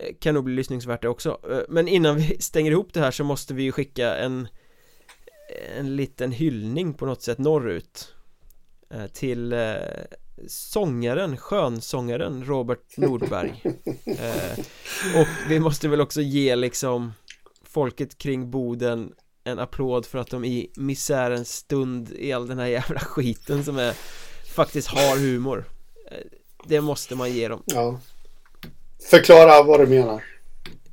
eh, 0.01 0.15
Kan 0.21 0.35
nog 0.35 0.45
bli 0.45 0.55
lyssningsvärt 0.55 1.03
det 1.03 1.09
också 1.09 1.39
eh, 1.51 1.61
Men 1.69 1.89
innan 1.89 2.17
vi 2.17 2.37
stänger 2.41 2.71
ihop 2.71 2.93
det 2.93 3.01
här 3.01 3.11
så 3.11 3.25
måste 3.25 3.55
vi 3.55 3.63
ju 3.63 3.73
skicka 3.73 4.17
en 4.17 4.49
en 5.79 5.97
liten 5.97 6.33
hyllning 6.33 6.95
på 6.95 7.07
något 7.07 7.23
sätt 7.23 7.39
norrut 7.39 8.15
Till 9.13 9.55
sångaren, 10.49 11.37
skönsångaren 11.37 12.45
Robert 12.45 12.97
Nordberg. 12.97 13.63
Och 15.17 15.27
vi 15.49 15.61
måste 15.61 15.89
väl 15.89 16.01
också 16.01 16.21
ge 16.21 16.57
liksom 16.57 17.13
folket 17.63 18.19
kring 18.19 18.51
Boden 18.51 19.13
en 19.45 19.59
applåd 19.59 20.07
för 20.07 20.19
att 20.19 20.31
de 20.31 20.45
i 20.45 20.71
misärens 20.77 21.57
stund 21.57 22.13
i 22.13 22.33
all 22.33 22.47
den 22.49 22.59
här 22.59 22.67
jävla 22.67 23.01
skiten 23.01 23.65
som 23.65 23.79
är 23.79 23.95
faktiskt 24.55 24.89
har 24.89 25.17
humor. 25.17 25.65
Eh, 26.11 26.19
Det 26.69 26.81
måste 26.81 27.15
man 27.15 27.33
ge 27.33 27.49
dem. 27.49 27.63
Ja. 27.67 28.01
Förklara 29.11 29.63
vad 29.63 29.81
du 29.81 29.87
menar 29.87 30.25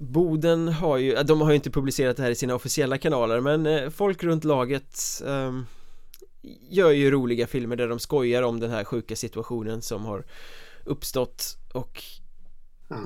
Boden 0.03 0.67
har 0.67 0.97
ju, 0.97 1.15
de 1.15 1.41
har 1.41 1.49
ju 1.49 1.55
inte 1.55 1.71
publicerat 1.71 2.17
det 2.17 2.23
här 2.23 2.31
i 2.31 2.35
sina 2.35 2.55
officiella 2.55 2.97
kanaler 2.97 3.39
men 3.39 3.65
eh, 3.65 3.89
folk 3.89 4.23
runt 4.23 4.43
laget 4.43 5.21
um, 5.25 5.65
Gör 6.69 6.91
ju 6.91 7.11
roliga 7.11 7.47
filmer 7.47 7.75
där 7.75 7.87
de 7.87 7.99
skojar 7.99 8.43
om 8.43 8.59
den 8.59 8.71
här 8.71 8.83
sjuka 8.83 9.15
situationen 9.15 9.81
som 9.81 10.05
har 10.05 10.25
uppstått 10.83 11.57
och 11.73 12.03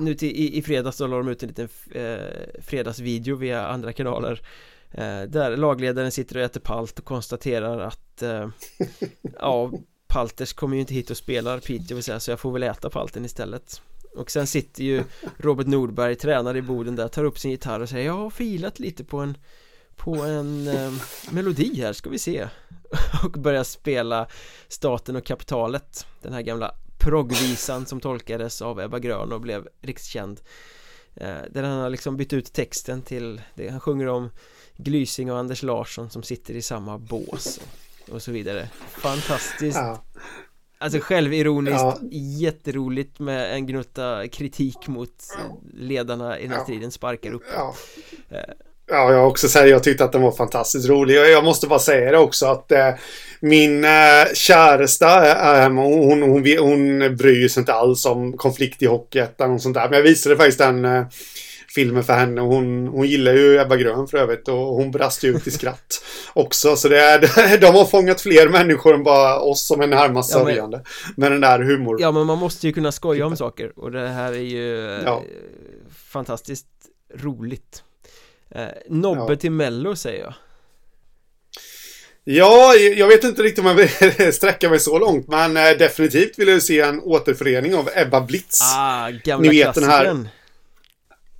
nu 0.00 0.14
till, 0.14 0.28
i, 0.28 0.58
i 0.58 0.62
fredags 0.62 0.96
så 0.96 1.06
la 1.06 1.16
de 1.16 1.28
ut 1.28 1.42
en 1.42 1.48
liten 1.48 1.68
eh, 1.90 2.62
fredagsvideo 2.62 3.36
via 3.36 3.66
andra 3.66 3.92
kanaler 3.92 4.40
eh, 4.90 5.22
Där 5.22 5.56
lagledaren 5.56 6.12
sitter 6.12 6.36
och 6.36 6.42
äter 6.42 6.60
palt 6.60 6.98
och 6.98 7.04
konstaterar 7.04 7.78
att 7.78 8.22
eh, 8.22 8.48
Ja, 9.40 9.72
Palters 10.06 10.52
kommer 10.52 10.74
ju 10.74 10.80
inte 10.80 10.94
hit 10.94 11.10
och 11.10 11.16
spelar 11.16 11.58
Piteå 11.60 12.20
så 12.20 12.30
jag 12.30 12.40
får 12.40 12.52
väl 12.52 12.62
äta 12.62 12.90
palten 12.90 13.24
istället 13.24 13.82
och 14.18 14.30
sen 14.30 14.46
sitter 14.46 14.84
ju 14.84 15.04
Robert 15.36 15.66
Nordberg, 15.66 16.16
tränare 16.16 16.58
i 16.58 16.62
Boden 16.62 16.96
där, 16.96 17.08
tar 17.08 17.24
upp 17.24 17.38
sin 17.38 17.50
gitarr 17.50 17.80
och 17.80 17.88
säger 17.88 18.06
Jag 18.06 18.16
har 18.16 18.30
filat 18.30 18.78
lite 18.78 19.04
på 19.04 19.18
en 19.18 19.38
På 19.96 20.14
en 20.14 20.68
eh, 20.68 20.92
melodi 21.30 21.80
här, 21.80 21.92
ska 21.92 22.10
vi 22.10 22.18
se. 22.18 22.48
Och 23.24 23.30
börjar 23.32 23.64
spela 23.64 24.26
Staten 24.68 25.16
och 25.16 25.24
kapitalet 25.24 26.06
Den 26.22 26.32
här 26.32 26.42
gamla 26.42 26.74
proggvisan 26.98 27.86
som 27.86 28.00
tolkades 28.00 28.62
av 28.62 28.80
Ebba 28.80 28.98
Grön 28.98 29.32
och 29.32 29.40
blev 29.40 29.68
rikskänd. 29.82 30.40
Eh, 31.14 31.36
Där 31.50 31.62
han 31.62 31.78
har 31.80 31.90
liksom 31.90 32.16
bytt 32.16 32.32
ut 32.32 32.52
texten 32.52 33.02
till 33.02 33.40
det 33.54 33.68
han 33.68 33.80
sjunger 33.80 34.06
om 34.08 34.30
Glysing 34.76 35.32
och 35.32 35.38
Anders 35.38 35.62
Larsson 35.62 36.10
som 36.10 36.22
sitter 36.22 36.54
i 36.54 36.62
samma 36.62 36.98
bås 36.98 37.60
och, 38.08 38.14
och 38.14 38.22
så 38.22 38.32
vidare. 38.32 38.68
Fantastiskt. 38.88 39.76
Ja. 39.78 40.04
Alltså 40.80 40.98
självironiskt, 41.00 41.80
ja. 41.80 41.98
jätteroligt 42.40 43.18
med 43.18 43.54
en 43.54 43.66
gnutta 43.66 44.28
kritik 44.28 44.88
mot 44.88 45.10
ledarna 45.74 46.38
i 46.38 46.42
den 46.42 46.50
här 46.50 46.58
ja. 46.58 46.62
striden 46.62 46.90
sparkar 46.90 47.32
upp 47.32 47.44
ja. 47.54 47.74
Eh, 48.30 48.54
Ja, 48.90 49.12
jag 49.12 49.28
också 49.28 49.48
säger 49.48 49.66
jag 49.66 49.82
tyckte 49.82 50.04
att 50.04 50.12
den 50.12 50.22
var 50.22 50.32
fantastiskt 50.32 50.88
rolig. 50.88 51.14
Jag 51.14 51.44
måste 51.44 51.66
bara 51.66 51.78
säga 51.78 52.10
det 52.10 52.18
också 52.18 52.46
att 52.46 52.72
eh, 52.72 52.90
min 53.40 53.84
eh, 53.84 53.90
käresta, 54.34 55.30
eh, 55.62 55.70
hon, 55.70 56.22
hon, 56.22 56.58
hon 56.58 57.16
bryr 57.16 57.48
sig 57.48 57.60
inte 57.60 57.72
alls 57.72 58.06
om 58.06 58.36
konflikt 58.36 58.82
i 58.82 58.86
Hockeyettan 58.86 59.50
och 59.50 59.62
sånt 59.62 59.74
där. 59.74 59.88
Men 59.88 59.96
jag 59.96 60.02
visade 60.02 60.36
faktiskt 60.36 60.58
den 60.58 60.84
eh, 60.84 61.04
filmen 61.74 62.04
för 62.04 62.12
henne 62.12 62.40
och 62.40 62.48
hon, 62.48 62.88
hon 62.88 63.06
gillar 63.06 63.32
ju 63.32 63.60
Ebba 63.60 63.76
Grön 63.76 64.08
för 64.08 64.18
övrigt 64.18 64.48
och 64.48 64.56
hon 64.56 64.90
brast 64.90 65.24
ut 65.24 65.46
i 65.46 65.50
skratt 65.50 66.04
också. 66.32 66.76
Så 66.76 66.88
det 66.88 67.00
är, 67.00 67.58
de 67.60 67.66
har 67.66 67.84
fångat 67.84 68.20
fler 68.20 68.48
människor 68.48 68.94
än 68.94 69.02
bara 69.02 69.40
oss 69.40 69.66
som 69.66 69.80
är 69.80 69.86
närmast 69.86 70.32
ja, 70.32 70.38
sörjande. 70.38 70.82
Med 71.16 71.32
den 71.32 71.40
där 71.40 71.58
humor. 71.58 71.96
Ja, 72.00 72.12
men 72.12 72.26
man 72.26 72.38
måste 72.38 72.66
ju 72.66 72.72
kunna 72.72 72.92
skoja 72.92 73.26
om 73.26 73.36
saker 73.36 73.78
och 73.78 73.90
det 73.90 74.08
här 74.08 74.32
är 74.32 74.36
ju 74.36 75.00
ja. 75.04 75.22
fantastiskt 76.10 76.66
roligt. 77.14 77.82
Eh, 78.50 78.66
Nobbe 78.88 79.32
ja. 79.32 79.36
till 79.36 79.50
Mello 79.50 79.96
säger 79.96 80.24
jag 80.24 80.34
Ja, 82.30 82.74
jag 82.74 83.08
vet 83.08 83.24
inte 83.24 83.42
riktigt 83.42 83.64
om 83.64 83.66
jag 83.66 83.74
vill 83.74 84.32
sträcka 84.32 84.70
mig 84.70 84.80
så 84.80 84.98
långt, 84.98 85.28
men 85.28 85.56
eh, 85.56 85.70
definitivt 85.78 86.38
vill 86.38 86.48
jag 86.48 86.62
se 86.62 86.80
en 86.80 87.00
återförening 87.00 87.74
av 87.74 87.88
Ebba 87.94 88.20
Blitz. 88.20 88.60
Ah, 88.76 89.10
gamla 89.10 89.50
Ni 89.50 89.58
vet 89.58 89.74
den 89.74 89.84
här. 89.84 90.28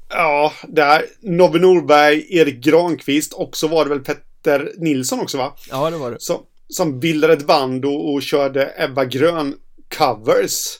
Ja, 0.08 0.52
där 0.68 1.02
Nobbe 1.20 1.58
Norberg, 1.58 2.26
Erik 2.28 2.64
Granqvist 2.64 3.32
och 3.32 3.56
så 3.56 3.68
var 3.68 3.84
det 3.84 3.90
väl 3.90 4.00
Petter 4.00 4.72
Nilsson 4.76 5.20
också 5.20 5.38
va? 5.38 5.54
Ja, 5.70 5.90
det 5.90 5.96
var 5.96 6.10
det. 6.10 6.20
Som, 6.20 6.40
som 6.68 7.00
bildade 7.00 7.32
ett 7.32 7.46
band 7.46 7.84
och, 7.84 8.12
och 8.12 8.22
körde 8.22 8.72
Ebba 8.76 9.04
Grön 9.04 9.54
covers. 9.98 10.78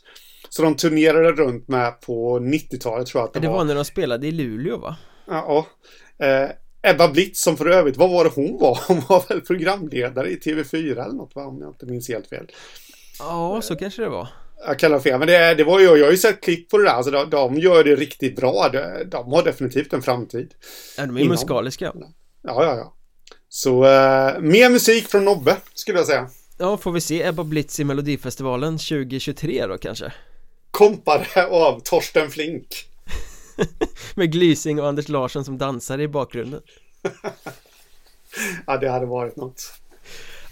Så 0.48 0.62
de 0.62 0.76
turnerade 0.76 1.32
runt 1.32 1.68
med 1.68 2.00
på 2.00 2.38
90-talet 2.38 3.06
tror 3.06 3.20
jag 3.20 3.28
att 3.28 3.34
det, 3.34 3.40
det 3.40 3.46
var. 3.46 3.54
Det 3.54 3.58
var 3.58 3.64
när 3.64 3.74
de 3.74 3.84
spelade 3.84 4.26
i 4.26 4.32
Luleå 4.32 4.76
va? 4.76 4.96
Ja. 5.26 5.66
Eh, 6.18 6.48
Ebba 6.82 7.08
Blitz 7.08 7.42
som 7.42 7.56
för 7.56 7.66
övrigt, 7.66 7.96
vad 7.96 8.10
var 8.10 8.24
det 8.24 8.30
hon 8.34 8.58
var? 8.58 8.78
Hon 8.88 9.02
var 9.08 9.28
väl 9.28 9.40
programledare 9.40 10.30
i 10.30 10.36
TV4 10.36 11.04
eller 11.04 11.14
något 11.14 11.34
va? 11.34 11.46
Om 11.46 11.60
jag 11.60 11.70
inte 11.70 11.86
minns 11.86 12.08
helt 12.08 12.28
fel. 12.28 12.46
Ja, 13.18 13.60
så 13.62 13.76
kanske 13.76 14.02
det 14.02 14.08
var. 14.08 14.28
Jag 14.66 14.78
kallar 14.78 15.00
fel, 15.00 15.18
men 15.18 15.28
det, 15.28 15.54
det 15.54 15.64
var 15.64 15.80
ju, 15.80 15.86
jag 15.86 16.04
har 16.04 16.11
ju 16.11 16.16
sett 16.16 16.40
klipp 16.40 16.70
på 16.70 16.78
det 16.78 16.84
där, 16.84 16.90
alltså 16.90 17.11
de, 17.11 17.30
de 17.30 17.59
gör 17.59 17.84
det 17.84 17.96
riktigt 17.96 18.36
bra. 18.36 18.68
De, 18.68 19.04
de 19.06 19.32
har 19.32 19.42
definitivt 19.42 19.92
en 19.92 20.02
framtid. 20.02 20.54
Ja, 20.96 21.06
de 21.06 21.16
är 21.16 21.20
ju 21.20 21.28
musikaliska. 21.28 21.92
Ja, 22.42 22.64
ja, 22.64 22.76
ja. 22.76 22.94
Så 23.48 23.84
uh, 23.84 24.40
mer 24.40 24.70
musik 24.70 25.09
från 25.09 25.24
Nobbe, 25.24 25.56
skulle 25.74 25.98
jag 25.98 26.06
säga. 26.06 26.28
Ja, 26.59 26.76
får 26.76 26.92
vi 26.92 27.00
se 27.00 27.22
Ebba 27.22 27.44
Blitz 27.44 27.80
i 27.80 27.84
Melodifestivalen 27.84 28.78
2023 28.78 29.66
då 29.66 29.78
kanske? 29.78 30.12
Kompade 30.70 31.46
av 31.46 31.80
Torsten 31.80 32.30
Flink. 32.30 32.66
Med 34.14 34.32
Glysing 34.32 34.80
och 34.80 34.88
Anders 34.88 35.09
Larsson 35.09 35.44
som 35.44 35.59
dansar 35.59 36.00
i 36.00 36.09
bakgrunden 36.09 36.61
Ja 38.66 38.76
det 38.76 38.90
hade 38.90 39.06
varit 39.06 39.36
något 39.36 39.72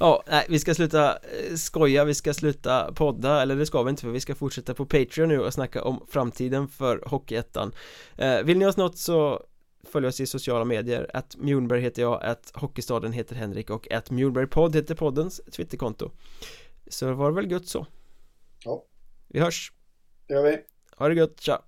Ja, 0.01 0.23
nej, 0.27 0.47
vi 0.49 0.59
ska 0.59 0.75
sluta 0.75 1.13
eh, 1.13 1.55
skoja, 1.55 2.05
vi 2.05 2.15
ska 2.15 2.35
sluta 2.35 2.93
podda, 2.93 3.43
eller 3.43 3.57
det 3.57 3.67
ska 3.67 3.83
vi 3.83 3.91
inte 3.91 4.03
för 4.03 4.11
vi 4.11 4.21
ska 4.21 4.35
fortsätta 4.35 4.75
på 4.75 4.87
Patreon 4.87 5.29
nu 5.29 5.41
och 5.41 5.55
snacka 5.55 5.85
om 5.85 6.07
framtiden 6.09 6.69
för 6.69 7.03
Hockeyettan. 7.07 7.73
Eh, 8.17 8.43
Vill 8.43 8.59
ni 8.59 8.65
ha 8.65 8.71
oss 8.71 8.77
något 8.77 8.99
så 8.99 9.47
följ 9.85 10.07
oss 10.07 10.21
i 10.21 10.27
sociala 10.27 10.65
medier, 10.65 11.11
att 11.15 11.37
Mjolnberg 11.37 11.81
heter 11.81 12.03
jag, 12.03 12.25
att 12.25 12.53
Hockeystaden 12.55 13.13
heter 13.13 13.35
Henrik 13.35 13.71
och 13.71 13.93
att 13.93 14.11
Mjolnbergpodd 14.11 14.77
heter 14.77 14.95
poddens 14.95 15.41
Twitterkonto. 15.53 16.11
Så 16.89 17.13
var 17.13 17.31
det 17.31 17.35
väl 17.37 17.51
gött 17.51 17.69
så. 17.69 17.87
Ja. 18.65 18.85
Vi 19.29 19.41
hörs. 19.41 19.73
Det 20.27 20.35
gör 20.35 20.43
vi. 20.43 20.59
Ha 20.97 21.09
det 21.09 21.15
gött, 21.15 21.41
tja 21.41 21.63